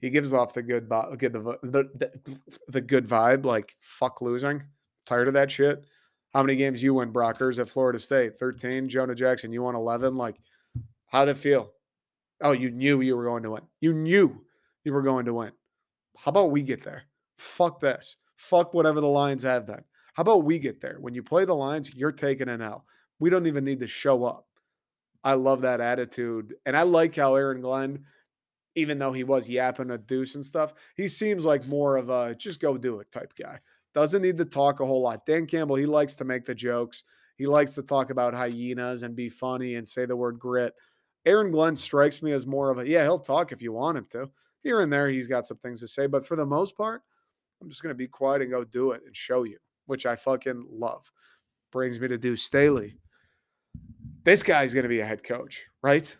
He 0.00 0.10
gives 0.10 0.32
off 0.32 0.54
the 0.54 0.62
good, 0.62 0.88
uh, 0.90 1.14
get 1.16 1.32
the, 1.32 1.58
the 1.62 1.90
the 1.94 2.40
the 2.68 2.80
good 2.80 3.08
vibe. 3.08 3.44
Like 3.44 3.74
fuck 3.78 4.20
losing. 4.20 4.62
Tired 5.06 5.28
of 5.28 5.34
that 5.34 5.50
shit. 5.50 5.84
How 6.32 6.42
many 6.42 6.56
games 6.56 6.82
you 6.82 6.94
win, 6.94 7.12
Brockers 7.12 7.58
at 7.58 7.68
Florida 7.68 7.98
State? 7.98 8.38
Thirteen. 8.38 8.88
Jonah 8.88 9.14
Jackson, 9.14 9.52
you 9.52 9.62
won 9.62 9.74
eleven. 9.74 10.16
Like, 10.16 10.36
how'd 11.06 11.28
it 11.28 11.36
feel? 11.36 11.72
Oh, 12.40 12.52
you 12.52 12.70
knew 12.70 13.00
you 13.00 13.16
were 13.16 13.24
going 13.24 13.42
to 13.44 13.50
win. 13.52 13.62
You 13.80 13.92
knew 13.92 14.44
you 14.84 14.92
were 14.92 15.02
going 15.02 15.26
to 15.26 15.34
win. 15.34 15.52
How 16.16 16.30
about 16.30 16.50
we 16.50 16.62
get 16.62 16.84
there? 16.84 17.04
Fuck 17.36 17.80
this. 17.80 18.16
Fuck 18.36 18.74
whatever 18.74 19.00
the 19.00 19.06
Lions 19.06 19.42
have 19.42 19.66
been. 19.66 19.82
How 20.14 20.22
about 20.22 20.44
we 20.44 20.58
get 20.58 20.80
there? 20.80 20.98
When 21.00 21.14
you 21.14 21.22
play 21.22 21.44
the 21.44 21.54
Lions, 21.54 21.94
you're 21.94 22.12
taking 22.12 22.48
an 22.48 22.60
L. 22.60 22.84
We 23.18 23.30
don't 23.30 23.46
even 23.46 23.64
need 23.64 23.80
to 23.80 23.88
show 23.88 24.24
up. 24.24 24.46
I 25.24 25.34
love 25.34 25.62
that 25.62 25.80
attitude. 25.80 26.54
And 26.66 26.76
I 26.76 26.82
like 26.82 27.14
how 27.14 27.36
Aaron 27.36 27.60
Glenn, 27.60 28.04
even 28.74 28.98
though 28.98 29.12
he 29.12 29.24
was 29.24 29.48
yapping 29.48 29.90
a 29.90 29.98
deuce 29.98 30.34
and 30.34 30.44
stuff, 30.44 30.74
he 30.96 31.08
seems 31.08 31.44
like 31.44 31.66
more 31.66 31.96
of 31.96 32.10
a 32.10 32.34
just 32.34 32.60
go 32.60 32.76
do 32.76 33.00
it 33.00 33.10
type 33.12 33.32
guy. 33.38 33.58
Doesn't 33.94 34.22
need 34.22 34.38
to 34.38 34.44
talk 34.44 34.80
a 34.80 34.86
whole 34.86 35.02
lot. 35.02 35.26
Dan 35.26 35.46
Campbell, 35.46 35.76
he 35.76 35.86
likes 35.86 36.14
to 36.16 36.24
make 36.24 36.44
the 36.44 36.54
jokes. 36.54 37.04
He 37.36 37.46
likes 37.46 37.74
to 37.74 37.82
talk 37.82 38.10
about 38.10 38.34
hyenas 38.34 39.02
and 39.02 39.14
be 39.14 39.28
funny 39.28 39.76
and 39.76 39.88
say 39.88 40.06
the 40.06 40.16
word 40.16 40.38
grit. 40.38 40.74
Aaron 41.24 41.50
Glenn 41.50 41.76
strikes 41.76 42.22
me 42.22 42.32
as 42.32 42.46
more 42.46 42.70
of 42.70 42.78
a, 42.78 42.88
yeah, 42.88 43.02
he'll 43.02 43.18
talk 43.18 43.52
if 43.52 43.62
you 43.62 43.72
want 43.72 43.98
him 43.98 44.06
to 44.10 44.30
here 44.62 44.80
and 44.80 44.92
there 44.92 45.08
he's 45.08 45.26
got 45.26 45.46
some 45.46 45.58
things 45.58 45.80
to 45.80 45.88
say, 45.88 46.06
but 46.06 46.26
for 46.26 46.36
the 46.36 46.46
most 46.46 46.76
part, 46.76 47.02
I'm 47.60 47.68
just 47.68 47.82
gonna 47.82 47.94
be 47.94 48.08
quiet 48.08 48.42
and 48.42 48.50
go 48.50 48.64
do 48.64 48.92
it 48.92 49.02
and 49.06 49.16
show 49.16 49.44
you, 49.44 49.58
which 49.86 50.06
I 50.06 50.16
fucking 50.16 50.66
love. 50.70 51.10
Brings 51.70 52.00
me 52.00 52.08
to 52.08 52.18
Deuce 52.18 52.42
Staley. 52.42 52.96
This 54.24 54.42
guy's 54.42 54.74
gonna 54.74 54.88
be 54.88 55.00
a 55.00 55.06
head 55.06 55.24
coach, 55.24 55.64
right? 55.82 56.14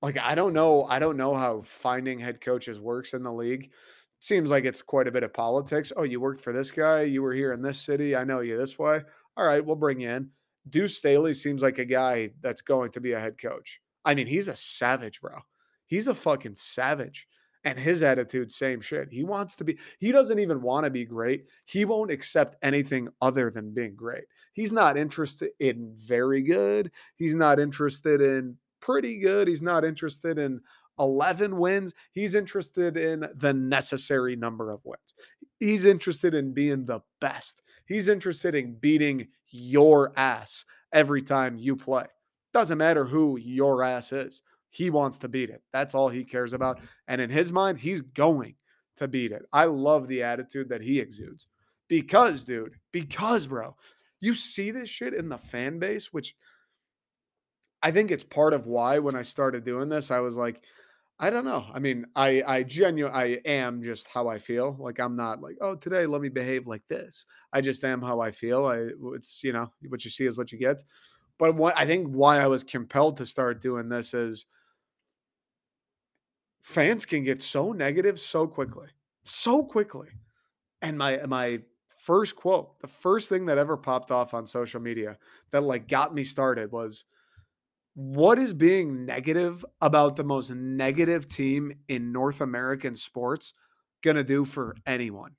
Like 0.00 0.18
I 0.18 0.34
don't 0.34 0.52
know, 0.52 0.84
I 0.84 0.98
don't 0.98 1.16
know 1.16 1.34
how 1.34 1.62
finding 1.62 2.18
head 2.18 2.40
coaches 2.40 2.80
works 2.80 3.14
in 3.14 3.22
the 3.22 3.32
league. 3.32 3.70
Seems 4.18 4.50
like 4.50 4.64
it's 4.64 4.82
quite 4.82 5.08
a 5.08 5.12
bit 5.12 5.24
of 5.24 5.32
politics. 5.32 5.92
Oh, 5.96 6.04
you 6.04 6.20
worked 6.20 6.40
for 6.40 6.52
this 6.52 6.70
guy, 6.70 7.02
you 7.02 7.22
were 7.22 7.32
here 7.32 7.52
in 7.52 7.60
this 7.60 7.80
city, 7.80 8.14
I 8.14 8.24
know 8.24 8.40
you 8.40 8.56
this 8.56 8.78
way. 8.78 9.00
All 9.36 9.46
right, 9.46 9.64
we'll 9.64 9.76
bring 9.76 10.00
you 10.00 10.10
in. 10.10 10.30
Deuce 10.70 10.98
Staley 10.98 11.34
seems 11.34 11.62
like 11.62 11.78
a 11.78 11.84
guy 11.84 12.30
that's 12.40 12.60
going 12.60 12.92
to 12.92 13.00
be 13.00 13.12
a 13.12 13.20
head 13.20 13.40
coach. 13.40 13.80
I 14.04 14.14
mean, 14.14 14.26
he's 14.26 14.48
a 14.48 14.56
savage, 14.56 15.20
bro. 15.20 15.38
He's 15.86 16.08
a 16.08 16.14
fucking 16.14 16.54
savage. 16.54 17.26
And 17.64 17.78
his 17.78 18.02
attitude, 18.02 18.50
same 18.50 18.80
shit. 18.80 19.08
He 19.12 19.22
wants 19.22 19.54
to 19.56 19.64
be, 19.64 19.78
he 20.00 20.10
doesn't 20.10 20.40
even 20.40 20.62
want 20.62 20.84
to 20.84 20.90
be 20.90 21.04
great. 21.04 21.46
He 21.64 21.84
won't 21.84 22.10
accept 22.10 22.56
anything 22.62 23.08
other 23.20 23.50
than 23.50 23.72
being 23.72 23.94
great. 23.94 24.24
He's 24.52 24.72
not 24.72 24.96
interested 24.96 25.50
in 25.60 25.92
very 25.96 26.42
good. 26.42 26.90
He's 27.16 27.34
not 27.34 27.60
interested 27.60 28.20
in 28.20 28.56
pretty 28.80 29.18
good. 29.18 29.46
He's 29.46 29.62
not 29.62 29.84
interested 29.84 30.38
in 30.38 30.60
11 30.98 31.56
wins. 31.56 31.94
He's 32.12 32.34
interested 32.34 32.96
in 32.96 33.28
the 33.36 33.54
necessary 33.54 34.36
number 34.36 34.70
of 34.70 34.80
wins. 34.84 35.14
He's 35.58 35.84
interested 35.84 36.34
in 36.34 36.52
being 36.52 36.84
the 36.84 37.00
best. 37.20 37.62
He's 37.86 38.08
interested 38.08 38.54
in 38.54 38.74
beating 38.74 39.28
your 39.48 40.12
ass 40.16 40.64
every 40.92 41.22
time 41.22 41.56
you 41.58 41.76
play. 41.76 42.06
Doesn't 42.52 42.78
matter 42.78 43.04
who 43.04 43.38
your 43.38 43.82
ass 43.82 44.12
is. 44.12 44.42
He 44.72 44.88
wants 44.88 45.18
to 45.18 45.28
beat 45.28 45.50
it. 45.50 45.62
That's 45.72 45.94
all 45.94 46.08
he 46.08 46.24
cares 46.24 46.54
about. 46.54 46.80
And 47.06 47.20
in 47.20 47.28
his 47.28 47.52
mind, 47.52 47.78
he's 47.78 48.00
going 48.00 48.54
to 48.96 49.06
beat 49.06 49.30
it. 49.30 49.42
I 49.52 49.66
love 49.66 50.08
the 50.08 50.22
attitude 50.22 50.70
that 50.70 50.80
he 50.80 50.98
exudes. 50.98 51.46
Because, 51.88 52.44
dude, 52.44 52.76
because, 52.90 53.46
bro, 53.46 53.76
you 54.20 54.34
see 54.34 54.70
this 54.70 54.88
shit 54.88 55.12
in 55.12 55.28
the 55.28 55.36
fan 55.36 55.78
base, 55.78 56.10
which 56.10 56.34
I 57.82 57.90
think 57.90 58.10
it's 58.10 58.24
part 58.24 58.54
of 58.54 58.66
why 58.66 58.98
when 58.98 59.14
I 59.14 59.22
started 59.22 59.62
doing 59.62 59.90
this, 59.90 60.10
I 60.10 60.20
was 60.20 60.36
like, 60.36 60.62
I 61.18 61.28
don't 61.28 61.44
know. 61.44 61.66
I 61.72 61.78
mean, 61.78 62.06
I 62.16 62.42
I 62.46 62.62
genuinely 62.62 63.16
I 63.16 63.24
am 63.44 63.82
just 63.82 64.08
how 64.08 64.26
I 64.26 64.38
feel. 64.38 64.74
Like 64.80 64.98
I'm 64.98 65.16
not 65.16 65.42
like, 65.42 65.56
oh, 65.60 65.74
today 65.74 66.06
let 66.06 66.22
me 66.22 66.30
behave 66.30 66.66
like 66.66 66.82
this. 66.88 67.26
I 67.52 67.60
just 67.60 67.84
am 67.84 68.00
how 68.00 68.20
I 68.20 68.30
feel. 68.30 68.66
I 68.66 68.88
it's 69.14 69.44
you 69.44 69.52
know 69.52 69.70
what 69.88 70.04
you 70.04 70.10
see 70.10 70.24
is 70.24 70.38
what 70.38 70.50
you 70.50 70.58
get. 70.58 70.82
But 71.38 71.54
what 71.56 71.78
I 71.78 71.84
think 71.84 72.08
why 72.08 72.40
I 72.40 72.46
was 72.46 72.64
compelled 72.64 73.18
to 73.18 73.26
start 73.26 73.60
doing 73.60 73.88
this 73.88 74.14
is 74.14 74.46
fans 76.62 77.04
can 77.04 77.24
get 77.24 77.42
so 77.42 77.72
negative 77.72 78.18
so 78.18 78.46
quickly, 78.46 78.88
so 79.24 79.62
quickly. 79.62 80.08
And 80.80 80.96
my 80.96 81.20
my 81.26 81.60
first 81.96 82.34
quote, 82.34 82.80
the 82.80 82.88
first 82.88 83.28
thing 83.28 83.46
that 83.46 83.58
ever 83.58 83.76
popped 83.76 84.10
off 84.10 84.34
on 84.34 84.46
social 84.46 84.80
media 84.80 85.18
that 85.50 85.62
like 85.62 85.86
got 85.86 86.14
me 86.14 86.24
started 86.24 86.72
was 86.72 87.04
what 87.94 88.38
is 88.38 88.54
being 88.54 89.04
negative 89.04 89.64
about 89.82 90.16
the 90.16 90.24
most 90.24 90.50
negative 90.50 91.28
team 91.28 91.72
in 91.88 92.10
North 92.10 92.40
American 92.40 92.96
sports 92.96 93.52
going 94.02 94.16
to 94.16 94.24
do 94.24 94.44
for 94.44 94.74
anyone? 94.86 95.32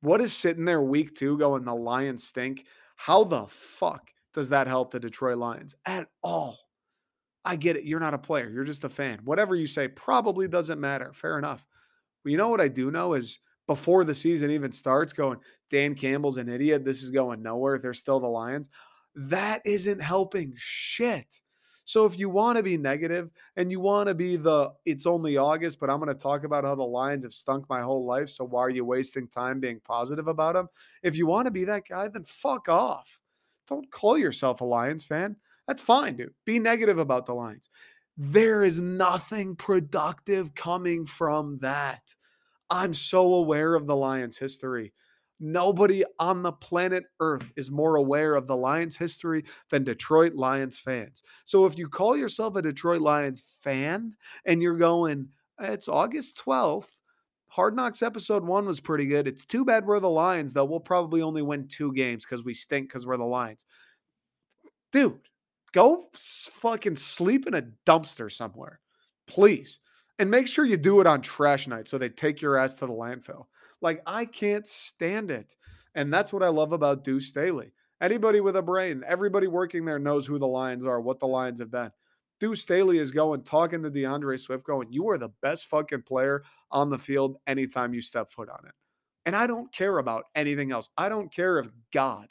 What 0.00 0.20
is 0.20 0.32
sitting 0.32 0.64
there 0.64 0.82
week 0.82 1.14
2 1.14 1.38
going 1.38 1.64
the 1.64 1.74
Lions 1.74 2.24
stink? 2.24 2.66
How 2.96 3.24
the 3.24 3.46
fuck 3.48 4.10
does 4.32 4.48
that 4.50 4.66
help 4.66 4.92
the 4.92 5.00
Detroit 5.00 5.38
Lions 5.38 5.74
at 5.86 6.08
all? 6.22 6.61
I 7.44 7.56
get 7.56 7.76
it. 7.76 7.84
You're 7.84 8.00
not 8.00 8.14
a 8.14 8.18
player. 8.18 8.48
You're 8.48 8.64
just 8.64 8.84
a 8.84 8.88
fan. 8.88 9.20
Whatever 9.24 9.56
you 9.56 9.66
say 9.66 9.88
probably 9.88 10.48
doesn't 10.48 10.80
matter. 10.80 11.12
Fair 11.12 11.38
enough. 11.38 11.66
But 12.22 12.30
you 12.30 12.38
know 12.38 12.48
what 12.48 12.60
I 12.60 12.68
do 12.68 12.90
know 12.90 13.14
is 13.14 13.40
before 13.66 14.04
the 14.04 14.14
season 14.14 14.50
even 14.50 14.72
starts, 14.72 15.12
going, 15.12 15.38
Dan 15.70 15.94
Campbell's 15.94 16.36
an 16.36 16.48
idiot. 16.48 16.84
This 16.84 17.02
is 17.02 17.10
going 17.10 17.42
nowhere. 17.42 17.78
They're 17.78 17.94
still 17.94 18.20
the 18.20 18.28
Lions. 18.28 18.68
That 19.14 19.62
isn't 19.64 20.00
helping 20.00 20.52
shit. 20.56 21.26
So 21.84 22.06
if 22.06 22.16
you 22.16 22.30
want 22.30 22.56
to 22.56 22.62
be 22.62 22.76
negative 22.76 23.30
and 23.56 23.70
you 23.70 23.80
want 23.80 24.08
to 24.08 24.14
be 24.14 24.36
the 24.36 24.72
it's 24.84 25.04
only 25.04 25.36
August, 25.36 25.80
but 25.80 25.90
I'm 25.90 25.98
going 25.98 26.08
to 26.08 26.14
talk 26.14 26.44
about 26.44 26.64
how 26.64 26.76
the 26.76 26.82
Lions 26.84 27.24
have 27.24 27.34
stunk 27.34 27.68
my 27.68 27.82
whole 27.82 28.06
life. 28.06 28.28
So 28.28 28.44
why 28.44 28.60
are 28.60 28.70
you 28.70 28.84
wasting 28.84 29.26
time 29.26 29.58
being 29.58 29.80
positive 29.84 30.28
about 30.28 30.54
them? 30.54 30.68
If 31.02 31.16
you 31.16 31.26
want 31.26 31.46
to 31.46 31.50
be 31.50 31.64
that 31.64 31.88
guy, 31.88 32.06
then 32.08 32.24
fuck 32.24 32.68
off. 32.68 33.18
Don't 33.66 33.90
call 33.90 34.16
yourself 34.16 34.60
a 34.60 34.64
Lions 34.64 35.02
fan. 35.02 35.36
That's 35.72 35.80
fine, 35.80 36.16
dude. 36.16 36.34
Be 36.44 36.58
negative 36.58 36.98
about 36.98 37.24
the 37.24 37.32
Lions. 37.32 37.70
There 38.18 38.62
is 38.62 38.78
nothing 38.78 39.56
productive 39.56 40.54
coming 40.54 41.06
from 41.06 41.60
that. 41.60 42.02
I'm 42.68 42.92
so 42.92 43.36
aware 43.36 43.74
of 43.74 43.86
the 43.86 43.96
Lions' 43.96 44.36
history. 44.36 44.92
Nobody 45.40 46.04
on 46.18 46.42
the 46.42 46.52
planet 46.52 47.04
Earth 47.20 47.50
is 47.56 47.70
more 47.70 47.96
aware 47.96 48.34
of 48.34 48.46
the 48.46 48.54
Lions' 48.54 48.98
history 48.98 49.46
than 49.70 49.82
Detroit 49.82 50.34
Lions 50.34 50.78
fans. 50.78 51.22
So 51.46 51.64
if 51.64 51.78
you 51.78 51.88
call 51.88 52.18
yourself 52.18 52.54
a 52.56 52.60
Detroit 52.60 53.00
Lions 53.00 53.42
fan 53.62 54.14
and 54.44 54.60
you're 54.60 54.76
going, 54.76 55.28
it's 55.58 55.88
August 55.88 56.36
12th, 56.36 56.90
Hard 57.46 57.74
Knocks 57.74 58.02
episode 58.02 58.44
one 58.44 58.66
was 58.66 58.78
pretty 58.78 59.06
good. 59.06 59.26
It's 59.26 59.46
too 59.46 59.64
bad 59.64 59.86
we're 59.86 60.00
the 60.00 60.10
Lions, 60.10 60.52
though. 60.52 60.66
We'll 60.66 60.80
probably 60.80 61.22
only 61.22 61.40
win 61.40 61.66
two 61.66 61.94
games 61.94 62.26
because 62.26 62.44
we 62.44 62.52
stink 62.52 62.90
because 62.90 63.06
we're 63.06 63.16
the 63.16 63.24
Lions. 63.24 63.64
Dude, 64.92 65.18
go 65.72 66.08
fucking 66.12 66.96
sleep 66.96 67.46
in 67.46 67.54
a 67.54 67.66
dumpster 67.86 68.30
somewhere, 68.30 68.80
please. 69.26 69.80
And 70.18 70.30
make 70.30 70.46
sure 70.46 70.64
you 70.64 70.76
do 70.76 71.00
it 71.00 71.06
on 71.06 71.22
trash 71.22 71.66
night 71.66 71.88
so 71.88 71.98
they 71.98 72.08
take 72.08 72.40
your 72.40 72.56
ass 72.56 72.74
to 72.76 72.86
the 72.86 72.92
landfill. 72.92 73.46
Like, 73.80 74.02
I 74.06 74.24
can't 74.24 74.66
stand 74.66 75.30
it. 75.30 75.56
And 75.94 76.12
that's 76.12 76.32
what 76.32 76.42
I 76.42 76.48
love 76.48 76.72
about 76.72 77.04
Deuce 77.04 77.28
Staley. 77.28 77.72
Anybody 78.00 78.40
with 78.40 78.56
a 78.56 78.62
brain, 78.62 79.02
everybody 79.06 79.46
working 79.46 79.84
there 79.84 79.98
knows 79.98 80.26
who 80.26 80.38
the 80.38 80.46
Lions 80.46 80.84
are, 80.84 81.00
what 81.00 81.20
the 81.20 81.26
Lions 81.26 81.60
have 81.60 81.70
been. 81.70 81.90
Deuce 82.40 82.62
Staley 82.62 82.98
is 82.98 83.12
going, 83.12 83.42
talking 83.42 83.82
to 83.82 83.90
D'Andre 83.90 84.36
Swift, 84.36 84.64
going, 84.64 84.88
You 84.90 85.08
are 85.08 85.18
the 85.18 85.30
best 85.40 85.66
fucking 85.66 86.02
player 86.02 86.42
on 86.70 86.90
the 86.90 86.98
field 86.98 87.36
anytime 87.46 87.94
you 87.94 88.00
step 88.00 88.30
foot 88.30 88.48
on 88.48 88.66
it. 88.66 88.74
And 89.26 89.36
I 89.36 89.46
don't 89.46 89.72
care 89.72 89.98
about 89.98 90.24
anything 90.34 90.72
else. 90.72 90.90
I 90.96 91.08
don't 91.08 91.32
care 91.32 91.58
if 91.58 91.68
God 91.92 92.28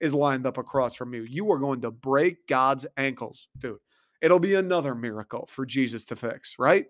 is 0.00 0.14
lined 0.14 0.46
up 0.46 0.58
across 0.58 0.94
from 0.94 1.14
you. 1.14 1.22
You 1.22 1.50
are 1.52 1.58
going 1.58 1.80
to 1.82 1.90
break 1.90 2.46
God's 2.46 2.86
ankles, 2.96 3.48
dude. 3.58 3.78
It'll 4.22 4.38
be 4.38 4.54
another 4.54 4.94
miracle 4.94 5.48
for 5.50 5.66
Jesus 5.66 6.04
to 6.04 6.16
fix, 6.16 6.56
right? 6.58 6.86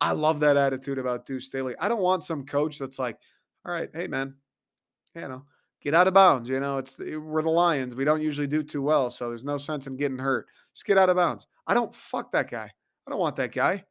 I 0.00 0.12
love 0.12 0.40
that 0.40 0.56
attitude 0.56 0.98
about 0.98 1.26
Deuce 1.26 1.46
Staley. 1.46 1.74
I 1.80 1.88
don't 1.88 2.00
want 2.00 2.24
some 2.24 2.44
coach 2.44 2.78
that's 2.78 2.98
like, 2.98 3.18
all 3.64 3.72
right, 3.72 3.88
hey, 3.94 4.06
man, 4.06 4.34
you 5.14 5.28
know, 5.28 5.44
get 5.80 5.94
out 5.94 6.08
of 6.08 6.14
bounds. 6.14 6.48
You 6.48 6.60
know, 6.60 6.78
it's 6.78 6.98
eh, 6.98 7.16
we're 7.16 7.42
the 7.42 7.50
Lions. 7.50 7.94
We 7.94 8.04
don't 8.04 8.22
usually 8.22 8.46
do 8.46 8.62
too 8.62 8.82
well, 8.82 9.10
so 9.10 9.28
there's 9.28 9.44
no 9.44 9.58
sense 9.58 9.86
in 9.86 9.96
getting 9.96 10.18
hurt. 10.18 10.46
Just 10.74 10.86
get 10.86 10.98
out 10.98 11.08
of 11.08 11.16
bounds. 11.16 11.46
I 11.66 11.74
don't 11.74 11.94
fuck 11.94 12.32
that 12.32 12.50
guy. 12.50 12.70
I 13.06 13.10
don't 13.10 13.20
want 13.20 13.36
that 13.36 13.52
guy. 13.52 13.84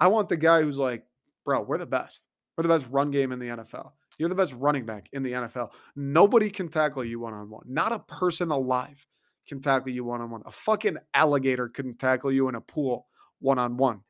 I 0.00 0.08
want 0.08 0.28
the 0.28 0.36
guy 0.36 0.62
who's 0.62 0.78
like, 0.78 1.04
bro, 1.44 1.60
we're 1.62 1.78
the 1.78 1.86
best. 1.86 2.24
We're 2.56 2.62
the 2.62 2.68
best 2.68 2.86
run 2.90 3.10
game 3.10 3.32
in 3.32 3.38
the 3.38 3.48
NFL. 3.48 3.92
You're 4.18 4.28
the 4.28 4.34
best 4.34 4.54
running 4.54 4.86
back 4.86 5.08
in 5.12 5.22
the 5.22 5.32
NFL. 5.32 5.70
Nobody 5.96 6.50
can 6.50 6.68
tackle 6.68 7.04
you 7.04 7.20
one 7.20 7.34
on 7.34 7.50
one. 7.50 7.64
Not 7.66 7.92
a 7.92 7.98
person 8.00 8.50
alive 8.50 9.06
can 9.46 9.60
tackle 9.60 9.90
you 9.90 10.04
one 10.04 10.20
on 10.20 10.30
one. 10.30 10.42
A 10.46 10.52
fucking 10.52 10.96
alligator 11.12 11.68
couldn't 11.68 11.98
tackle 11.98 12.32
you 12.32 12.48
in 12.48 12.54
a 12.54 12.60
pool 12.60 13.06
one 13.40 13.58
on 13.58 13.76
one. 13.76 14.00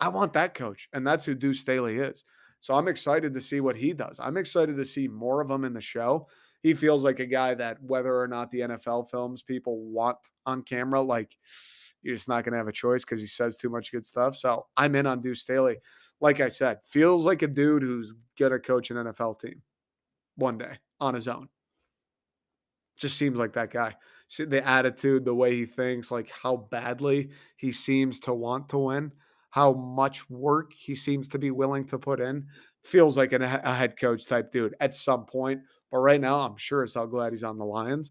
I 0.00 0.08
want 0.08 0.32
that 0.32 0.54
coach. 0.54 0.88
And 0.92 1.06
that's 1.06 1.24
who 1.24 1.34
Deuce 1.34 1.60
Staley 1.60 1.98
is. 1.98 2.24
So 2.60 2.74
I'm 2.74 2.88
excited 2.88 3.34
to 3.34 3.40
see 3.40 3.60
what 3.60 3.76
he 3.76 3.92
does. 3.92 4.18
I'm 4.20 4.36
excited 4.36 4.76
to 4.76 4.84
see 4.84 5.06
more 5.06 5.40
of 5.40 5.50
him 5.50 5.64
in 5.64 5.74
the 5.74 5.80
show. 5.80 6.28
He 6.62 6.72
feels 6.72 7.04
like 7.04 7.20
a 7.20 7.26
guy 7.26 7.54
that 7.54 7.76
whether 7.82 8.18
or 8.18 8.26
not 8.26 8.50
the 8.50 8.60
NFL 8.60 9.10
films 9.10 9.42
people 9.42 9.82
want 9.82 10.16
on 10.46 10.62
camera, 10.62 11.00
like 11.00 11.36
you're 12.02 12.14
just 12.14 12.28
not 12.28 12.42
going 12.44 12.52
to 12.52 12.58
have 12.58 12.68
a 12.68 12.72
choice 12.72 13.04
because 13.04 13.20
he 13.20 13.26
says 13.26 13.56
too 13.56 13.68
much 13.68 13.92
good 13.92 14.06
stuff. 14.06 14.34
So 14.36 14.66
I'm 14.76 14.94
in 14.94 15.06
on 15.06 15.20
Deuce 15.20 15.42
Staley 15.42 15.76
like 16.24 16.40
I 16.40 16.48
said, 16.48 16.78
feels 16.86 17.26
like 17.26 17.42
a 17.42 17.46
dude 17.46 17.82
who's 17.82 18.14
gonna 18.38 18.58
coach 18.58 18.90
an 18.90 18.96
NFL 18.96 19.38
team 19.40 19.60
one 20.36 20.56
day 20.56 20.78
on 20.98 21.12
his 21.12 21.28
own. 21.28 21.50
Just 22.96 23.18
seems 23.18 23.38
like 23.38 23.52
that 23.52 23.70
guy. 23.70 23.94
See 24.28 24.46
the 24.46 24.66
attitude, 24.66 25.26
the 25.26 25.34
way 25.34 25.54
he 25.54 25.66
thinks, 25.66 26.10
like 26.10 26.30
how 26.30 26.56
badly 26.56 27.28
he 27.58 27.70
seems 27.72 28.18
to 28.20 28.32
want 28.32 28.70
to 28.70 28.78
win, 28.78 29.12
how 29.50 29.74
much 29.74 30.30
work 30.30 30.72
he 30.72 30.94
seems 30.94 31.28
to 31.28 31.38
be 31.38 31.50
willing 31.50 31.84
to 31.88 31.98
put 31.98 32.20
in. 32.20 32.46
Feels 32.84 33.18
like 33.18 33.34
an, 33.34 33.42
a 33.42 33.74
head 33.74 33.98
coach 34.00 34.24
type 34.26 34.50
dude 34.50 34.74
at 34.80 34.94
some 34.94 35.26
point. 35.26 35.60
But 35.92 35.98
right 35.98 36.20
now, 36.20 36.40
I'm 36.40 36.56
sure 36.56 36.84
it's 36.84 36.94
how 36.94 37.04
glad 37.04 37.34
he's 37.34 37.44
on 37.44 37.58
the 37.58 37.66
Lions. 37.66 38.10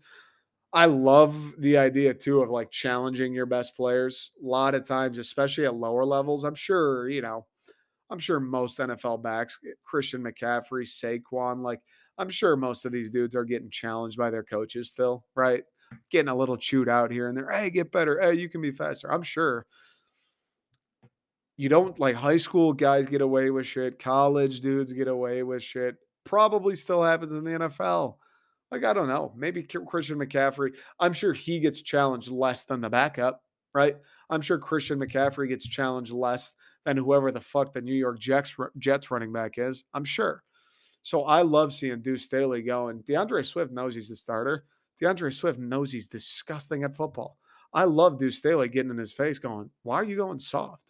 I 0.72 0.86
love 0.86 1.56
the 1.58 1.78
idea 1.78 2.14
too 2.14 2.44
of 2.44 2.52
like 2.52 2.70
challenging 2.70 3.34
your 3.34 3.48
best 3.48 3.76
players. 3.76 4.30
A 4.40 4.46
lot 4.46 4.76
of 4.76 4.86
times, 4.86 5.18
especially 5.18 5.66
at 5.66 5.74
lower 5.74 6.06
levels, 6.06 6.44
I'm 6.44 6.56
sure, 6.56 7.10
you 7.10 7.24
know, 7.24 7.48
I'm 8.10 8.20
sure 8.20 8.40
most 8.40 8.80
NFL 8.80 9.24
backs, 9.24 9.60
eh, 9.66 9.72
Christian 9.84 10.24
McCaffrey, 10.24 10.86
Saquon, 10.86 11.62
like 11.64 11.80
I'm 12.18 12.30
sure 12.30 12.56
most 12.56 12.86
of 12.86 12.92
these 12.92 13.12
dudes 13.12 13.36
are 13.36 13.46
getting 13.46 13.70
challenged 13.70 14.18
by 14.18 14.30
their 14.30 14.44
coaches 14.44 14.92
still, 14.92 15.26
right? 15.36 15.64
Getting 16.12 16.30
a 16.30 16.36
little 16.36 16.58
chewed 16.58 16.90
out 16.90 17.12
here 17.12 17.28
and 17.28 17.38
there. 17.38 17.50
Hey, 17.50 17.70
get 17.70 17.92
better. 17.92 18.20
Hey, 18.20 18.36
you 18.36 18.50
can 18.50 18.62
be 18.62 18.72
faster. 18.72 19.12
I'm 19.12 19.24
sure. 19.24 19.66
You 21.58 21.70
don't 21.70 22.00
like 22.00 22.16
high 22.16 22.38
school 22.38 22.74
guys 22.74 23.06
get 23.06 23.22
away 23.22 23.52
with 23.52 23.66
shit, 23.66 24.00
college 24.00 24.60
dudes 24.60 24.92
get 24.92 25.08
away 25.08 25.44
with 25.44 25.62
shit. 25.62 25.96
Probably 26.24 26.76
still 26.76 27.04
happens 27.04 27.34
in 27.34 27.44
the 27.44 27.52
NFL. 27.52 28.18
Like, 28.72 28.84
I 28.86 28.94
don't 28.94 29.08
know. 29.08 29.32
Maybe 29.36 29.62
Christian 29.62 30.18
McCaffrey, 30.18 30.72
I'm 31.00 31.14
sure 31.14 31.34
he 31.34 31.60
gets 31.60 31.84
challenged 31.84 32.32
less 32.32 32.66
than 32.66 32.82
the 32.82 32.90
backup, 32.90 33.44
right? 33.76 33.98
I'm 34.32 34.42
sure 34.42 34.58
Christian 34.58 35.00
McCaffrey 35.00 35.48
gets 35.48 35.68
challenged 35.68 36.12
less 36.12 36.56
than 36.86 36.98
whoever 36.98 37.32
the 37.32 37.42
fuck 37.42 37.74
the 37.74 37.82
New 37.82 37.94
York 37.94 38.20
Jets, 38.20 38.56
Jets 38.78 39.12
running 39.12 39.32
back 39.32 39.58
is. 39.58 39.84
I'm 39.94 40.04
sure. 40.04 40.44
So 41.04 41.24
I 41.24 41.42
love 41.42 41.74
seeing 41.74 42.02
Deuce 42.02 42.26
Staley 42.26 42.62
going. 42.62 43.02
D'Andre 43.02 43.44
Swift 43.44 43.72
knows 43.72 43.96
he's 43.96 44.10
the 44.10 44.16
starter. 44.16 44.66
D'Andre 45.00 45.32
Swift 45.32 45.60
knows 45.60 45.92
he's 45.92 46.08
disgusting 46.08 46.84
at 46.84 46.96
football. 46.96 47.38
I 47.74 47.86
love 47.86 48.20
Deuce 48.20 48.38
Staley 48.38 48.70
getting 48.70 48.92
in 48.92 48.98
his 48.98 49.14
face 49.14 49.40
going, 49.40 49.70
Why 49.82 49.96
are 49.96 50.06
you 50.06 50.16
going 50.16 50.40
soft? 50.40 50.86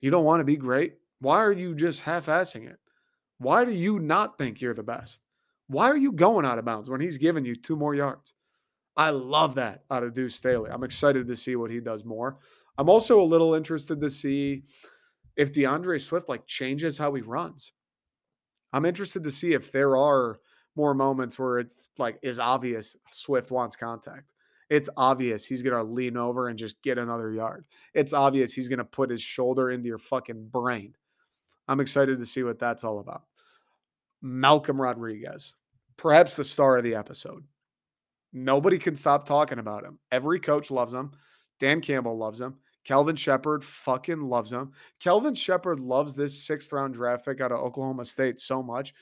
You 0.00 0.10
don't 0.10 0.24
want 0.24 0.40
to 0.40 0.44
be 0.44 0.56
great? 0.56 0.94
Why 1.20 1.38
are 1.38 1.52
you 1.52 1.74
just 1.74 2.00
half 2.00 2.26
assing 2.26 2.68
it? 2.68 2.78
Why 3.38 3.64
do 3.64 3.72
you 3.72 3.98
not 3.98 4.38
think 4.38 4.60
you're 4.60 4.74
the 4.74 4.82
best? 4.82 5.20
Why 5.66 5.88
are 5.88 5.96
you 5.96 6.12
going 6.12 6.46
out 6.46 6.58
of 6.58 6.64
bounds 6.64 6.88
when 6.88 7.00
he's 7.00 7.18
giving 7.18 7.44
you 7.44 7.54
two 7.54 7.76
more 7.76 7.94
yards? 7.94 8.32
I 8.98 9.10
love 9.10 9.54
that 9.54 9.84
out 9.92 10.02
of 10.02 10.12
Deuce 10.12 10.34
Staley. 10.34 10.70
I'm 10.70 10.82
excited 10.82 11.28
to 11.28 11.36
see 11.36 11.54
what 11.54 11.70
he 11.70 11.78
does 11.78 12.04
more. 12.04 12.38
I'm 12.76 12.88
also 12.88 13.20
a 13.20 13.22
little 13.22 13.54
interested 13.54 14.00
to 14.00 14.10
see 14.10 14.64
if 15.36 15.52
D'Andre 15.52 15.98
Swift 15.98 16.28
like 16.28 16.46
changes 16.46 16.98
how 16.98 17.14
he 17.14 17.22
runs. 17.22 17.72
I'm 18.72 18.84
interested 18.84 19.22
to 19.22 19.30
see 19.30 19.54
if 19.54 19.70
there 19.70 19.96
are 19.96 20.40
more 20.74 20.94
moments 20.94 21.38
where 21.38 21.60
it's 21.60 21.90
like 21.96 22.18
is 22.22 22.40
obvious 22.40 22.96
Swift 23.12 23.52
wants 23.52 23.76
contact. 23.76 24.32
It's 24.68 24.90
obvious 24.96 25.46
he's 25.46 25.62
gonna 25.62 25.82
lean 25.82 26.16
over 26.16 26.48
and 26.48 26.58
just 26.58 26.82
get 26.82 26.98
another 26.98 27.32
yard. 27.32 27.66
It's 27.94 28.12
obvious 28.12 28.52
he's 28.52 28.68
gonna 28.68 28.84
put 28.84 29.10
his 29.10 29.22
shoulder 29.22 29.70
into 29.70 29.86
your 29.86 29.98
fucking 29.98 30.48
brain. 30.48 30.94
I'm 31.68 31.80
excited 31.80 32.18
to 32.18 32.26
see 32.26 32.42
what 32.42 32.58
that's 32.58 32.82
all 32.82 32.98
about. 32.98 33.22
Malcolm 34.22 34.80
Rodriguez, 34.80 35.54
perhaps 35.96 36.34
the 36.34 36.44
star 36.44 36.78
of 36.78 36.84
the 36.84 36.96
episode. 36.96 37.44
Nobody 38.32 38.78
can 38.78 38.94
stop 38.94 39.26
talking 39.26 39.58
about 39.58 39.84
him. 39.84 39.98
Every 40.12 40.38
coach 40.38 40.70
loves 40.70 40.92
him. 40.92 41.12
Dan 41.60 41.80
Campbell 41.80 42.16
loves 42.16 42.40
him. 42.40 42.56
Kelvin 42.84 43.16
Sheppard 43.16 43.64
fucking 43.64 44.20
loves 44.20 44.52
him. 44.52 44.72
Kelvin 45.00 45.34
Sheppard 45.34 45.80
loves 45.80 46.14
this 46.14 46.44
sixth 46.44 46.72
round 46.72 46.94
draft 46.94 47.24
pick 47.24 47.40
out 47.40 47.52
of 47.52 47.58
Oklahoma 47.58 48.04
State 48.04 48.40
so 48.40 48.62
much. 48.62 48.94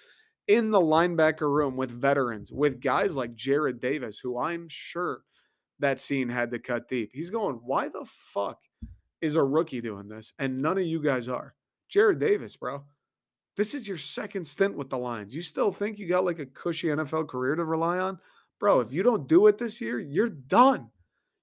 In 0.49 0.71
the 0.71 0.81
linebacker 0.81 1.53
room 1.53 1.77
with 1.77 1.91
veterans, 1.91 2.53
with 2.53 2.81
guys 2.81 3.17
like 3.17 3.35
Jarrad 3.35 3.81
Davis, 3.81 4.19
who 4.19 4.39
I'm 4.39 4.67
sure 4.69 5.23
that 5.81 6.01
scene 6.01 6.29
had 6.29 6.51
to 6.53 6.59
cut 6.59 6.89
deep. 6.89 7.11
He's 7.13 7.31
going, 7.31 7.57
why 7.65 7.89
the 7.89 8.05
fuck 8.07 8.59
is 9.21 9.35
a 9.35 9.43
rookie 9.43 9.81
doing 9.81 10.09
this? 10.09 10.33
And 10.39 10.63
none 10.63 10.79
of 10.79 10.85
you 10.85 11.03
guys 11.03 11.29
are. 11.29 11.55
Jarrad 11.93 12.19
Davis, 12.19 12.57
bro. 12.57 12.85
This 13.57 13.75
is 13.75 13.89
your 13.89 13.99
second 13.99 14.47
stint 14.47 14.77
with 14.77 14.91
the 14.91 14.99
Lions. 14.99 15.35
You 15.35 15.43
still 15.43 15.73
think 15.73 15.99
you 15.99 16.09
got 16.09 16.25
like 16.25 16.39
a 16.39 16.47
cushy 16.47 16.89
NFL 16.89 17.29
career 17.29 17.55
to 17.55 17.65
rely 17.65 17.99
on? 17.99 18.19
Bro, 18.59 18.81
if 18.81 18.93
you 18.93 19.03
don't 19.03 19.29
do 19.29 19.47
it 19.47 19.59
this 19.59 19.81
year, 19.81 19.99
you're 19.99 20.31
done. 20.31 20.91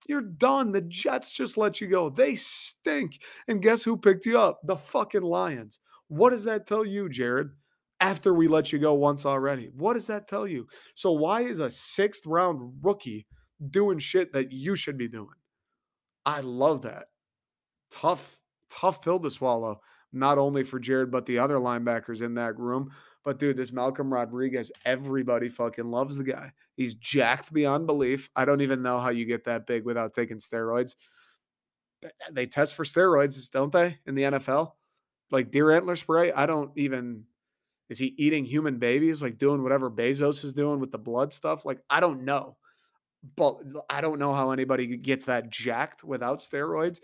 You're 0.07 0.22
done. 0.22 0.72
The 0.72 0.82
Jets 0.82 1.32
just 1.32 1.57
let 1.57 1.80
you 1.80 1.88
go. 1.88 2.09
They 2.09 2.36
stink. 2.36 3.22
And 3.47 3.61
guess 3.61 3.84
who 3.84 3.97
picked 3.97 4.26
you 4.26 4.38
up? 4.38 4.59
The 4.64 4.76
fucking 4.76 5.22
Lions. 5.22 5.80
What 6.07 6.32
does 6.32 6.43
that 6.43 6.68
tell 6.68 6.86
you, 6.86 7.09
Jarrad? 7.09 7.51
After 8.01 8.34
we 8.34 8.49
let 8.49 8.74
you 8.74 8.80
go 8.80 8.95
once 8.95 9.26
already, 9.26 9.70
what 9.74 9.93
does 9.93 10.07
that 10.07 10.28
tell 10.28 10.45
you? 10.45 10.68
So, 10.93 11.11
why 11.14 11.41
is 11.41 11.59
a 11.59 11.72
sixth 11.72 12.26
round 12.26 12.74
rookie 12.82 13.26
doing 13.70 13.97
shit 13.97 14.34
that 14.34 14.51
you 14.51 14.76
should 14.76 14.97
be 14.97 15.07
doing? 15.07 15.30
I 16.26 16.41
love 16.41 16.82
that. 16.82 17.05
Tough, 17.91 18.39
tough 18.70 19.01
pill 19.01 19.20
to 19.20 19.32
swallow, 19.32 19.80
not 20.11 20.38
only 20.38 20.64
for 20.64 20.82
Jarrad, 20.82 21.11
but 21.11 21.26
the 21.26 21.39
other 21.39 21.55
linebackers 21.55 22.22
in 22.22 22.34
that 22.34 22.59
room. 22.59 22.89
But 23.24 23.39
dude, 23.39 23.57
this 23.57 23.71
Malcolm 23.71 24.11
Rodriguez, 24.11 24.71
everybody 24.84 25.47
fucking 25.47 25.89
loves 25.89 26.17
the 26.17 26.26
guy. 26.26 26.51
He's 26.76 26.95
jacked 26.95 27.53
beyond 27.53 27.88
belief. 27.88 28.30
I 28.36 28.43
don't 28.43 28.61
even 28.61 28.82
know 28.82 28.99
how 28.99 29.11
you 29.11 29.26
get 29.26 29.45
that 29.45 29.65
big 29.65 29.86
without 29.86 30.13
taking 30.13 30.39
steroids. 30.39 30.95
Eh, 32.03 32.09
they 32.32 32.45
test 32.45 32.76
for 32.76 32.84
steroids, 32.84 33.49
don't 33.49 33.71
they, 33.71 33.97
in 34.05 34.15
the 34.15 34.24
NFL? 34.24 34.74
Like 35.32 35.51
deer 35.51 35.71
antler 35.71 35.95
spray. 35.95 36.32
I 36.32 36.45
don't 36.45 36.71
even. 36.78 37.24
Is 37.89 37.97
he 37.99 38.13
eating 38.17 38.45
human 38.45 38.78
babies, 38.80 39.21
like 39.21 39.38
doing 39.38 39.61
whatever 39.61 39.89
Bezos 39.91 40.43
is 40.43 40.53
doing 40.53 40.80
with 40.80 40.91
the 40.91 40.97
blood 40.97 41.32
stuff? 41.32 41.65
Like, 41.65 41.80
I 41.89 41.99
don't 41.99 42.24
know. 42.24 42.57
But 43.36 43.59
I 43.89 44.01
don't 44.01 44.19
know 44.19 44.34
how 44.34 44.51
anybody 44.51 44.97
gets 44.97 45.26
that 45.26 45.49
jacked 45.49 46.03
without 46.03 46.39
steroids. 46.39 46.99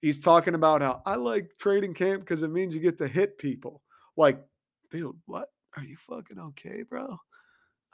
He's 0.00 0.18
talking 0.18 0.54
about 0.54 0.82
how 0.82 1.02
I 1.06 1.16
like 1.16 1.52
training 1.58 1.94
camp 1.94 2.20
because 2.20 2.42
it 2.42 2.50
means 2.50 2.74
you 2.74 2.80
get 2.80 2.98
to 2.98 3.08
hit 3.08 3.38
people. 3.38 3.82
Like, 4.16 4.40
dude, 4.90 5.16
what? 5.26 5.48
Are 5.76 5.84
you 5.84 5.96
fucking 5.96 6.38
okay, 6.38 6.82
bro? 6.82 7.18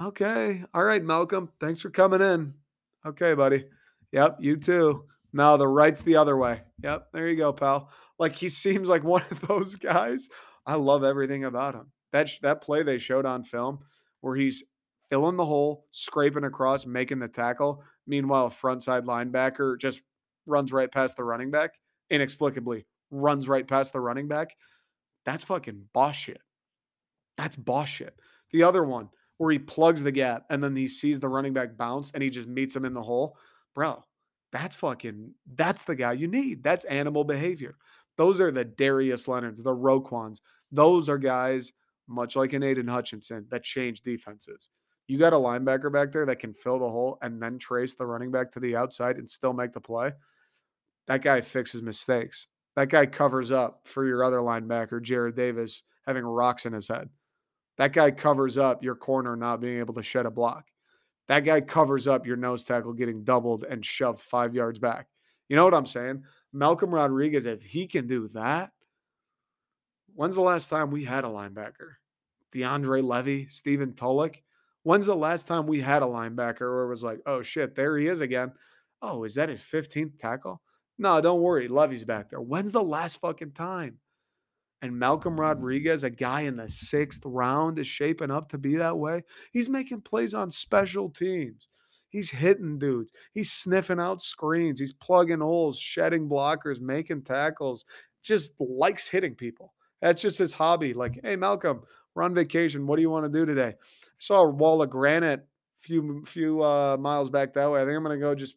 Okay. 0.01 0.65
All 0.73 0.85
right, 0.85 1.03
Malcolm. 1.03 1.51
Thanks 1.61 1.81
for 1.81 1.91
coming 1.91 2.21
in. 2.21 2.55
Okay, 3.05 3.35
buddy. 3.35 3.67
Yep, 4.13 4.39
you 4.41 4.57
too. 4.57 5.05
No, 5.33 5.57
the 5.57 5.67
right's 5.67 6.03
the 6.03 6.17
other 6.17 6.37
way. 6.37 6.61
Yep, 6.83 7.09
there 7.13 7.29
you 7.29 7.37
go, 7.37 7.53
pal. 7.53 7.91
Like 8.19 8.37
he 8.37 8.49
seems 8.49 8.89
like 8.89 9.03
one 9.03 9.25
of 9.31 9.41
those 9.49 9.77
guys. 9.77 10.29
I 10.67 10.75
love 10.77 11.03
everything 11.03 11.45
about 11.45 11.75
him. 11.75 11.91
That 12.13 12.31
that 12.43 12.61
play 12.63 12.83
they 12.83 12.99
showed 12.99 13.27
on 13.27 13.43
film 13.43 13.81
where 14.21 14.37
he's 14.37 14.63
filling 15.11 15.37
the 15.37 15.45
hole, 15.45 15.87
scraping 15.93 16.45
across, 16.45 16.87
making 16.87 17.19
the 17.19 17.29
tackle. 17.29 17.83
Meanwhile, 18.07 18.47
a 18.47 18.51
front 18.51 18.83
side 18.83 19.05
linebacker 19.05 19.79
just 19.79 20.03
runs 20.47 20.73
right 20.73 20.91
past 20.91 21.17
the 21.17 21.25
running 21.25 21.51
back, 21.51 21.73
inexplicably 22.11 22.87
runs 23.11 23.49
right 23.49 23.67
past 23.67 23.93
the 23.93 24.01
running 24.01 24.29
back. 24.29 24.55
That's 25.25 25.45
fucking 25.45 25.85
boss 25.93 26.17
shit. 26.17 26.41
That's 27.37 27.57
boss 27.57 27.89
shit. 27.89 28.19
The 28.53 28.63
other 28.63 28.85
one, 28.85 29.09
where 29.39 29.51
he 29.51 29.59
plugs 29.59 30.03
the 30.03 30.13
gap 30.13 30.45
and 30.51 30.63
then 30.63 30.77
he 30.77 30.87
sees 30.87 31.19
the 31.19 31.29
running 31.29 31.53
back 31.53 31.77
bounce 31.77 32.13
and 32.13 32.23
he 32.23 32.31
just 32.31 32.49
meets 32.49 32.77
him 32.77 32.85
in 32.85 32.95
the 32.95 33.03
hole. 33.03 33.37
Bro, 33.75 34.05
that's 34.53 34.77
fucking, 34.77 35.35
that's 35.55 35.85
the 35.85 35.97
guy 35.97 36.13
you 36.13 36.29
need. 36.29 36.63
That's 36.63 36.85
animal 36.85 37.25
behavior. 37.25 37.77
Those 38.17 38.41
are 38.41 38.51
the 38.51 38.65
Darius 38.65 39.27
Leonards, 39.27 39.63
the 39.63 39.75
Roquans. 39.75 40.41
Those 40.71 41.09
are 41.09 41.19
guys, 41.19 41.73
much 42.07 42.37
like 42.37 42.53
an 42.53 42.63
Aidan 42.63 42.89
Hutchinson, 42.89 43.47
that 43.51 43.65
change 43.65 44.03
defenses. 44.03 44.69
You 45.09 45.19
got 45.19 45.33
a 45.33 45.37
linebacker 45.37 45.93
back 45.93 46.13
there 46.13 46.27
that 46.27 46.39
can 46.39 46.55
fill 46.55 46.79
the 46.79 46.89
hole 46.89 47.19
and 47.23 47.43
then 47.43 47.59
trace 47.59 47.95
the 47.95 48.07
running 48.07 48.31
back 48.31 48.51
to 48.53 48.61
the 48.61 48.77
outside 48.77 49.17
and 49.17 49.29
still 49.29 49.53
make 49.53 49.73
the 49.73 49.81
play. 49.81 50.13
That 51.09 51.23
guy 51.23 51.41
fixes 51.41 51.83
mistakes. 51.83 52.47
That 52.77 52.89
guy 52.89 53.07
covers 53.07 53.51
up 53.51 53.81
for 53.85 54.07
your 54.07 54.23
other 54.23 54.39
linebacker, 54.39 55.05
Jarrad 55.05 55.35
Davis, 55.35 55.83
having 56.07 56.25
rocks 56.25 56.65
in 56.65 56.73
his 56.73 56.89
head. 56.89 57.09
That 57.79 57.93
guy 57.93 58.11
covers 58.11 58.59
up 58.59 58.83
your 58.83 58.95
corner 58.95 59.37
not 59.37 59.61
being 59.61 59.79
able 59.79 59.95
to 59.95 60.03
shed 60.03 60.27
a 60.27 60.31
block. 60.31 60.67
That 61.29 61.41
guy 61.41 61.61
covers 61.61 62.07
up 62.07 62.27
your 62.27 62.37
nose 62.37 62.65
tackle 62.65 62.93
getting 62.93 63.25
doubled 63.25 63.65
and 63.65 63.85
shoved 63.85 64.21
five 64.21 64.55
yards 64.55 64.79
back. 64.79 65.07
You 65.49 65.57
know 65.57 65.65
what 65.65 65.75
I'm 65.75 65.87
saying? 65.87 66.25
Malcolm 66.53 66.95
Rodriguez, 66.95 67.47
if 67.47 67.63
he 67.63 67.87
can 67.87 68.07
do 68.07 68.29
that, 68.29 68.73
when's 70.15 70.35
the 70.35 70.43
last 70.43 70.69
time 70.69 70.91
we 70.91 71.05
had 71.05 71.25
a 71.25 71.29
linebacker? 71.29 71.95
DeAndre 72.53 73.03
Levy, 73.03 73.47
Stephen 73.49 73.95
Tulloch. 73.95 74.37
When's 74.83 75.07
the 75.07 75.17
last 75.17 75.47
time 75.47 75.67
we 75.67 75.81
had 75.81 76.03
a 76.03 76.07
linebacker 76.07 76.61
where 76.61 76.85
it 76.85 76.89
was 76.89 77.03
like, 77.03 77.21
oh 77.25 77.41
shit, 77.41 77.75
there 77.75 77.97
he 77.97 78.09
is 78.09 78.21
again? 78.21 78.53
Oh, 79.01 79.25
is 79.25 79.37
that 79.37 79.49
his 79.49 79.61
15th 79.61 80.19
tackle? 80.19 80.61
No, 80.99 81.21
don't 81.21 81.41
worry. 81.41 81.69
Levy's 81.69 82.05
back 82.05 82.31
there. 82.31 82.41
When's 82.41 82.73
the 82.73 82.83
last 82.83 83.19
fucking 83.21 83.53
time? 83.53 83.99
And 84.83 84.99
Malcolm 84.99 85.41
Rodriguez, 85.41 86.03
a 86.03 86.11
guy 86.11 86.43
in 86.43 86.57
the 86.57 86.69
sixth 86.69 87.23
round, 87.25 87.79
is 87.79 87.87
shaping 87.87 88.33
up 88.33 88.49
to 88.51 88.59
be 88.59 88.77
that 88.77 88.99
way. 88.99 89.23
He's 89.53 89.69
making 89.69 90.01
plays 90.01 90.35
on 90.35 90.51
special 90.51 91.09
teams. 91.09 91.69
He's 92.09 92.31
hitting 92.31 92.79
dudes. 92.79 93.13
He's 93.33 93.53
sniffing 93.53 94.01
out 94.01 94.21
screens. 94.21 94.81
He's 94.81 94.93
plugging 94.93 95.39
holes, 95.41 95.79
shedding 95.79 96.29
blockers, 96.29 96.81
making 96.81 97.23
tackles. 97.23 97.85
Just 98.23 98.53
likes 98.59 99.09
hitting 99.09 99.35
people. 99.37 99.73
That's 100.03 100.21
just 100.21 100.39
his 100.39 100.53
hobby. 100.53 100.93
Like, 100.95 101.19
hey, 101.23 101.37
Malcolm, 101.37 101.83
we're 102.15 102.25
on 102.25 102.35
vacation. 102.35 102.87
What 102.87 102.97
do 102.97 103.03
you 103.03 103.11
want 103.11 103.25
to 103.25 103.39
do 103.39 103.47
today? 103.47 103.69
I 103.69 103.75
saw 104.19 104.43
a 104.43 104.51
wall 104.51 104.83
of 104.83 104.91
granite 104.91 105.41
a 105.41 105.81
few 105.81 106.23
few 106.27 106.63
uh, 106.63 106.97
miles 106.99 107.31
back 107.31 107.55
that 107.55 107.71
way. 107.71 107.81
I 107.81 107.85
think 107.85 107.97
I'm 107.97 108.03
gonna 108.03 108.19
go 108.19 108.35
just 108.35 108.57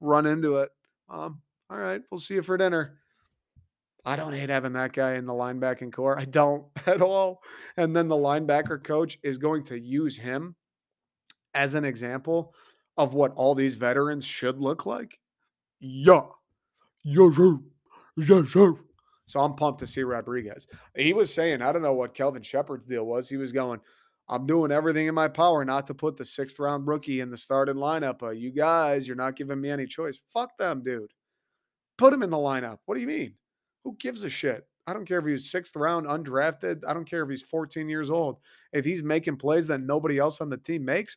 run 0.00 0.26
into 0.26 0.58
it. 0.58 0.70
Um, 1.08 1.40
all 1.70 1.78
right, 1.78 2.02
we'll 2.10 2.20
see 2.20 2.34
you 2.34 2.42
for 2.42 2.56
dinner. 2.56 2.98
I 4.08 4.16
don't 4.16 4.32
hate 4.32 4.48
having 4.48 4.72
that 4.72 4.94
guy 4.94 5.16
in 5.16 5.26
the 5.26 5.34
linebacking 5.34 5.92
corps. 5.92 6.18
I 6.18 6.24
don't 6.24 6.64
at 6.86 7.02
all. 7.02 7.42
And 7.76 7.94
then 7.94 8.08
the 8.08 8.16
linebacker 8.16 8.82
coach 8.82 9.18
is 9.22 9.36
going 9.36 9.64
to 9.64 9.78
use 9.78 10.16
him 10.16 10.56
as 11.52 11.74
an 11.74 11.84
example 11.84 12.54
of 12.96 13.12
what 13.12 13.34
all 13.34 13.54
these 13.54 13.74
veterans 13.74 14.24
should 14.24 14.60
look 14.60 14.86
like. 14.86 15.18
Yeah. 15.78 16.22
Yeah, 18.16 18.42
sure. 18.48 18.80
So 19.26 19.40
I'm 19.40 19.54
pumped 19.54 19.80
to 19.80 19.86
see 19.86 20.02
Rodriguez. 20.04 20.66
He 20.96 21.12
was 21.12 21.32
saying, 21.32 21.60
I 21.60 21.70
don't 21.70 21.82
know 21.82 21.92
what 21.92 22.14
Kelvin 22.14 22.40
Sheppard's 22.40 22.86
deal 22.86 23.04
was. 23.04 23.28
He 23.28 23.36
was 23.36 23.52
going, 23.52 23.78
I'm 24.26 24.46
doing 24.46 24.72
everything 24.72 25.06
in 25.06 25.14
my 25.14 25.28
power 25.28 25.66
not 25.66 25.86
to 25.88 25.94
put 25.94 26.16
the 26.16 26.24
sixth 26.24 26.58
round 26.58 26.86
rookie 26.86 27.20
in 27.20 27.30
the 27.30 27.36
starting 27.36 27.76
lineup. 27.76 28.22
Uh, 28.22 28.30
you 28.30 28.52
guys, 28.52 29.06
you're 29.06 29.18
not 29.18 29.36
giving 29.36 29.60
me 29.60 29.68
any 29.68 29.84
choice. 29.84 30.18
Fuck 30.32 30.56
them, 30.56 30.82
dude. 30.82 31.12
Put 31.98 32.14
him 32.14 32.22
in 32.22 32.30
the 32.30 32.38
lineup. 32.38 32.78
What 32.86 32.94
do 32.94 33.02
you 33.02 33.06
mean? 33.06 33.34
Who 33.84 33.96
gives 33.98 34.24
a 34.24 34.28
shit? 34.28 34.66
I 34.86 34.92
don't 34.94 35.06
care 35.06 35.18
if 35.18 35.26
he's 35.26 35.50
sixth 35.50 35.76
round 35.76 36.06
undrafted. 36.06 36.82
I 36.86 36.94
don't 36.94 37.08
care 37.08 37.22
if 37.22 37.28
he's 37.28 37.42
14 37.42 37.88
years 37.88 38.10
old. 38.10 38.38
If 38.72 38.84
he's 38.84 39.02
making 39.02 39.36
plays 39.36 39.66
that 39.66 39.80
nobody 39.82 40.18
else 40.18 40.40
on 40.40 40.48
the 40.48 40.56
team 40.56 40.84
makes, 40.84 41.16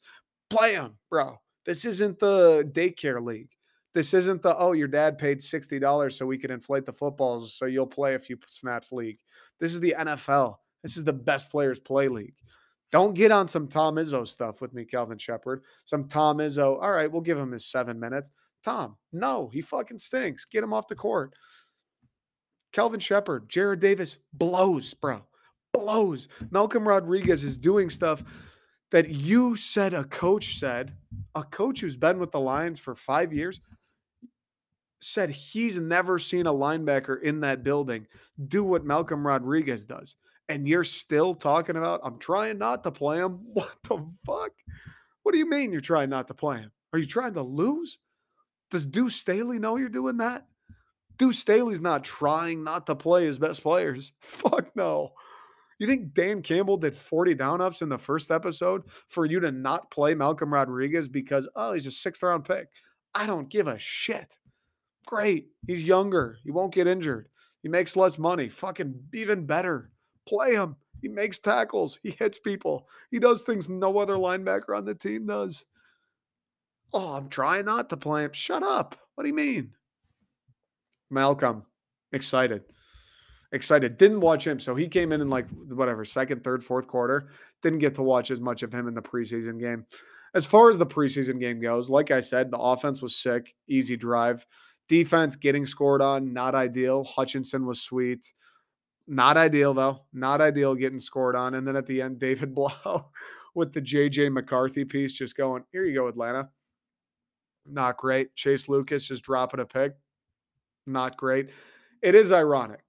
play 0.49 0.73
him, 0.73 0.97
bro. 1.09 1.39
This 1.65 1.85
isn't 1.85 2.19
the 2.19 2.69
daycare 2.73 3.23
league. 3.23 3.49
This 3.93 4.13
isn't 4.13 4.41
the, 4.41 4.57
oh, 4.57 4.71
your 4.71 4.87
dad 4.87 5.17
paid 5.17 5.39
$60 5.39 6.13
so 6.13 6.25
we 6.25 6.37
could 6.37 6.51
inflate 6.51 6.85
the 6.85 6.93
footballs 6.93 7.53
so 7.53 7.65
you'll 7.65 7.87
play 7.87 8.15
a 8.15 8.19
few 8.19 8.37
snaps 8.47 8.91
league. 8.91 9.19
This 9.59 9.73
is 9.73 9.79
the 9.79 9.95
NFL. 9.97 10.55
This 10.81 10.97
is 10.97 11.03
the 11.03 11.13
best 11.13 11.49
players 11.49 11.79
play 11.79 12.07
league. 12.07 12.35
Don't 12.91 13.13
get 13.13 13.31
on 13.31 13.47
some 13.47 13.67
Tom 13.67 13.95
Izzo 13.95 14.27
stuff 14.27 14.59
with 14.59 14.73
me, 14.73 14.83
Kelvin 14.83 15.17
Sheppard. 15.17 15.63
Some 15.85 16.09
Tom 16.09 16.39
Izzo. 16.39 16.81
All 16.81 16.91
right, 16.91 17.09
we'll 17.09 17.21
give 17.21 17.37
him 17.37 17.51
his 17.51 17.65
seven 17.65 17.99
minutes. 17.99 18.31
Tom, 18.63 18.97
no, 19.11 19.49
he 19.51 19.61
fucking 19.61 19.99
stinks. 19.99 20.45
Get 20.45 20.63
him 20.63 20.73
off 20.73 20.87
the 20.87 20.95
court. 20.95 21.33
Kelvin 22.71 22.99
Sheppard, 22.99 23.49
Jarrad 23.49 23.79
Davis 23.79 24.17
blows, 24.33 24.93
bro. 24.93 25.21
Blows. 25.73 26.27
Malcolm 26.51 26.87
Rodriguez 26.87 27.43
is 27.43 27.57
doing 27.57 27.89
stuff 27.89 28.23
that 28.91 29.09
you 29.09 29.55
said 29.55 29.93
a 29.93 30.03
coach 30.03 30.59
said, 30.59 30.93
a 31.35 31.43
coach 31.43 31.79
who's 31.79 31.95
been 31.95 32.19
with 32.19 32.31
the 32.31 32.39
Lions 32.39 32.79
for 32.79 32.93
five 32.93 33.33
years, 33.33 33.61
said 35.01 35.29
he's 35.29 35.77
never 35.77 36.19
seen 36.19 36.45
a 36.45 36.53
linebacker 36.53 37.21
in 37.21 37.39
that 37.39 37.63
building 37.63 38.05
do 38.47 38.63
what 38.63 38.85
Malcolm 38.85 39.25
Rodriguez 39.25 39.85
does. 39.85 40.15
And 40.49 40.67
you're 40.67 40.83
still 40.83 41.33
talking 41.33 41.77
about, 41.77 42.01
I'm 42.03 42.19
trying 42.19 42.57
not 42.57 42.83
to 42.83 42.91
play 42.91 43.17
him. 43.17 43.39
What 43.53 43.71
the 43.83 44.05
fuck? 44.25 44.51
What 45.23 45.31
do 45.31 45.37
you 45.37 45.49
mean 45.49 45.71
you're 45.71 45.81
trying 45.81 46.09
not 46.09 46.27
to 46.27 46.33
play 46.33 46.57
him? 46.57 46.71
Are 46.93 46.99
you 46.99 47.05
trying 47.05 47.33
to 47.35 47.41
lose? 47.41 47.99
Does 48.69 48.85
Deuce 48.85 49.15
Staley 49.15 49.59
know 49.59 49.77
you're 49.77 49.89
doing 49.89 50.17
that? 50.17 50.45
Deuce 51.17 51.39
Staley's 51.39 51.81
not 51.81 52.03
trying 52.03 52.63
not 52.63 52.85
to 52.87 52.95
play 52.95 53.25
his 53.25 53.39
best 53.39 53.63
players. 53.63 54.11
Fuck 54.21 54.75
no. 54.75 55.13
You 55.79 55.87
think 55.87 56.13
Dan 56.13 56.41
Campbell 56.43 56.77
did 56.77 56.95
40 56.95 57.33
down 57.33 57.59
ups 57.59 57.81
in 57.81 57.89
the 57.89 57.97
first 57.97 58.29
episode 58.29 58.83
for 59.07 59.25
you 59.25 59.39
to 59.39 59.51
not 59.51 59.89
play 59.89 60.13
Malcolm 60.13 60.53
Rodriguez 60.53 61.07
because, 61.07 61.49
oh, 61.55 61.73
he's 61.73 61.87
a 61.87 61.91
sixth 61.91 62.21
round 62.21 62.45
pick? 62.45 62.67
I 63.15 63.25
don't 63.25 63.49
give 63.49 63.67
a 63.67 63.79
shit. 63.79 64.37
Great. 65.07 65.47
He's 65.65 65.83
younger. 65.83 66.37
He 66.43 66.51
won't 66.51 66.73
get 66.73 66.87
injured. 66.87 67.29
He 67.63 67.69
makes 67.69 67.95
less 67.95 68.17
money. 68.17 68.47
Fucking 68.47 68.93
even 69.13 69.45
better. 69.45 69.91
Play 70.27 70.53
him. 70.53 70.75
He 71.01 71.07
makes 71.07 71.39
tackles. 71.39 71.99
He 72.03 72.11
hits 72.11 72.37
people. 72.37 72.87
He 73.09 73.19
does 73.19 73.41
things 73.41 73.67
no 73.67 73.97
other 73.97 74.15
linebacker 74.15 74.77
on 74.77 74.85
the 74.85 74.93
team 74.93 75.25
does. 75.25 75.65
Oh, 76.93 77.15
I'm 77.15 77.29
trying 77.29 77.65
not 77.65 77.89
to 77.89 77.97
play 77.97 78.23
him. 78.25 78.33
Shut 78.33 78.63
up. 78.63 78.95
What 79.15 79.23
do 79.23 79.29
you 79.29 79.35
mean? 79.35 79.73
Malcolm, 81.11 81.63
excited. 82.13 82.63
Excited. 83.51 83.97
Didn't 83.97 84.21
watch 84.21 84.47
him. 84.47 84.59
So 84.59 84.75
he 84.75 84.87
came 84.87 85.11
in 85.11 85.19
in 85.19 85.29
like 85.29 85.47
whatever, 85.67 86.05
second, 86.05 86.43
third, 86.43 86.63
fourth 86.63 86.87
quarter. 86.87 87.29
Didn't 87.61 87.79
get 87.79 87.95
to 87.95 88.01
watch 88.01 88.31
as 88.31 88.39
much 88.39 88.63
of 88.63 88.73
him 88.73 88.87
in 88.87 88.93
the 88.93 89.01
preseason 89.01 89.59
game. 89.59 89.85
As 90.33 90.45
far 90.45 90.69
as 90.69 90.77
the 90.77 90.85
preseason 90.85 91.39
game 91.39 91.59
goes, 91.59 91.89
like 91.89 92.09
I 92.09 92.21
said, 92.21 92.49
the 92.49 92.57
offense 92.57 93.01
was 93.01 93.17
sick, 93.17 93.53
easy 93.67 93.97
drive. 93.97 94.45
Defense 94.87 95.35
getting 95.35 95.65
scored 95.65 96.01
on, 96.01 96.33
not 96.33 96.55
ideal. 96.55 97.03
Hutchinson 97.03 97.65
was 97.65 97.81
sweet. 97.81 98.31
Not 99.07 99.35
ideal, 99.35 99.73
though. 99.73 100.05
Not 100.13 100.39
ideal 100.39 100.73
getting 100.75 100.99
scored 100.99 101.35
on. 101.35 101.55
And 101.55 101.67
then 101.67 101.75
at 101.75 101.85
the 101.85 102.01
end, 102.01 102.19
David 102.19 102.55
Blough 102.55 103.09
with 103.53 103.73
the 103.73 103.81
JJ 103.81 104.31
McCarthy 104.31 104.85
piece 104.85 105.11
just 105.11 105.35
going, 105.35 105.63
here 105.73 105.83
you 105.83 105.93
go, 105.93 106.07
Atlanta. 106.07 106.49
Not 107.65 107.97
great. 107.97 108.33
Chase 108.35 108.69
Lucas 108.69 109.05
just 109.05 109.23
dropping 109.23 109.59
a 109.59 109.65
pick. 109.65 109.93
Not 110.91 111.17
great. 111.17 111.49
It 112.01 112.15
is 112.15 112.31
ironic. 112.31 112.83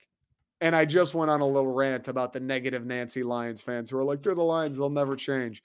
And 0.61 0.77
I 0.77 0.85
just 0.85 1.15
went 1.15 1.31
on 1.31 1.41
a 1.41 1.47
little 1.47 1.73
rant 1.73 2.09
about 2.09 2.33
the 2.33 2.41
negative 2.41 2.87
Nancy 2.87 3.23
Lions 3.23 3.61
fans 3.61 3.91
who 3.91 3.99
are 3.99 4.05
like, 4.05 4.23
they're 4.23 4.35
the 4.35 4.43
Lions, 4.43 4.77
they'll 4.77 4.91
never 4.91 5.17
change. 5.17 5.63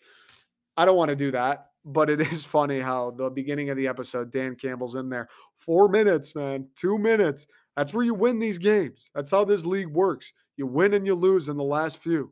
I 0.76 0.86
don't 0.86 0.98
want 0.98 1.10
to 1.10 1.16
do 1.16 1.32
that 1.32 1.68
but 1.88 2.10
it 2.10 2.22
is 2.34 2.44
funny 2.44 2.80
how 2.80 3.12
the 3.12 3.30
beginning 3.30 3.70
of 3.72 3.78
the 3.78 3.88
episode, 3.88 4.32
Dan 4.32 4.56
Campbell's 4.56 4.96
in 4.96 5.10
there. 5.10 5.30
Four 5.56 5.90
minutes, 5.90 6.36
man, 6.36 6.68
two 6.76 7.00
minutes. 7.00 7.48
That's 7.76 7.94
where 7.94 8.04
you 8.04 8.14
win 8.14 8.40
these 8.40 8.58
games. 8.58 9.10
That's 9.16 9.32
how 9.32 9.46
this 9.46 9.66
league 9.66 9.88
works. 9.88 10.32
You 10.58 10.68
win 10.68 10.94
and 10.94 11.06
you 11.06 11.16
lose 11.16 11.48
in 11.50 11.58
the 11.58 11.64
last 11.64 11.98
few. 11.98 12.32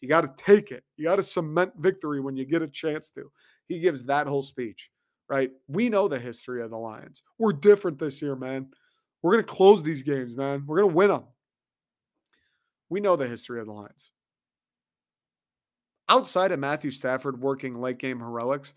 You 0.00 0.08
got 0.08 0.22
to 0.22 0.42
take 0.42 0.72
it. 0.72 0.84
You 0.96 1.04
got 1.04 1.16
to 1.16 1.22
cement 1.22 1.72
victory 1.78 2.20
when 2.20 2.36
you 2.36 2.44
get 2.44 2.62
a 2.62 2.68
chance 2.68 3.10
to. 3.12 3.30
He 3.66 3.78
gives 3.78 4.04
that 4.04 4.26
whole 4.26 4.42
speech, 4.42 4.90
right? 5.28 5.50
We 5.68 5.88
know 5.88 6.08
the 6.08 6.18
history 6.18 6.62
of 6.62 6.70
the 6.70 6.76
Lions. 6.76 7.22
We're 7.38 7.52
different 7.52 7.98
this 7.98 8.20
year, 8.20 8.36
man. 8.36 8.68
We're 9.26 9.32
going 9.32 9.44
to 9.44 9.52
close 9.52 9.82
these 9.82 10.04
games, 10.04 10.36
man. 10.36 10.62
We're 10.68 10.82
going 10.82 10.90
to 10.90 10.96
win 10.96 11.08
them. 11.08 11.24
We 12.88 13.00
know 13.00 13.16
the 13.16 13.26
history 13.26 13.58
of 13.58 13.66
the 13.66 13.72
Lions. 13.72 14.12
Outside 16.08 16.52
of 16.52 16.60
Matthew 16.60 16.92
Stafford 16.92 17.40
working 17.40 17.80
late 17.80 17.98
game 17.98 18.20
heroics, 18.20 18.72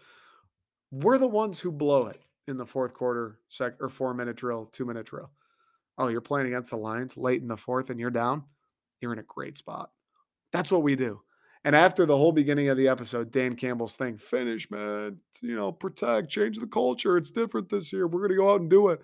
we're 0.89 1.20
the 1.20 1.28
ones 1.28 1.60
who 1.60 1.72
blow 1.72 2.08
it 2.08 2.24
in 2.47 2.58
the 2.58 2.66
fourth 2.66 2.95
quarter, 2.95 3.38
sec 3.50 3.76
or 3.80 3.89
four 3.89 4.16
minute 4.16 4.38
drill, 4.38 4.66
two 4.72 4.86
minute 4.86 5.06
drill. 5.06 5.30
Oh, 6.00 6.08
you're 6.08 6.20
playing 6.20 6.47
against 6.47 6.72
the 6.72 6.78
Lions 6.78 7.16
late 7.16 7.43
in 7.43 7.47
the 7.47 7.56
fourth 7.56 7.91
and 7.91 8.00
you're 8.00 8.10
down. 8.10 8.41
You're 9.02 9.14
in 9.14 9.20
a 9.20 9.24
great 9.28 9.56
spot. 9.60 9.91
That's 10.52 10.72
what 10.72 10.82
we 10.82 10.95
do. 10.95 11.22
And 11.64 11.76
after 11.76 12.08
the 12.08 12.18
whole 12.18 12.32
beginning 12.32 12.70
of 12.70 12.78
the 12.78 12.88
episode, 12.88 13.30
Dan 13.30 13.56
Campbell's 13.56 13.97
thing, 13.97 14.18
finish, 14.18 14.72
man, 14.72 15.18
you 15.43 15.56
know, 15.56 15.72
protect, 15.72 16.30
change 16.30 16.58
the 16.58 16.66
culture. 16.66 17.18
It's 17.18 17.30
different 17.30 17.70
this 17.70 17.93
year. 17.93 18.08
We're 18.08 18.22
going 18.22 18.32
to 18.32 18.36
go 18.36 18.52
out 18.52 18.62
and 18.62 18.70
do 18.72 18.88
it. 18.88 19.02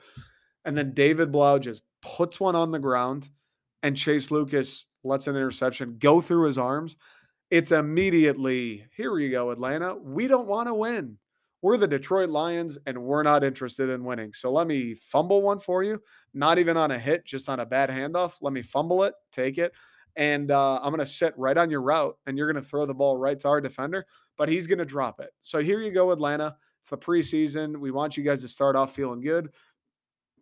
And 0.65 0.77
then 0.77 0.93
David 0.93 1.31
Blough 1.31 1.59
just 1.59 1.83
puts 2.01 2.39
one 2.39 2.55
on 2.55 2.71
the 2.71 2.79
ground 2.79 3.29
and 3.83 3.95
Chase 3.95 4.31
Lucas 4.31 4.85
lets 5.03 5.27
an 5.27 5.35
interception 5.35 5.97
go 5.99 6.21
through 6.21 6.45
his 6.47 6.57
arms. 6.57 6.97
It's 7.51 7.71
immediately, 7.71 8.85
here 8.95 9.17
you 9.19 9.29
go, 9.29 9.51
Atlanta. 9.51 9.95
We 9.95 10.27
don't 10.27 10.47
want 10.47 10.67
to 10.67 10.73
win 10.73 11.17
we're 11.65 11.77
the 11.77 11.87
Detroit 11.87 12.29
Lions 12.29 12.77
and 12.85 12.95
we're 12.95 13.23
not 13.23 13.43
interested 13.43 13.89
in 13.89 14.03
winning. 14.03 14.31
So 14.33 14.51
let 14.51 14.67
me 14.67 14.93
fumble 14.93 15.41
one 15.41 15.57
for 15.57 15.81
you, 15.81 15.99
not 16.35 16.59
even 16.59 16.77
on 16.77 16.91
a 16.91 16.99
hit, 16.99 17.25
just 17.25 17.49
on 17.49 17.59
a 17.59 17.65
bad 17.65 17.89
handoff. 17.89 18.33
Let 18.39 18.53
me 18.53 18.61
fumble 18.61 19.03
it, 19.03 19.15
take 19.31 19.57
it. 19.57 19.73
And 20.15 20.51
uh, 20.51 20.75
I'm 20.75 20.91
going 20.91 20.99
to 20.99 21.07
sit 21.07 21.33
right 21.37 21.57
on 21.57 21.71
your 21.71 21.81
route 21.81 22.15
and 22.27 22.37
you're 22.37 22.51
going 22.51 22.63
to 22.63 22.69
throw 22.69 22.85
the 22.85 22.93
ball 22.93 23.17
right 23.17 23.39
to 23.39 23.47
our 23.47 23.61
defender, 23.61 24.05
but 24.37 24.47
he's 24.47 24.67
going 24.67 24.77
to 24.77 24.85
drop 24.85 25.19
it. 25.19 25.31
So 25.41 25.57
here 25.57 25.79
you 25.79 25.89
go, 25.89 26.11
Atlanta. 26.11 26.55
It's 26.81 26.91
the 26.91 26.99
preseason. 26.99 27.77
We 27.77 27.89
want 27.89 28.15
you 28.15 28.23
guys 28.23 28.41
to 28.41 28.47
start 28.47 28.75
off 28.75 28.93
feeling 28.93 29.21
good. 29.21 29.49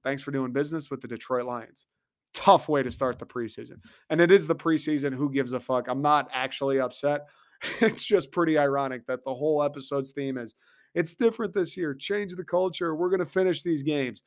Thanks 0.03 0.21
for 0.21 0.31
doing 0.31 0.51
business 0.51 0.89
with 0.89 1.01
the 1.01 1.07
Detroit 1.07 1.45
Lions. 1.45 1.85
Tough 2.33 2.67
way 2.67 2.83
to 2.83 2.91
start 2.91 3.19
the 3.19 3.25
preseason. 3.25 3.77
And 4.09 4.19
it 4.19 4.31
is 4.31 4.47
the 4.47 4.55
preseason. 4.55 5.13
Who 5.13 5.31
gives 5.31 5.53
a 5.53 5.59
fuck? 5.59 5.87
I'm 5.87 6.01
not 6.01 6.29
actually 6.33 6.79
upset. 6.79 7.27
It's 7.79 8.05
just 8.05 8.33
pretty 8.33 8.57
ironic 8.57 9.07
that 9.07 9.23
the 9.23 9.33
whole 9.33 9.63
episode's 9.63 10.11
theme 10.11 10.37
is 10.37 10.53
it's 10.95 11.15
different 11.15 11.53
this 11.53 11.75
year. 11.75 11.93
Change 11.93 12.35
the 12.35 12.43
culture. 12.43 12.95
We're 12.95 13.09
going 13.09 13.19
to 13.19 13.25
finish 13.25 13.63
these 13.63 13.83
games. 13.83 14.23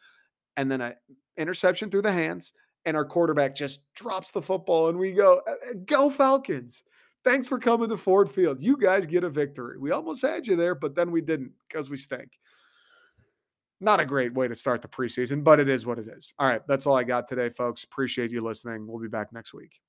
And 0.56 0.70
then 0.70 0.80
an 0.80 0.94
interception 1.36 1.90
through 1.90 2.02
the 2.02 2.12
hands, 2.12 2.52
and 2.84 2.96
our 2.96 3.04
quarterback 3.04 3.54
just 3.54 3.80
drops 3.94 4.30
the 4.30 4.42
football, 4.42 4.88
and 4.88 4.98
we 4.98 5.12
go, 5.12 5.42
uh, 5.46 5.50
uh, 5.50 5.74
go 5.84 6.08
Falcons. 6.08 6.82
Thanks 7.24 7.48
for 7.48 7.58
coming 7.58 7.88
to 7.88 7.96
Ford 7.96 8.30
Field. 8.30 8.60
You 8.60 8.76
guys 8.76 9.04
get 9.04 9.24
a 9.24 9.30
victory. 9.30 9.78
We 9.78 9.90
almost 9.90 10.22
had 10.22 10.46
you 10.46 10.56
there, 10.56 10.74
but 10.74 10.94
then 10.94 11.10
we 11.10 11.20
didn't 11.20 11.52
because 11.68 11.90
we 11.90 11.96
stink. 11.96 12.30
Not 13.80 14.00
a 14.00 14.06
great 14.06 14.32
way 14.34 14.48
to 14.48 14.54
start 14.54 14.80
the 14.80 14.88
preseason, 14.88 15.44
but 15.44 15.60
it 15.60 15.68
is 15.68 15.84
what 15.84 15.98
it 15.98 16.08
is. 16.08 16.32
All 16.38 16.48
right, 16.48 16.62
that's 16.66 16.86
all 16.86 16.96
I 16.96 17.04
got 17.04 17.28
today, 17.28 17.50
folks. 17.50 17.84
Appreciate 17.84 18.30
you 18.30 18.40
listening. 18.42 18.86
We'll 18.86 19.00
be 19.02 19.08
back 19.08 19.32
next 19.32 19.52
week. 19.52 19.80